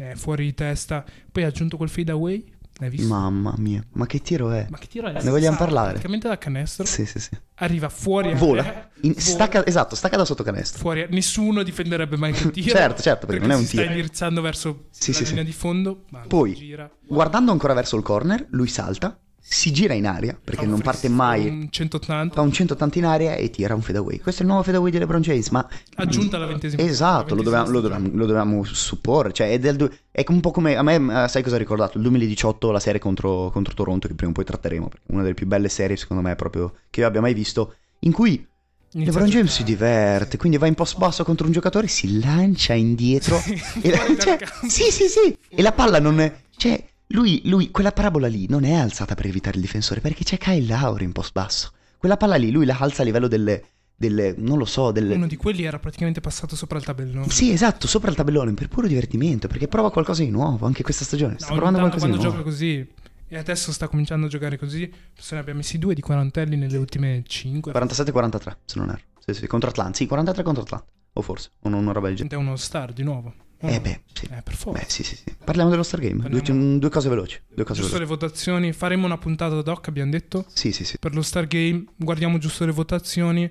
È 0.01 0.15
fuori 0.15 0.45
di 0.47 0.55
testa. 0.55 1.05
Poi 1.31 1.43
ha 1.45 1.49
aggiunto 1.49 1.77
quel 1.77 1.89
fade 1.89 2.11
away. 2.13 2.45
L'hai 2.79 2.89
visto? 2.89 3.09
Mamma 3.09 3.53
mia, 3.59 3.85
ma 3.93 4.07
che 4.07 4.23
tiro 4.23 4.51
è? 4.53 4.67
Ma 4.71 4.79
che 4.79 4.87
tiro 4.87 5.09
è? 5.09 5.23
Ne 5.23 5.29
vogliamo 5.29 5.57
parlare? 5.59 5.91
Praticamente 5.91 6.29
da 6.29 6.39
canestro. 6.39 6.87
Sì, 6.87 7.05
sì, 7.05 7.19
sì. 7.19 7.29
Arriva 7.57 7.91
fuori. 7.91 8.33
Vola. 8.33 8.89
In- 9.03 9.11
vola, 9.11 9.21
stacca, 9.21 9.67
esatto, 9.67 9.95
stacca 9.95 10.17
da 10.17 10.25
sotto 10.25 10.43
canestro. 10.43 10.79
fuori. 10.79 11.07
Nessuno 11.11 11.63
difenderebbe 11.63 12.17
mai 12.17 12.33
quel 12.33 12.51
tiro. 12.53 12.71
Certo, 12.71 13.03
certo, 13.03 13.27
perché 13.27 13.43
non 13.43 13.51
è 13.51 13.55
un 13.55 13.67
tiro. 13.67 13.83
sta 13.83 13.91
indirizzando 13.93 14.41
verso 14.41 14.87
Sì, 14.91 15.13
la 15.13 15.19
sì, 15.19 15.25
linea 15.27 15.41
sì. 15.41 15.45
di 15.51 15.53
fondo. 15.55 16.05
Poi, 16.27 16.55
gira. 16.55 16.91
Guardando 17.07 17.53
ancora 17.53 17.75
verso 17.75 17.97
il 17.99 18.03
corner, 18.03 18.47
lui 18.51 18.69
salta, 18.69 19.19
si 19.53 19.73
gira 19.73 19.95
in 19.95 20.07
aria, 20.07 20.39
perché 20.43 20.65
non 20.65 20.81
parte 20.81 21.09
mai, 21.09 21.49
Un 21.49 21.67
180. 21.71 22.35
fa 22.37 22.41
un 22.41 22.53
180 22.53 22.99
in 22.99 23.05
aria 23.05 23.35
e 23.35 23.51
tira 23.51 23.75
un 23.75 23.83
fadeaway. 23.83 24.21
Questo 24.21 24.43
è 24.43 24.45
il 24.45 24.49
nuovo 24.51 24.65
fadeaway 24.65 24.93
di 24.93 24.99
LeBron 24.99 25.21
James, 25.23 25.49
ma... 25.49 25.69
Aggiunta 25.97 26.37
alla 26.37 26.47
ventesima. 26.47 26.81
Esatto, 26.83 27.35
lo 27.35 27.43
dovevamo, 27.43 27.69
lo 27.71 27.81
dovevamo- 27.81 28.09
lo 28.13 28.27
dovevamo 28.27 28.63
supporre. 28.63 29.33
Cioè, 29.33 29.51
è, 29.51 29.59
del 29.59 29.91
è 30.13 30.25
un 30.29 30.39
po' 30.41 30.53
come. 30.53 30.77
A 30.77 30.83
me, 30.85 31.25
eh, 31.25 31.29
sai 31.29 31.43
cosa 31.43 31.57
ha 31.57 31.59
ricordato? 31.59 31.97
Il 31.97 32.03
2018, 32.05 32.71
la 32.71 32.79
serie 32.79 33.01
contro, 33.01 33.51
contro 33.51 33.75
Toronto, 33.75 34.07
che 34.07 34.15
prima 34.15 34.31
o 34.31 34.35
poi 34.35 34.45
tratteremo. 34.45 34.89
Una 35.07 35.23
delle 35.23 35.35
più 35.35 35.49
belle 35.49 35.69
serie, 35.69 35.97
secondo 35.97 36.23
me, 36.23 36.37
proprio 36.37 36.73
che 36.89 37.01
io 37.01 37.09
abbia 37.09 37.21
mai 37.21 37.35
visto. 37.35 37.75
In 38.01 38.13
cui 38.13 38.47
LeBron 38.93 39.27
James 39.29 39.53
si 39.53 39.65
diverte. 39.65 40.37
Quindi 40.37 40.59
va 40.59 40.69
in 40.69 40.75
post 40.75 40.97
basso 40.97 41.25
contro 41.25 41.47
un 41.47 41.53
giocatore, 41.53 41.89
si 41.89 42.21
lancia 42.21 42.75
indietro. 42.75 43.37
e 43.83 43.91
la- 43.91 44.17
cioè, 44.17 44.39
sì, 44.69 44.93
sì, 44.93 45.09
sì. 45.09 45.37
E 45.49 45.61
la 45.61 45.73
palla 45.73 45.99
non 45.99 46.21
è. 46.21 46.33
Cioè, 46.57 46.85
lui, 47.13 47.43
lui, 47.45 47.71
quella 47.71 47.93
parabola 47.93 48.27
lì 48.29 48.47
non 48.49 48.65
è 48.65 48.75
alzata 48.75 49.15
per 49.15 49.27
evitare 49.27 49.57
il 49.57 49.63
difensore, 49.63 50.01
perché 50.01 50.25
c'è 50.25 50.39
Kyle 50.39 50.67
Lowry 50.67 51.05
in 51.05 51.13
post 51.13 51.33
basso. 51.33 51.73
Quella 51.99 52.17
palla 52.17 52.37
lì, 52.37 52.51
lui 52.51 52.65
la 52.67 52.77
alza 52.79 53.03
a 53.03 53.05
livello 53.05 53.29
delle. 53.29 53.65
delle 53.95 54.35
non 54.39 54.57
lo 54.57 54.65
so, 54.65 54.91
delle. 54.93 55.15
Uno 55.15 55.27
di 55.27 55.37
quelli 55.37 55.65
era 55.65 55.79
praticamente 55.79 56.21
passato 56.21 56.57
sopra 56.57 56.79
il 56.79 56.85
tabellone. 56.85 57.29
Sì, 57.29 57.51
esatto, 57.53 57.87
sopra 57.87 58.11
il 58.11 58.17
tabellone 58.17 58.55
per 58.55 58.69
puro 58.69 58.87
divertimento, 58.87 59.49
perché 59.49 59.69
prova 59.69 59.91
qualcosa 59.91 60.23
di 60.23 60.31
nuovo 60.31 60.65
anche 60.67 60.83
questa 60.83 61.05
stagione. 61.05 61.35
Sta 61.39 61.49
No, 61.49 61.55
provando 61.57 61.79
qualcosa 61.81 62.07
di 62.07 62.13
quando 62.13 62.27
nuovo. 62.29 62.39
gioca 62.45 62.51
così 62.51 62.89
e 63.33 63.37
adesso 63.37 63.71
sta 63.73 63.87
cominciando 63.89 64.27
a 64.27 64.29
giocare 64.29 64.57
così, 64.59 64.91
se 65.17 65.35
ne 65.35 65.41
abbiamo 65.41 65.59
messi 65.61 65.79
due 65.79 65.95
di 65.95 66.01
quarantelli 66.01 66.57
nelle 66.57 66.79
ultime 66.79 67.23
5. 67.27 67.71
47-43, 67.73 68.57
se 68.65 68.79
non 68.79 68.89
erro. 68.89 69.03
Sì, 69.19 69.35
sì, 69.35 69.47
contro 69.47 69.69
Atlanta. 69.71 69.97
Sì, 69.97 70.07
43 70.07 70.43
contro 70.43 70.63
Atlanta. 70.63 70.87
O 71.13 71.23
forse, 71.23 71.51
o 71.61 71.69
non 71.69 71.83
una 71.83 71.93
roba 71.93 72.07
del 72.07 72.17
genere. 72.17 72.35
È 72.37 72.39
uno 72.39 72.57
star 72.57 72.93
di 72.93 73.03
nuovo. 73.03 73.35
Eh 73.63 73.73
no? 73.73 73.81
beh, 73.81 74.01
sì. 74.13 74.25
Eh, 74.31 74.43
per 74.43 74.55
forza. 74.55 74.81
Beh, 74.81 74.87
sì, 74.89 75.03
sì, 75.03 75.17
sì. 75.17 75.25
Parliamo 75.45 75.71
dello 75.71 75.83
Star 75.83 76.01
Game. 76.01 76.29
Due, 76.29 76.41
Parliamo- 76.41 76.79
due 76.79 76.89
cose 76.91 77.09
veloci. 77.09 77.41
Due 77.49 77.65
cose 77.65 77.81
Giusto 77.81 77.97
veloci. 77.97 78.13
le 78.13 78.19
votazioni, 78.19 78.73
faremo 78.73 79.07
una 79.07 79.19
puntata 79.19 79.57
ad 79.57 79.69
hoc, 79.69 79.89
abbiamo 79.89 80.11
detto, 80.11 80.47
Sì, 80.53 80.73
sì, 80.73 80.85
sì. 80.85 80.99
per 80.99 81.15
lo 81.15 81.23
Star 81.23 81.47
Game. 81.47 81.85
Guardiamo 81.97 82.39
giusto 82.39 82.65
le 82.65 82.73
votazioni. 82.73 83.51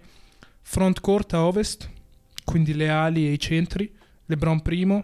Front 0.62 1.00
court 1.00 1.34
a 1.34 1.46
ovest, 1.46 1.90
quindi 2.44 2.74
le 2.74 2.90
ali 2.90 3.28
e 3.28 3.32
i 3.34 3.40
centri. 3.40 3.92
LeBron 4.26 4.62
primo, 4.62 5.04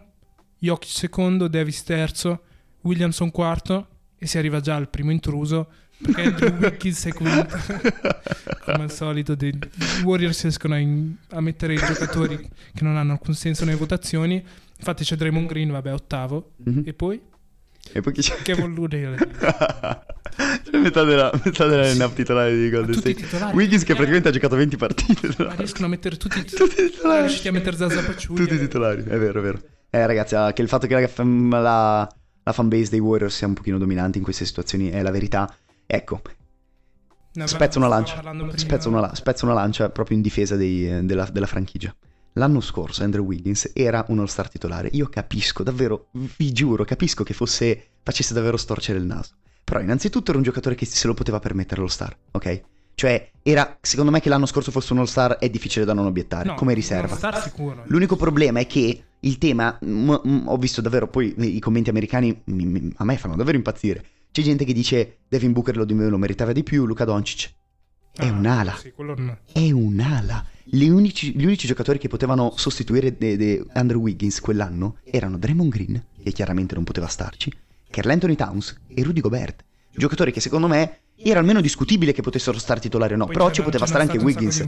Jokic 0.59 0.91
secondo, 0.91 1.47
Davis 1.47 1.83
terzo, 1.83 2.43
Williamson 2.81 3.31
quarto 3.31 3.87
e 4.17 4.27
si 4.27 4.37
arriva 4.37 4.59
già 4.59 4.75
al 4.75 4.89
primo 4.89 5.11
intruso 5.11 5.67
perché 6.01 6.21
Andrew 6.21 6.53
Wiggins 6.61 7.05
è 7.05 7.13
quinto. 7.13 7.57
Come 8.65 8.83
al 8.83 8.91
solito, 8.91 9.35
i 9.39 9.57
Warriors 10.03 10.41
riescono 10.43 10.73
a, 10.75 10.77
in- 10.77 11.15
a 11.29 11.41
mettere 11.41 11.73
i 11.73 11.77
giocatori 11.77 12.37
che 12.37 12.83
non 12.83 12.97
hanno 12.97 13.13
alcun 13.13 13.33
senso 13.33 13.65
nelle 13.65 13.77
votazioni. 13.77 14.43
Infatti 14.87 15.03
c'è 15.03 15.15
Draymond 15.15 15.47
Green, 15.47 15.71
vabbè, 15.71 15.91
ottavo. 15.91 16.51
Mhm. 16.63 16.83
E 16.85 16.93
poi 16.93 17.19
E 17.91 18.01
poi 18.01 18.13
chi 18.13 18.21
c'è? 18.21 18.35
Kevin 18.43 18.75
Looney. 18.75 19.15
C'è 19.15 20.77
metà 20.77 21.03
della, 21.03 21.31
metà 21.43 21.65
della 21.65 21.89
lineup 21.89 22.13
titolare 22.13 22.55
di 22.55 22.69
Golden 22.69 22.93
State. 22.93 23.15
titolari. 23.15 23.55
Wiggins 23.55 23.83
che 23.83 23.93
Eh, 23.93 23.95
praticamente 23.95 24.29
ha 24.29 24.31
giocato 24.31 24.55
20 24.55 24.77
partite. 24.77 25.29
Ma 25.43 25.55
riescono 25.55 25.87
a 25.87 25.89
mettere 25.89 26.17
tutti 26.17 26.37
i 26.37 26.43
Tutti 26.45 26.81
i 26.83 26.89
titolari. 26.91 27.21
riusciti 27.21 27.47
a 27.47 27.51
mettere 27.51 27.75
Zaza 27.77 28.03
Paciuglia. 28.03 28.41
Tutti 28.43 28.53
i 28.53 28.59
titolari, 28.59 29.01
è 29.03 29.17
vero, 29.17 29.39
è 29.39 29.41
vero. 29.43 29.59
Eh 29.89 30.05
ragazzi, 30.05 30.35
ah, 30.35 30.53
che 30.53 30.61
il 30.61 30.67
fatto 30.67 30.85
che 30.85 30.93
la, 30.93 31.59
la, 31.59 32.15
la 32.43 32.51
fanbase 32.53 32.89
dei 32.91 32.99
Warriors 32.99 33.35
sia 33.35 33.47
un 33.47 33.53
pochino 33.55 33.79
dominante 33.79 34.19
in 34.19 34.23
queste 34.23 34.45
situazioni 34.45 34.89
è 34.89 35.01
la 35.01 35.11
verità. 35.11 35.51
Ecco, 35.87 36.21
Ne 37.33 37.47
spezzo 37.47 37.79
una 37.79 37.87
lancia. 37.87 38.21
Spezzo 38.55 38.89
una, 38.89 39.15
spezzo 39.15 39.45
una 39.45 39.53
lancia 39.55 39.89
proprio 39.89 40.15
in 40.17 40.21
difesa 40.21 40.55
dei- 40.55 40.87
eh, 40.89 41.01
della, 41.03 41.27
della 41.31 41.47
franchigia. 41.47 41.95
L'anno 42.37 42.59
scorso 42.59 43.03
Andrew 43.03 43.23
Wiggins 43.25 43.71
era 43.73 44.03
un 44.09 44.19
all-star 44.19 44.49
titolare. 44.49 44.89
Io 44.91 45.07
capisco, 45.07 45.63
davvero, 45.63 46.07
vi 46.11 46.51
giuro, 46.51 46.83
capisco 46.83 47.23
che 47.23 47.33
fosse 47.33 47.91
facesse 48.03 48.33
davvero 48.33 48.57
storcere 48.57 48.99
il 48.99 49.05
naso. 49.05 49.31
Però 49.63 49.79
innanzitutto 49.79 50.29
era 50.29 50.37
un 50.37 50.43
giocatore 50.43 50.75
che 50.75 50.85
se 50.85 51.07
lo 51.07 51.13
poteva 51.13 51.39
permettere 51.39 51.79
lo 51.81 51.87
star, 51.87 52.15
ok? 52.31 52.61
Cioè, 52.93 53.31
era, 53.41 53.77
secondo 53.81 54.11
me 54.11 54.19
che 54.19 54.29
l'anno 54.29 54.45
scorso 54.45 54.69
fosse 54.71 54.91
un 54.93 54.99
all-star 54.99 55.37
è 55.37 55.49
difficile 55.49 55.85
da 55.85 55.93
non 55.93 56.05
obiettare, 56.05 56.49
No, 56.49 56.55
come 56.55 56.73
riserva. 56.73 57.07
uno 57.07 57.15
star 57.15 57.41
sicuro. 57.41 57.83
L'unico 57.87 58.15
problema 58.17 58.59
è 58.59 58.67
che 58.67 59.03
il 59.19 59.37
tema, 59.37 59.77
m- 59.81 60.19
m- 60.23 60.43
ho 60.47 60.57
visto 60.57 60.81
davvero, 60.81 61.07
poi 61.07 61.33
i 61.37 61.59
commenti 61.59 61.89
americani 61.89 62.41
mi- 62.45 62.93
a 62.97 63.03
me 63.05 63.17
fanno 63.17 63.35
davvero 63.37 63.55
impazzire. 63.57 64.03
C'è 64.31 64.41
gente 64.41 64.65
che 64.65 64.73
dice 64.73 65.19
Devin 65.29 65.53
Booker 65.53 65.77
lo, 65.77 65.85
lo 65.87 66.17
meritava 66.17 66.51
di 66.51 66.63
più, 66.63 66.85
Luca 66.85 67.05
Doncic. 67.05 67.53
È 68.17 68.25
Ah, 68.27 68.31
un'ala, 68.31 68.75
Sì, 68.77 68.91
quello 68.91 69.13
no. 69.15 69.37
è 69.51 69.71
un'ala. 69.71 70.45
Gli 70.63 70.87
unici, 70.87 71.35
gli 71.35 71.43
unici 71.43 71.67
giocatori 71.67 71.97
che 71.99 72.07
potevano 72.07 72.53
sostituire 72.55 73.15
de- 73.17 73.35
de 73.35 73.65
Andrew 73.73 73.99
Wiggins 74.01 74.39
quell'anno 74.39 74.97
erano 75.03 75.37
Draymond 75.37 75.69
Green, 75.71 76.03
che 76.23 76.31
chiaramente 76.31 76.75
non 76.75 76.85
poteva 76.85 77.07
starci, 77.07 77.51
Carl 77.89 78.09
Anthony 78.09 78.35
Towns 78.35 78.79
e 78.87 79.03
Rudy 79.03 79.19
Gobert. 79.19 79.63
Giocatori 79.93 80.31
che 80.31 80.39
secondo 80.39 80.67
me 80.67 80.99
era 81.17 81.39
almeno 81.39 81.61
discutibile 81.61 82.11
che 82.11 82.21
potessero 82.21 82.57
stare 82.59 82.79
titolari 82.79 83.13
o 83.13 83.17
no, 83.17 83.25
Poi 83.25 83.33
però 83.33 83.49
ci 83.51 83.61
poteva 83.61 83.85
stare 83.85 84.03
anche 84.03 84.17
Wiggins. 84.17 84.63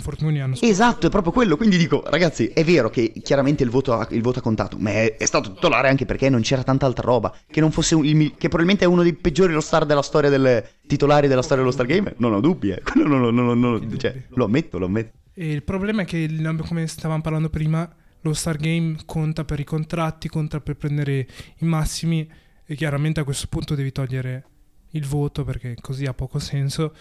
Esatto, 0.62 1.08
è 1.08 1.10
proprio 1.10 1.32
quello. 1.34 1.58
Quindi 1.58 1.78
dico, 1.78 2.04
ragazzi, 2.08 2.48
è 2.48 2.64
vero 2.64 2.90
che 2.90 3.12
chiaramente 3.22 3.64
il 3.64 3.70
voto 3.70 3.94
ha, 3.94 4.08
il 4.12 4.22
voto 4.22 4.40
ha 4.40 4.42
contato, 4.42 4.78
ma 4.80 4.92
è, 4.92 5.18
è 5.18 5.26
stato 5.26 5.54
titolare 5.54 5.90
anche 5.90 6.06
perché 6.06 6.30
non 6.30 6.42
c'era 6.42 6.64
tanta 6.64 6.86
altra 6.86 7.04
roba. 7.06 7.36
Che 7.46 7.60
non 7.60 7.72
fosse 7.72 7.96
un- 7.96 8.06
il 8.06 8.32
che 8.32 8.48
probabilmente 8.48 8.86
è 8.86 8.88
uno 8.88 9.04
dei 9.04 9.14
peggiori 9.14 9.54
lo 9.54 9.62
star 9.62 9.86
della 9.86 10.02
storia 10.02 10.30
delle 10.30 10.76
titolari 10.88 11.28
della 11.28 11.42
storia 11.42 11.64
dello 11.64 11.74
Star 11.74 11.86
Game. 11.86 12.14
Non 12.18 12.34
ho 12.34 12.40
dubbi, 12.40 12.70
eh. 12.70 12.82
Non- 12.96 13.34
non- 13.34 13.88
Che 13.90 13.98
cioè, 13.98 14.24
lo 14.30 14.46
ammetto, 14.46 14.78
lo 14.78 14.86
ammetto. 14.86 15.18
E 15.34 15.52
il 15.52 15.64
problema 15.64 16.02
è 16.04 16.06
che, 16.06 16.28
come 16.66 16.88
stavamo 16.88 17.22
parlando 17.22 17.50
prima, 17.50 17.88
lo 18.22 18.34
Star 18.34 18.58
Game 18.58 18.98
conta 19.06 19.44
per 19.44 19.60
i 19.60 19.64
contratti, 19.64 20.30
conta 20.30 20.60
per 20.60 20.76
prendere 20.76 21.28
i 21.60 21.66
massimi 21.66 22.28
e 22.66 22.76
chiaramente 22.76 23.20
a 23.20 23.24
questo 23.24 23.48
punto 23.50 23.76
devi 23.76 23.92
togliere 23.92 24.46
il 24.92 25.06
voto 25.06 25.44
perché 25.44 25.76
così 25.82 26.06
ha 26.06 26.14
poco 26.14 26.40
senso 26.40 26.94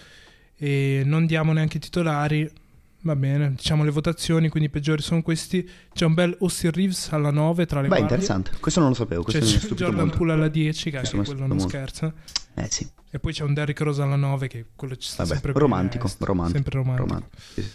e 0.55 1.01
non 1.05 1.25
diamo 1.25 1.53
neanche 1.53 1.77
i 1.77 1.79
titolari. 1.79 2.49
Va 3.01 3.15
bene, 3.15 3.53
diciamo 3.53 3.83
le 3.83 3.91
votazioni, 3.91 4.49
quindi 4.49 4.67
i 4.69 4.71
peggiori 4.71 5.01
sono 5.01 5.21
questi. 5.21 5.67
C'è 5.93 6.03
un 6.05 6.13
bel 6.15 6.35
Austin 6.41 6.71
Reeves 6.71 7.09
alla 7.11 7.29
9 7.31 7.65
tra 7.65 7.79
le 7.81 7.87
Beh, 7.87 7.97
guardie. 7.97 8.15
interessante. 8.17 8.51
Questo 8.59 8.79
non 8.79 8.89
lo 8.89 8.95
sapevo. 8.95 9.23
C'è 9.23 9.37
Questo 9.37 9.55
ha 9.55 9.59
stupito 9.59 9.83
Jordan 9.83 9.99
molto. 10.01 10.17
Poole 10.17 10.33
alla 10.33 10.47
10, 10.49 10.89
che 10.89 10.97
anche 10.97 11.09
quello 11.15 11.45
non 11.45 11.59
stupito 11.59 11.67
scherza. 11.69 12.13
Eh 12.55 12.67
sì. 12.69 12.89
E 13.09 13.19
poi 13.19 13.31
c'è 13.33 13.43
un 13.43 13.53
Derrick 13.53 13.79
Rose 13.81 14.01
alla 14.01 14.15
9, 14.17 14.47
che 14.47 14.65
quello 14.75 14.97
ci 14.97 15.07
sta 15.07 15.23
Vabbè, 15.23 15.35
sempre 15.35 15.53
romantico, 15.53 16.07
eh, 16.07 16.11
romantico, 16.25 16.57
Sempre 16.57 16.77
romantico. 16.79 17.07
romantico. 17.07 17.41
Sì. 17.53 17.65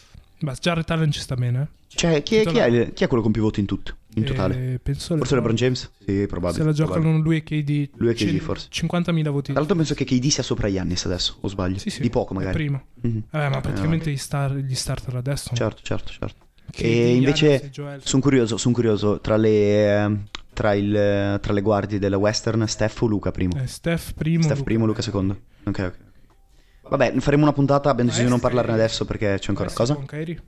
Ma 0.43 0.53
Jared 0.59 0.88
Allen 0.90 1.11
ci 1.12 1.20
sta 1.20 1.34
bene. 1.34 1.68
Cioè, 1.88 2.22
chi 2.22 2.36
è, 2.36 2.47
chi, 2.47 2.57
è, 2.59 2.93
chi 2.93 3.05
è 3.05 3.07
quello 3.07 3.22
con 3.22 3.32
pivote 3.32 3.61
in 3.61 3.66
tutto? 3.66 3.97
In 4.14 4.24
totale? 4.24 4.74
Eh, 4.74 4.78
penso 4.78 5.16
Forse 5.16 5.34
LeBron 5.34 5.55
James? 5.55 5.90
Sì, 6.05 6.26
probabile. 6.26 6.59
Se 6.61 6.64
la 6.66 6.72
giocano 6.72 7.01
probabile. 7.01 7.22
lui 7.24 7.36
e 7.36 7.43
KD. 7.43 7.90
Lui 7.97 8.11
e 8.11 8.14
KD, 8.14 8.38
forse. 8.38 8.68
50.000 8.70 9.30
voti. 9.30 9.51
Tra 9.53 9.61
l'altro 9.61 9.76
penso 9.76 9.95
che 9.95 10.05
KD 10.05 10.26
sia 10.28 10.43
sopra 10.43 10.70
Giannis 10.70 11.05
adesso, 11.05 11.36
o 11.40 11.49
sbaglio? 11.49 11.78
Sì, 11.78 11.90
sì, 11.90 12.01
Di 12.03 12.11
poco 12.11 12.34
magari. 12.34 12.55
primo. 12.55 12.82
Mhm. 13.03 13.22
Eh, 13.30 13.49
ma 13.49 13.61
praticamente 13.61 14.11
gli, 14.11 14.16
star- 14.16 14.55
gli 14.57 14.74
starter 14.74 15.16
adesso. 15.16 15.55
Certo, 15.55 15.80
certo, 15.82 16.11
certo. 16.12 16.47
KD, 16.70 16.80
E 16.84 17.14
invece. 17.16 17.70
Sono 18.03 18.22
curioso, 18.22 18.57
sono 18.57 18.74
curioso. 18.74 19.20
Tra 19.20 19.36
le, 19.36 19.95
ehm, 20.03 20.24
tra, 20.55 20.74
il- 20.74 21.38
tra 21.40 21.53
le 21.53 21.61
guardie 21.61 21.99
della 21.99 22.16
Western, 22.18 22.66
Steph 22.66 23.03
o 23.03 23.07
Luca 23.07 23.30
primo? 23.30 23.61
Eh, 23.62 23.66
Steph 23.66 24.12
primo. 24.14 24.43
Steph 24.43 24.62
primo, 24.62 24.86
Luca 24.86 25.03
secondo. 25.03 25.38
Ok, 25.64 25.78
ok. 25.78 25.97
Vabbè, 26.97 27.18
faremo 27.20 27.45
una 27.45 27.55
puntata, 27.55 27.88
abbiamo 27.88 28.11
deciso 28.11 28.26
di 28.26 28.30
non 28.30 28.40
parlarne 28.40 28.72
adesso 28.74 29.07
perché 29.07 29.38
c'è 29.38 29.49
ancora 29.49 29.70
cosa. 29.72 29.95
con 29.95 30.05
Kyrie. 30.05 30.43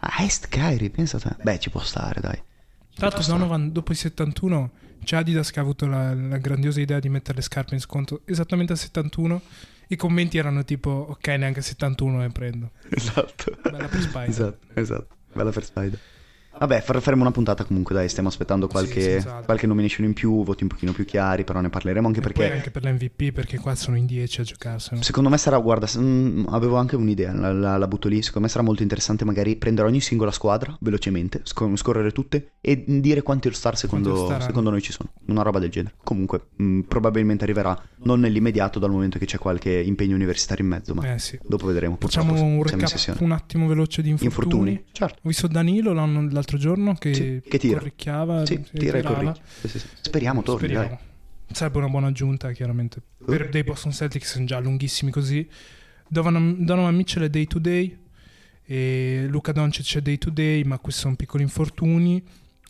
Ah, 0.00 0.22
Est 0.24 0.48
Kyrie, 0.48 0.90
pensa 0.90 1.16
a 1.16 1.20
te. 1.20 1.36
Beh, 1.42 1.58
ci 1.58 1.70
può 1.70 1.80
stare, 1.80 2.20
dai. 2.20 2.38
Tra 2.94 3.08
l'altro 3.08 3.24
Donovan 3.26 3.72
dopo 3.72 3.92
i 3.92 3.94
71 3.94 4.70
c'è 5.02 5.16
Adidas 5.16 5.50
che 5.50 5.58
ha 5.58 5.62
avuto 5.62 5.86
la, 5.86 6.12
la 6.14 6.36
grandiosa 6.36 6.80
idea 6.80 6.98
di 7.00 7.08
mettere 7.08 7.36
le 7.38 7.42
scarpe 7.42 7.74
in 7.74 7.80
sconto 7.80 8.20
esattamente 8.26 8.74
a 8.74 8.76
71. 8.76 9.40
I 9.88 9.96
commenti 9.96 10.36
erano 10.36 10.64
tipo 10.64 10.90
ok 10.90 11.26
neanche 11.28 11.60
a 11.60 11.62
71 11.62 12.18
ne 12.18 12.28
prendo. 12.28 12.70
Esatto. 12.90 13.56
Bella 13.62 13.88
per 13.88 14.00
Spider. 14.02 14.28
esatto, 14.28 14.66
esatto. 14.74 15.16
Bella 15.32 15.50
per 15.50 15.64
Spider. 15.64 15.98
Vabbè, 16.58 16.80
far- 16.80 17.00
faremo 17.00 17.22
una 17.22 17.30
puntata 17.30 17.64
comunque, 17.64 17.94
dai, 17.94 18.08
stiamo 18.08 18.28
aspettando 18.28 18.66
qualche, 18.66 19.00
Sì, 19.00 19.10
senz'altro. 19.10 19.44
qualche 19.44 19.66
nomination 19.66 20.06
in 20.06 20.12
più, 20.14 20.42
voti 20.42 20.62
un 20.62 20.68
pochino 20.68 20.92
più 20.92 21.04
chiari, 21.04 21.44
però 21.44 21.60
ne 21.60 21.68
parleremo 21.68 22.06
anche 22.06 22.20
E 22.20 22.22
perché... 22.22 22.52
anche 22.52 22.70
per 22.70 22.84
l'MVP 22.84 23.32
perché 23.32 23.58
qua 23.58 23.74
sono 23.74 23.96
in 23.96 24.06
10 24.06 24.40
a 24.40 24.44
giocarselo. 24.44 25.02
Secondo 25.02 25.28
me 25.28 25.36
sarà, 25.38 25.58
guarda, 25.58 25.86
mm, 25.98 26.46
avevo 26.48 26.76
anche 26.76 26.96
un'idea, 26.96 27.32
la, 27.34 27.52
la- 27.52 27.76
la 27.76 27.86
butto 27.86 28.08
lì, 28.08 28.22
secondo 28.22 28.46
me 28.46 28.52
sarà 28.52 28.64
molto 28.64 28.82
interessante 28.82 29.24
magari 29.24 29.56
prendere 29.56 29.86
ogni 29.88 30.00
singola 30.00 30.30
squadra 30.30 30.76
velocemente, 30.80 31.40
sc- 31.44 31.74
scorrere 31.76 32.10
tutte 32.12 32.52
e 32.60 32.84
dire 32.86 33.22
quanti 33.22 33.48
All-Star 33.48 33.76
secondo, 33.76 34.34
secondo 34.40 34.70
noi 34.70 34.80
ci 34.82 34.92
sono, 34.92 35.10
una 35.26 35.42
roba 35.42 35.58
del 35.58 35.70
genere. 35.70 35.94
Comunque, 36.02 36.46
mm, 36.62 36.80
probabilmente 36.80 37.44
arriverà 37.44 37.78
non 38.04 38.20
nell'immediato 38.20 38.78
dal 38.78 38.90
momento 38.90 39.18
che 39.18 39.26
c'è 39.26 39.38
qualche 39.38 39.70
impegno 39.72 40.14
universitario 40.14 40.64
in 40.64 40.70
mezzo, 40.70 40.94
ma 40.94 41.14
Eh 41.14 41.18
sì. 41.18 41.38
dopo 41.46 41.66
vedremo. 41.66 41.96
Facciamo 42.00 42.32
un 42.40 42.62
recap 42.62 43.20
un 43.20 43.32
attimo 43.32 43.66
veloce 43.66 44.00
di 44.02 44.10
infortuni. 44.10 44.70
Infortuni, 44.70 44.84
certo. 44.92 45.18
Ho 45.22 45.28
visto 45.28 45.46
Danilo 45.48 45.92
l'anno- 45.92 46.28
l'altro 46.46 46.58
giorno 46.58 46.94
che, 46.94 47.12
Sì, 47.14 47.42
che 47.48 47.58
tira. 47.58 47.78
corricchiava, 47.78 48.46
Sì, 48.46 48.60
tira 48.72 48.98
e. 48.98 49.36
Sì, 49.60 49.68
sì. 49.68 49.80
Speriamo 50.00 50.42
torni, 50.42 50.68
Speriamo. 50.68 51.00
Sarebbe 51.50 51.78
una 51.78 51.88
buona 51.88 52.06
aggiunta, 52.08 52.52
chiaramente. 52.52 53.00
Per 53.24 53.48
dei 53.48 53.64
Boston 53.64 53.92
Celtics 53.92 54.32
sono 54.32 54.44
già 54.46 54.58
lunghissimi 54.60 55.10
così. 55.10 55.48
Donovan, 56.08 56.64
Donovan 56.64 56.94
Mitchell 56.94 57.24
è 57.24 57.30
day 57.30 57.46
to 57.46 57.58
day. 57.58 57.98
E 58.64 59.26
Luca 59.28 59.52
Doncic 59.52 59.96
è 59.96 60.00
day 60.00 60.18
to 60.18 60.30
day, 60.30 60.62
ma 60.64 60.78
questi 60.78 61.02
sono 61.02 61.14
piccoli 61.16 61.42
infortuni. 61.42 62.22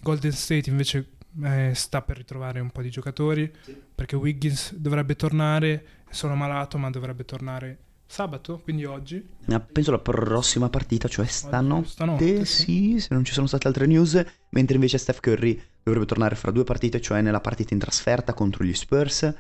Golden 0.03 0.33
State 0.33 0.69
invece 0.69 1.13
eh, 1.43 1.73
sta 1.75 2.03
per 2.03 2.19
ritrovare 2.19 2.61
un 2.61 2.71
po' 2.71 2.83
di 2.83 2.91
giocatori. 2.91 3.51
Perché 3.95 4.17
Wiggins 4.17 4.75
dovrebbe 4.75 5.17
tornare. 5.17 5.85
Sono 6.11 6.35
malato, 6.35 6.77
ma 6.79 6.91
dovrebbe 6.91 7.25
tornare 7.25 7.79
sabato, 8.07 8.61
quindi 8.63 8.85
oggi. 8.85 9.27
Penso 9.73 9.91
la 9.91 9.99
prossima 9.99 10.69
partita, 10.69 11.09
cioè 11.09 11.27
stanotte, 11.27 11.89
stanotte, 11.89 12.45
sì. 12.45 12.63
sì. 12.63 13.01
se 13.01 13.09
non 13.11 13.25
ci 13.25 13.33
sono 13.33 13.47
state 13.47 13.67
altre 13.67 13.87
news, 13.87 14.23
mentre 14.51 14.75
invece 14.75 14.99
Steph 14.99 15.21
Curry 15.21 15.61
dovrebbe 15.83 16.07
tornare 16.07 16.35
fra 16.35 16.51
due 16.51 16.65
partite, 16.65 17.01
cioè 17.01 17.21
nella 17.21 17.41
partita 17.41 17.75
in 17.75 17.81
trasferta 17.81 18.33
contro 18.35 18.65
gli 18.65 18.75
Spurs. 18.75 19.35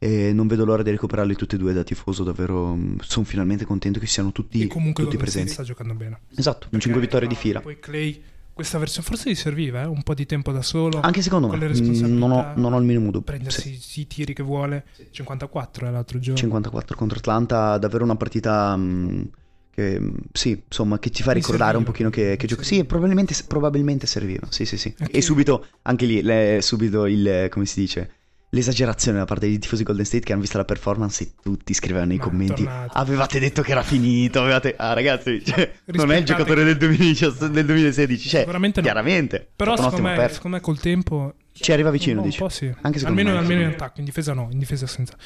E 0.00 0.32
non 0.32 0.46
vedo 0.46 0.64
l'ora 0.64 0.84
di 0.84 0.90
recuperarli 0.92 1.34
tutti 1.34 1.56
e 1.56 1.58
due 1.58 1.72
da 1.72 1.82
tifoso, 1.82 2.22
davvero 2.22 2.78
sono 3.00 3.24
finalmente 3.24 3.64
contento 3.64 3.98
che 3.98 4.06
siano 4.06 4.30
tutti, 4.30 4.62
e 4.62 4.68
comunque 4.68 5.02
tutti 5.02 5.16
presenti. 5.16 5.50
sta 5.50 5.64
giocando 5.64 5.94
bene. 5.94 6.20
Esatto, 6.36 6.68
in 6.70 6.78
5 6.78 7.00
vittorie 7.00 7.26
di 7.26 7.34
fila. 7.34 7.60
Poi 7.60 7.80
Clay, 7.80 8.22
questa 8.58 8.78
versione 8.78 9.06
forse 9.06 9.30
gli 9.30 9.36
serviva, 9.36 9.82
eh, 9.82 9.86
un 9.86 10.02
po' 10.02 10.14
di 10.14 10.26
tempo 10.26 10.50
da 10.50 10.62
solo. 10.62 10.98
Anche 11.00 11.22
secondo 11.22 11.46
con 11.46 11.60
me, 11.60 11.68
non 12.08 12.32
ho, 12.32 12.52
non 12.56 12.72
ho 12.72 12.78
il 12.78 12.84
minimo 12.84 13.04
dubbio. 13.04 13.20
prendersi 13.20 13.78
Sì. 13.80 14.00
i 14.00 14.06
tiri 14.08 14.34
che 14.34 14.42
vuole. 14.42 14.84
54 15.12 15.86
è 15.86 15.90
l'altro 15.92 16.18
giorno. 16.18 16.40
54 16.40 16.96
contro 16.96 17.18
Atlanta, 17.18 17.78
davvero 17.78 18.02
una 18.02 18.16
partita 18.16 18.76
mm, 18.76 19.22
che 19.70 20.00
mm, 20.00 20.14
sì, 20.32 20.60
insomma, 20.66 20.98
che 20.98 21.10
ci 21.10 21.22
fa 21.22 21.28
Mi 21.30 21.36
ricordare 21.36 21.76
un 21.76 21.84
serviva. 21.84 22.08
pochino 22.08 22.10
che, 22.10 22.36
che 22.36 22.46
gioca. 22.48 22.64
Sì, 22.64 22.84
probabilmente, 22.84 23.34
probabilmente 23.46 24.06
serviva. 24.08 24.48
Sì, 24.50 24.64
sì, 24.64 24.76
sì. 24.76 24.92
Ok. 24.98 25.08
E 25.12 25.22
subito, 25.22 25.66
anche 25.82 26.06
lì, 26.06 26.20
le- 26.22 26.58
subito 26.60 27.06
il, 27.06 27.46
come 27.50 27.64
si 27.64 27.78
dice, 27.78 28.10
l'esagerazione 28.50 29.18
da 29.18 29.24
parte 29.24 29.46
dei 29.46 29.58
tifosi 29.58 29.82
Golden 29.82 30.04
State 30.04 30.24
che 30.24 30.32
hanno 30.32 30.40
visto 30.40 30.56
la 30.56 30.64
performance 30.64 31.22
e 31.22 31.30
tutti 31.42 31.74
scrivevano 31.74 32.08
nei 32.08 32.16
Ma 32.18 32.24
commenti. 32.24 32.64
tornati. 32.64 32.90
Avevate 32.98 33.38
detto 33.40 33.62
che 33.62 33.70
era 33.72 33.82
finito, 33.82 34.40
avevate... 34.40 34.74
Ah 34.76 34.92
ragazzi, 34.94 35.44
cioè, 35.44 35.70
non 35.86 36.10
è 36.12 36.16
il 36.16 36.24
giocatore 36.24 36.64
del, 36.64 36.76
2017 36.78 37.50
del 37.50 37.66
2016, 37.66 38.28
cioè, 38.28 38.40
Sicuramente 38.40 38.80
no. 38.80 38.86
chiaramente. 38.86 39.48
Però 39.54 39.72
ha 39.72 39.76
fatto 39.76 39.90
secondo 39.96 40.08
un 40.10 40.16
me, 40.16 40.28
secondo 40.28 40.56
me 40.56 40.62
col 40.62 40.78
tempo... 40.80 41.34
Ci 41.52 41.72
arriva 41.72 41.90
vicino, 41.90 42.20
un 42.20 42.26
dici. 42.26 42.38
po' 42.38 42.48
sì. 42.48 42.72
Anche 42.82 43.04
almeno, 43.04 43.32
me, 43.32 43.38
almeno 43.38 43.62
in 43.62 43.66
attacco, 43.68 43.98
in 43.98 44.04
difesa 44.04 44.32
no, 44.32 44.48
in 44.52 44.58
difesa 44.60 44.86
senza. 44.86 45.16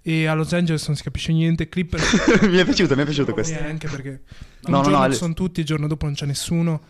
E 0.00 0.26
a 0.26 0.32
Los 0.34 0.52
Angeles 0.54 0.86
non 0.86 0.96
si 0.96 1.02
capisce 1.02 1.30
niente. 1.32 1.68
Clippers 1.68 2.40
me. 2.40 2.48
mi 2.52 2.56
è 2.56 2.64
piaciuto, 2.64 2.94
mi 2.96 3.02
è 3.02 3.04
piaciuto 3.04 3.32
questo. 3.34 3.60
neanche 3.60 3.88
perché 3.88 4.22
No, 4.62 4.78
un 4.80 4.84
no, 4.84 4.96
no, 4.96 5.02
ci 5.04 5.08
le- 5.10 5.14
sono 5.14 5.34
tutti, 5.34 5.60
il 5.60 5.66
giorno 5.66 5.86
dopo 5.86 6.06
non 6.06 6.14
c'è 6.14 6.24
nessuno. 6.24 6.80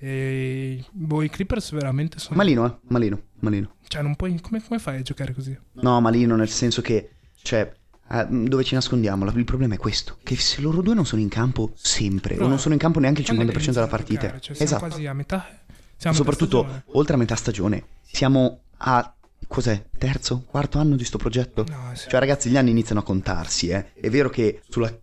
E 0.00 0.84
boh, 0.90 1.22
i 1.22 1.28
Clippers 1.28 1.72
veramente 1.72 2.18
sono... 2.18 2.36
Malino, 2.36 2.66
eh, 2.66 2.78
malino, 2.88 3.20
malino. 3.40 3.74
Cioè, 3.88 4.02
non 4.02 4.14
puoi... 4.16 4.38
Come, 4.40 4.62
come 4.62 4.78
fai 4.78 4.98
a 4.98 5.02
giocare 5.02 5.34
così? 5.34 5.58
No, 5.80 6.00
malino 6.00 6.36
nel 6.36 6.48
senso 6.48 6.80
che, 6.82 7.10
cioè, 7.42 7.72
eh, 8.10 8.26
dove 8.28 8.64
ci 8.64 8.74
nascondiamo? 8.74 9.28
Il 9.30 9.44
problema 9.44 9.74
è 9.74 9.78
questo, 9.78 10.18
che 10.22 10.36
se 10.36 10.60
loro 10.60 10.82
due 10.82 10.94
non 10.94 11.04
sono 11.04 11.20
in 11.20 11.28
campo 11.28 11.72
sempre, 11.74 12.36
o 12.36 12.42
No, 12.42 12.48
non 12.48 12.58
sono 12.58 12.74
in 12.74 12.80
campo 12.80 13.00
neanche 13.00 13.20
il 13.22 13.26
Quando 13.26 13.44
50% 13.44 13.54
è 13.54 13.58
che 13.64 13.72
della 13.72 13.86
partita. 13.88 14.20
giocare? 14.20 14.40
Cioè, 14.40 14.54
siamo 14.54 14.70
esatto. 14.72 14.86
quasi 14.86 15.06
a 15.06 15.12
metà. 15.14 15.46
Siamo 15.96 16.16
metà 16.16 16.16
Soprattutto, 16.16 16.58
stagione. 16.60 16.84
oltre 16.92 17.14
a 17.14 17.18
metà 17.18 17.34
stagione, 17.34 17.84
siamo 18.02 18.60
a, 18.78 19.14
cos'è, 19.48 19.84
terzo, 19.98 20.44
quarto 20.46 20.78
anno 20.78 20.94
di 20.94 21.04
sto 21.04 21.18
progetto? 21.18 21.64
No, 21.68 21.90
sì. 21.94 22.08
Cioè, 22.08 22.20
ragazzi, 22.20 22.50
gli 22.50 22.56
anni 22.56 22.70
iniziano 22.70 23.00
a 23.00 23.04
contarsi, 23.04 23.68
eh. 23.70 23.92
È 23.94 24.08
vero 24.08 24.30
che 24.30 24.62
sulla, 24.68 24.96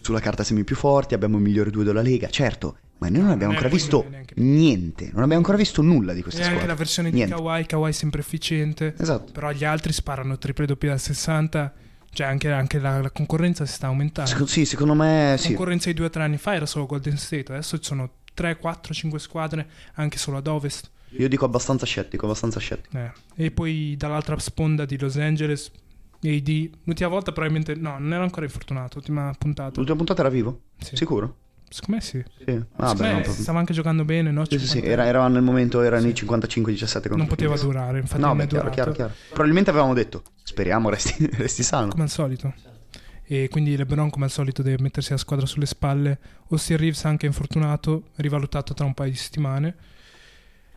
sulla 0.00 0.20
carta 0.20 0.42
siamo 0.42 0.62
i 0.62 0.64
più 0.64 0.76
forti, 0.76 1.12
abbiamo 1.14 1.36
il 1.36 1.42
migliore 1.42 1.70
due 1.70 1.84
della 1.84 2.02
Lega, 2.02 2.30
certo, 2.30 2.78
ma 3.00 3.08
noi 3.08 3.20
non 3.22 3.30
abbiamo 3.30 3.52
ancora 3.52 3.68
neanche 3.68 3.68
visto 3.68 4.02
noi, 4.02 4.10
neanche 4.10 4.34
niente, 4.36 5.04
non 5.06 5.22
abbiamo 5.22 5.36
ancora 5.36 5.56
visto 5.56 5.82
nulla 5.82 6.12
di 6.12 6.22
questa 6.22 6.40
E 6.40 6.44
anche 6.44 6.54
squadra. 6.56 6.72
la 6.74 6.78
versione 6.78 7.10
Niente. 7.10 7.34
di 7.34 7.40
Kawhi, 7.40 7.66
Kawhi 7.66 7.92
sempre 7.92 8.20
efficiente. 8.20 8.94
Esatto. 8.98 9.32
Però 9.32 9.50
gli 9.52 9.64
altri 9.64 9.92
sparano 9.92 10.38
triple 10.38 10.66
doppie 10.66 10.90
da 10.90 10.98
60. 10.98 11.74
Cioè, 12.12 12.26
anche, 12.26 12.50
anche 12.50 12.78
la, 12.80 13.00
la 13.00 13.10
concorrenza 13.12 13.64
si 13.64 13.72
sta 13.72 13.86
aumentando. 13.86 14.28
Seco- 14.30 14.46
sì, 14.46 14.64
secondo 14.64 14.94
me 14.94 15.30
La 15.30 15.36
sì. 15.36 15.48
concorrenza 15.48 15.88
di 15.88 15.94
due 15.94 16.06
o 16.06 16.10
tre 16.10 16.24
anni 16.24 16.38
fa 16.38 16.54
era 16.54 16.66
solo 16.66 16.86
Golden 16.86 17.16
State. 17.16 17.52
Adesso 17.52 17.78
ci 17.78 17.84
sono 17.84 18.10
3, 18.34 18.56
4, 18.56 18.92
5 18.92 19.18
squadre, 19.20 19.68
anche 19.94 20.18
solo 20.18 20.36
ad 20.38 20.46
ovest. 20.48 20.90
Io 21.10 21.28
dico 21.28 21.44
abbastanza 21.44 21.86
scettico, 21.86 22.26
abbastanza 22.26 22.58
scettico. 22.60 22.98
Eh. 22.98 23.12
E 23.36 23.50
poi 23.52 23.94
dall'altra 23.96 24.36
sponda 24.40 24.84
di 24.84 24.98
Los 24.98 25.16
Angeles, 25.16 25.70
AD. 26.22 26.70
L'ultima 26.84 27.08
volta 27.08 27.30
probabilmente... 27.32 27.74
No, 27.76 27.96
non 27.98 28.12
era 28.12 28.22
ancora 28.24 28.44
infortunato. 28.44 28.98
Ultima 28.98 29.32
puntata. 29.38 29.72
L'ultima 29.76 29.96
puntata 29.96 30.20
era 30.20 30.30
vivo? 30.30 30.60
Sì. 30.78 30.96
Sicuro? 30.96 31.36
Secondo 31.72 31.96
me 31.96 32.02
sì. 32.02 32.22
Sì. 32.38 32.44
Me 32.46 32.66
non 32.76 32.94
proprio- 32.96 33.32
stava 33.32 33.60
anche 33.60 33.72
giocando 33.72 34.04
bene, 34.04 34.32
no? 34.32 34.44
Sì, 34.44 34.58
sì, 34.58 34.66
sì, 34.66 34.72
50. 34.80 34.92
era, 34.92 35.06
era 35.06 35.28
nel 35.28 35.42
momento, 35.42 35.80
era 35.82 36.00
nei 36.00 36.16
Sì. 36.16 36.24
55-17 36.26 36.92
contro 36.92 37.16
Non 37.16 37.26
poteva 37.28 37.56
durare, 37.56 38.00
infatti 38.00 38.20
No, 38.20 38.34
beh, 38.34 38.46
chiaro, 38.48 38.70
chiaro, 38.70 38.90
chiaro. 38.92 39.12
Probabilmente 39.28 39.70
avevamo 39.70 39.94
detto, 39.94 40.24
speriamo 40.42 40.88
resti, 40.90 41.26
resti 41.36 41.62
sano. 41.62 41.88
come 41.92 42.02
al 42.02 42.08
solito. 42.10 42.52
E 43.24 43.46
quindi 43.48 43.76
LeBron, 43.76 44.10
come 44.10 44.24
al 44.24 44.32
solito, 44.32 44.62
deve 44.62 44.82
mettersi 44.82 45.12
la 45.12 45.16
squadra 45.16 45.46
sulle 45.46 45.66
spalle. 45.66 46.18
Austin 46.50 46.76
Reeves, 46.76 47.04
anche 47.04 47.26
infortunato, 47.26 48.08
rivalutato 48.16 48.74
tra 48.74 48.84
un 48.84 48.92
paio 48.94 49.12
di 49.12 49.16
settimane. 49.16 49.74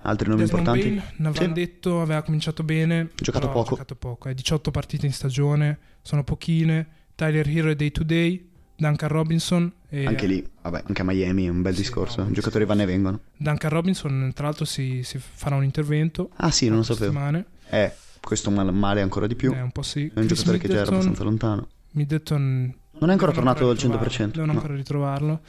Altri 0.06 0.28
nomi 0.30 0.42
Desmond 0.42 0.68
importanti? 0.68 0.96
Bain, 0.96 1.14
ne 1.18 1.28
avevamo 1.30 1.56
Sì. 1.56 1.60
detto, 1.60 2.02
aveva 2.02 2.22
cominciato 2.22 2.62
bene. 2.64 3.10
Giocato 3.16 3.48
però 3.48 3.60
ha 3.60 3.64
poco. 3.64 3.70
giocato 3.76 3.96
poco. 3.96 4.30
È 4.30 4.34
18 4.36 4.70
partite 4.70 5.08
in 5.08 5.14
stagione, 5.14 5.80
sono 6.04 6.24
pochine. 6.24 6.88
Tyler 7.16 7.48
Hero 7.50 7.70
è 7.70 7.76
day 7.76 7.90
to 7.90 8.04
day. 8.04 8.50
Duncan 8.88 9.10
Robinson. 9.10 9.72
E 9.90 10.06
Anche 10.06 10.26
lì, 10.28 10.46
vabbè, 10.62 10.84
anche 10.88 11.02
a 11.02 11.06
Miami 11.06 11.46
è 11.46 11.50
un 11.50 11.62
bel 11.62 11.74
Sì, 11.76 11.82
discorso. 11.82 12.24
no, 12.24 12.30
I 12.30 12.34
giocatori 12.34 12.66
vanno 12.66 12.82
e 12.82 12.86
vengono. 12.86 13.20
Duncan 13.38 13.70
Robinson, 13.70 14.32
tra 14.34 14.46
l'altro, 14.46 14.66
si, 14.66 15.02
si 15.04 15.18
farà 15.20 15.56
un 15.56 15.64
intervento. 15.64 16.30
Ah 16.38 16.52
sì, 16.52 16.68
non 16.68 16.78
lo 16.78 16.84
sapevo. 16.84 17.12
settimane. 17.12 17.46
Eh, 17.70 17.94
questo 18.22 18.50
mal- 18.52 18.74
male 18.74 19.02
ancora 19.02 19.28
di 19.28 19.36
più. 19.36 19.54
Eh, 19.54 19.62
un 19.62 19.72
po' 19.72 19.82
sì. 19.84 20.02
È 20.14 20.20
un 20.20 20.26
Chris 20.26 20.40
giocatore 20.40 20.58
che 20.58 20.68
già 20.68 20.74
era 20.82 20.92
Middleton- 20.92 21.08
abbastanza 21.08 21.24
lontano. 21.24 21.68
Middleton 21.92 22.76
Non 23.00 23.10
è 23.10 23.14
ancora 23.14 23.32
tornato 23.32 23.70
al 23.70 23.76
ritrovarlo, 23.76 24.08
100%. 24.10 24.32
Devono 24.32 24.52
no. 24.52 24.58
ancora 24.60 24.76
ritrovarlo. 24.76 25.42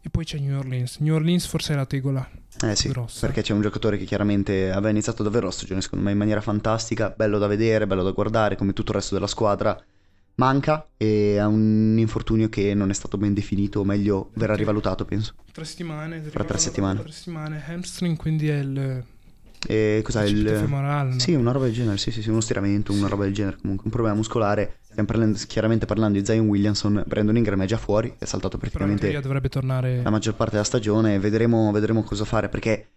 E 0.00 0.10
poi 0.10 0.24
c'è 0.24 0.38
New 0.38 0.56
Orleans. 0.58 0.98
New 0.98 1.14
Orleans 1.14 1.46
forse 1.46 1.72
è 1.72 1.76
la 1.76 1.86
tegola. 1.86 2.26
Eh 2.64 2.74
sì, 2.76 2.88
grossa. 2.88 3.26
perché 3.26 3.42
c'è 3.42 3.52
un 3.52 3.60
giocatore 3.60 3.98
che 3.98 4.04
chiaramente 4.04 4.70
aveva 4.70 4.88
iniziato 4.90 5.22
davvero 5.22 5.46
la 5.46 5.52
stagione 5.52 5.80
secondo 5.80 6.04
me 6.04 6.10
in 6.12 6.18
maniera 6.18 6.40
fantastica, 6.40 7.12
bello 7.16 7.38
da 7.38 7.46
vedere, 7.46 7.86
bello 7.86 8.02
da 8.02 8.10
guardare, 8.10 8.56
come 8.56 8.72
tutto 8.72 8.90
il 8.90 8.96
resto 8.96 9.14
della 9.14 9.26
squadra. 9.28 9.80
Manca 10.38 10.88
e 10.96 11.38
ha 11.38 11.48
un 11.48 11.96
infortunio 11.98 12.48
che 12.48 12.72
non 12.72 12.90
è 12.90 12.94
stato 12.94 13.18
ben 13.18 13.34
definito, 13.34 13.80
o 13.80 13.84
meglio 13.84 14.30
verrà 14.34 14.54
rivalutato 14.54 15.04
penso. 15.04 15.34
Tre 15.52 15.64
settimane. 15.64 16.20
tre 16.20 16.30
rivalutato 16.30 16.58
settimane. 16.60 17.00
Tre 17.00 17.12
settimane. 17.12 17.64
Hamstring, 17.66 18.16
quindi 18.16 18.48
è 18.48 18.58
il 18.58 19.04
E 19.66 20.00
cos'è 20.04 20.24
il... 20.24 20.46
femorale, 20.46 21.14
no? 21.14 21.18
Sì, 21.18 21.34
una 21.34 21.50
roba 21.50 21.64
del 21.64 21.74
genere, 21.74 21.98
sì, 21.98 22.12
sì, 22.12 22.22
sì, 22.22 22.30
uno 22.30 22.40
stiramento, 22.40 22.92
una 22.92 23.08
roba 23.08 23.24
del 23.24 23.34
genere, 23.34 23.56
comunque 23.60 23.86
un 23.86 23.90
problema 23.90 24.16
muscolare. 24.16 24.78
Parlando- 25.04 25.38
chiaramente 25.46 25.86
parlando 25.86 26.18
di 26.18 26.24
Zion 26.24 26.46
Williamson, 26.46 27.04
Brandon 27.06 27.36
Ingram 27.36 27.62
è 27.62 27.66
già 27.66 27.76
fuori, 27.76 28.14
è 28.18 28.24
saltato 28.24 28.58
praticamente 28.58 29.20
tornare... 29.48 30.02
la 30.02 30.10
maggior 30.10 30.34
parte 30.34 30.52
della 30.52 30.64
stagione 30.64 31.18
vedremo, 31.18 31.70
vedremo 31.72 32.02
cosa 32.02 32.24
fare 32.24 32.48
perché 32.48 32.88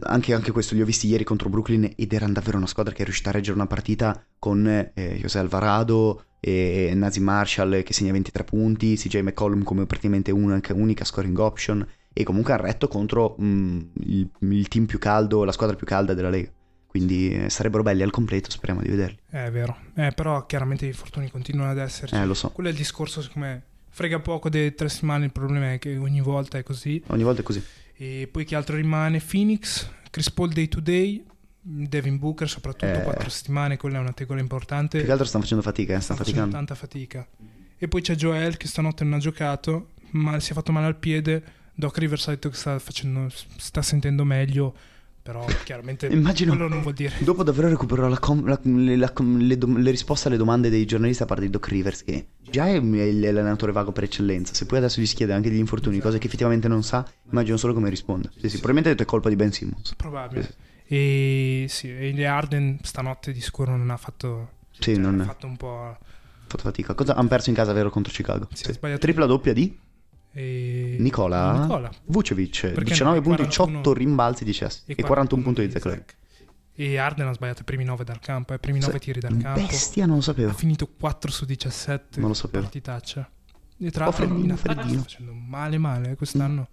anche, 0.00 0.34
anche 0.34 0.50
questo 0.50 0.74
li 0.74 0.82
ho 0.82 0.84
visti 0.84 1.06
ieri 1.06 1.22
contro 1.22 1.48
Brooklyn 1.48 1.92
ed 1.94 2.12
erano 2.12 2.32
davvero 2.32 2.56
una 2.56 2.66
squadra 2.66 2.92
che 2.92 3.02
è 3.02 3.04
riuscita 3.04 3.28
a 3.28 3.32
reggere 3.32 3.54
una 3.54 3.66
partita 3.66 4.24
con 4.38 4.66
eh, 4.66 5.18
José 5.20 5.38
Alvarado 5.38 6.24
e 6.46 6.92
Nazim 6.94 7.24
Marshall 7.24 7.82
che 7.82 7.92
segna 7.92 8.12
23 8.12 8.44
punti, 8.44 8.94
CJ 8.94 9.16
McCollum 9.16 9.64
come 9.64 9.84
praticamente 9.84 10.30
unica, 10.30 10.74
unica 10.74 11.04
scoring 11.04 11.36
option 11.38 11.84
e 12.12 12.22
comunque 12.22 12.52
ha 12.52 12.56
retto 12.56 12.86
contro 12.86 13.36
mm, 13.42 13.80
il, 14.04 14.30
il 14.38 14.68
team 14.68 14.86
più 14.86 15.00
caldo, 15.00 15.42
la 15.42 15.50
squadra 15.50 15.74
più 15.74 15.86
calda 15.86 16.14
della 16.14 16.30
Lega. 16.30 16.48
Quindi 16.86 17.30
eh, 17.30 17.50
sarebbero 17.50 17.82
belli 17.82 18.02
al 18.02 18.12
completo, 18.12 18.48
speriamo 18.48 18.80
di 18.80 18.88
vederli. 18.88 19.18
È 19.28 19.50
vero. 19.50 19.76
Eh, 19.96 20.12
però 20.12 20.46
chiaramente 20.46 20.86
gli 20.86 20.90
infortuni 20.90 21.28
continuano 21.30 21.72
ad 21.72 21.78
esserci. 21.78 22.14
Eh, 22.14 22.24
lo 22.24 22.34
so, 22.34 22.50
Quello 22.50 22.68
è 22.68 22.72
il 22.72 22.78
discorso, 22.78 23.20
secondo 23.20 23.48
me. 23.48 23.62
Frega 23.88 24.20
poco 24.20 24.48
delle 24.48 24.72
tre 24.72 24.88
settimane, 24.88 25.24
il 25.24 25.32
problema 25.32 25.72
è 25.72 25.78
che 25.80 25.96
ogni 25.96 26.20
volta 26.20 26.58
è 26.58 26.62
così. 26.62 27.02
ogni 27.08 27.24
volta 27.24 27.40
è 27.40 27.44
così. 27.44 27.60
E 27.96 28.28
poi 28.30 28.44
che 28.44 28.54
altro 28.54 28.76
rimane? 28.76 29.20
Phoenix, 29.20 29.90
Chris 30.10 30.30
Paul 30.30 30.52
day 30.52 30.68
to 30.68 30.78
day, 30.80 31.24
Devin 31.68 32.18
Booker 32.18 32.48
soprattutto, 32.48 32.92
Eh. 32.92 33.02
quattro 33.02 33.28
settimane, 33.28 33.76
quella 33.76 33.98
è 33.98 34.00
una 34.00 34.12
tegola 34.12 34.40
importante. 34.40 34.98
Più 34.98 35.06
che 35.06 35.12
altro 35.12 35.26
stanno 35.26 35.42
facendo 35.42 35.64
fatica, 35.64 35.96
eh, 35.96 36.00
stanno 36.00 36.18
faticando. 36.20 36.54
tanta 36.54 36.74
fatica. 36.76 37.26
E 37.78 37.88
poi 37.88 38.00
c'è 38.02 38.14
Joel 38.14 38.56
che 38.56 38.68
stanotte 38.68 39.02
non 39.04 39.14
ha 39.14 39.18
giocato, 39.18 39.88
ma 40.12 40.38
si 40.38 40.52
è 40.52 40.54
fatto 40.54 40.70
male 40.72 40.86
al 40.86 40.96
piede. 40.96 41.42
Doc 41.74 41.98
Rivers 41.98 42.28
ha 42.28 42.30
detto 42.30 42.48
che 42.50 42.56
sta, 42.56 42.78
facendo, 42.78 43.28
sta 43.56 43.82
sentendo 43.82 44.24
meglio, 44.24 44.74
però 45.22 45.44
chiaramente 45.64 46.06
Immagino- 46.14 46.52
quello 46.54 46.68
non 46.68 46.80
vuol 46.82 46.94
dire. 46.94 47.12
Dopo 47.18 47.42
davvero 47.42 47.68
recupererò 47.68 48.06
la 48.08 48.18
com- 48.18 48.46
la- 48.46 48.60
le, 48.62 48.96
la 48.96 49.12
le 49.38 49.58
dom- 49.58 49.76
le 49.78 49.90
risposte 49.90 50.28
alle 50.28 50.36
domande 50.36 50.70
dei 50.70 50.86
giornalisti 50.86 51.24
a 51.24 51.26
parte 51.26 51.42
di 51.44 51.50
Doc 51.50 51.66
Rivers, 51.66 52.04
che 52.04 52.28
già 52.48 52.66
è 52.68 52.80
l'allenatore 52.80 53.72
vago 53.72 53.90
per 53.92 54.04
eccellenza. 54.04 54.54
Se 54.54 54.64
poi 54.66 54.78
adesso 54.78 55.00
gli 55.00 55.06
chiede 55.06 55.32
anche 55.34 55.50
degli 55.50 55.58
infortuni, 55.58 55.98
cose 55.98 56.18
che 56.18 56.28
effettivamente 56.28 56.68
non 56.68 56.82
sa, 56.84 57.04
immagino 57.30 57.56
solo 57.56 57.74
come 57.74 57.90
risponde. 57.90 58.28
Sì, 58.34 58.48
sì, 58.48 58.58
probabilmente 58.60 58.88
ha 58.88 58.92
detto 58.92 59.02
è 59.02 59.06
colpa 59.06 59.28
di 59.28 59.36
Ben 59.36 59.52
Simmons. 59.52 59.94
Probabile. 59.96 60.42
Sì, 60.44 60.48
E 60.88 61.66
sì, 61.68 61.90
e 61.90 62.24
Arden 62.24 62.78
stanotte 62.82 63.32
di 63.32 63.40
sicuro 63.40 63.76
non 63.76 63.90
ha 63.90 63.96
fatto, 63.96 64.50
Sì, 64.70 64.94
cioè, 64.94 64.96
non 64.98 65.20
ha 65.20 65.24
ha 65.24 65.26
fatto 65.26 65.46
un 65.46 65.56
po'... 65.56 65.96
fatto 66.46 66.62
fatica. 66.62 66.94
Cosa 66.94 67.14
hanno 67.16 67.28
perso 67.28 67.50
in 67.50 67.56
casa, 67.56 67.72
vero, 67.72 67.90
contro 67.90 68.12
Chicago? 68.12 68.48
Sì, 68.52 68.68
ha 68.70 68.72
sbagliato. 68.72 69.00
Tripla 69.00 69.26
doppia 69.26 69.52
di 69.52 69.76
E... 70.32 70.96
Nicola 71.00 71.60
Nicola. 71.62 71.90
Vucevic, 72.04 72.68
Perché 72.72 72.90
19 72.90 73.16
no? 73.16 73.22
punti, 73.22 73.42
41 73.42 73.66
18 73.80 73.92
rimbalzi 73.94 74.44
di 74.44 74.52
cessi 74.52 74.82
e 74.86 74.94
41 75.02 75.42
punti 75.42 75.66
di 75.66 75.70
Zach 75.72 75.84
Lavine. 75.84 76.04
E 76.78 76.98
Arden 76.98 77.26
ha 77.26 77.32
sbagliato 77.32 77.62
i 77.62 77.64
primi 77.64 77.84
9 77.84 78.04
dal 78.04 78.18
campo, 78.20 78.52
i 78.52 78.58
primi 78.58 78.80
9 78.80 78.92
Sì, 78.92 78.98
tiri 78.98 79.18
dal 79.18 79.36
campo. 79.38 79.60
Bestia, 79.60 80.04
non 80.04 80.16
lo 80.16 80.22
sapevo. 80.22 80.50
Ha 80.50 80.54
finito 80.54 80.86
4 80.86 81.30
su 81.30 81.46
17. 81.46 82.20
Non 82.20 82.28
lo 82.28 82.34
sapevo. 82.34 82.62
Partitaccia. 82.64 83.30
E 83.78 83.90
tra 83.90 84.04
po' 84.04 84.10
l'altro 84.10 84.26
freddino, 84.26 84.44
in 84.44 84.50
attacco 84.52 84.88
sta 84.88 85.00
facendo 85.00 85.32
male 85.32 85.78
male 85.78 86.10
eh, 86.10 86.14
quest'anno. 86.16 86.68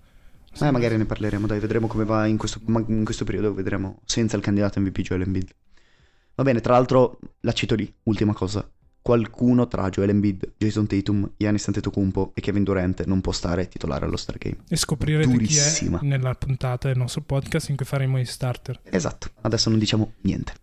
Eh, 0.60 0.72
magari 0.72 0.98
ne 0.98 1.06
parleremo, 1.06 1.48
dai, 1.48 1.60
vedremo 1.60 1.88
come 1.88 2.06
va 2.06 2.26
in 2.28 2.38
questo, 2.38 2.60
ma- 2.66 2.84
in 2.88 3.04
questo 3.04 3.26
periodo, 3.26 3.54
vedremo 3.54 4.00
senza 4.06 4.36
il 4.36 4.42
candidato 4.44 4.80
MVP 4.80 5.00
Joel 5.00 5.22
Embiid. 5.24 5.50
Va 6.36 6.44
bene, 6.44 6.62
tra 6.62 6.74
l'altro, 6.74 7.20
la 7.42 7.52
cito 7.54 7.76
lì, 7.76 7.92
ultima 8.04 8.34
cosa. 8.34 8.68
Qualcuno 9.02 9.68
tra 9.68 9.90
Joel 9.90 10.10
Embiid, 10.10 10.54
Jason 10.58 10.88
Tatum, 10.88 11.30
Giannis 11.36 11.68
Antetokounmpo 11.68 12.32
e 12.34 12.42
Kevin 12.42 12.64
Durant 12.64 13.04
non 13.04 13.20
può 13.20 13.34
stare 13.34 13.68
titolare 13.68 14.06
allo 14.06 14.16
Star 14.16 14.38
Game. 14.38 14.58
E 14.70 14.78
scoprirete 14.78 15.28
chi 15.28 15.34
Durissima. 15.34 16.00
è 16.00 16.06
nella 16.06 16.34
puntata 16.36 16.88
del 16.88 16.98
nostro 16.98 17.22
podcast 17.22 17.68
in 17.70 17.76
cui 17.76 17.86
faremo 17.86 18.18
i 18.18 18.26
starter. 18.26 18.80
Esatto, 18.84 19.32
adesso 19.42 19.70
non 19.70 19.78
diciamo 19.80 20.14
niente. 20.22 20.54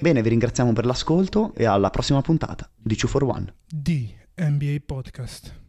Bene, 0.00 0.22
vi 0.22 0.28
ringraziamo 0.30 0.72
per 0.72 0.86
l'ascolto 0.86 1.54
e 1.54 1.66
alla 1.66 1.90
prossima 1.90 2.20
puntata 2.20 2.68
di 2.76 2.96
2 2.96 3.08
for 3.08 3.22
1. 3.22 3.54
di 3.68 4.12
NBA 4.36 4.76
Podcast. 4.84 5.62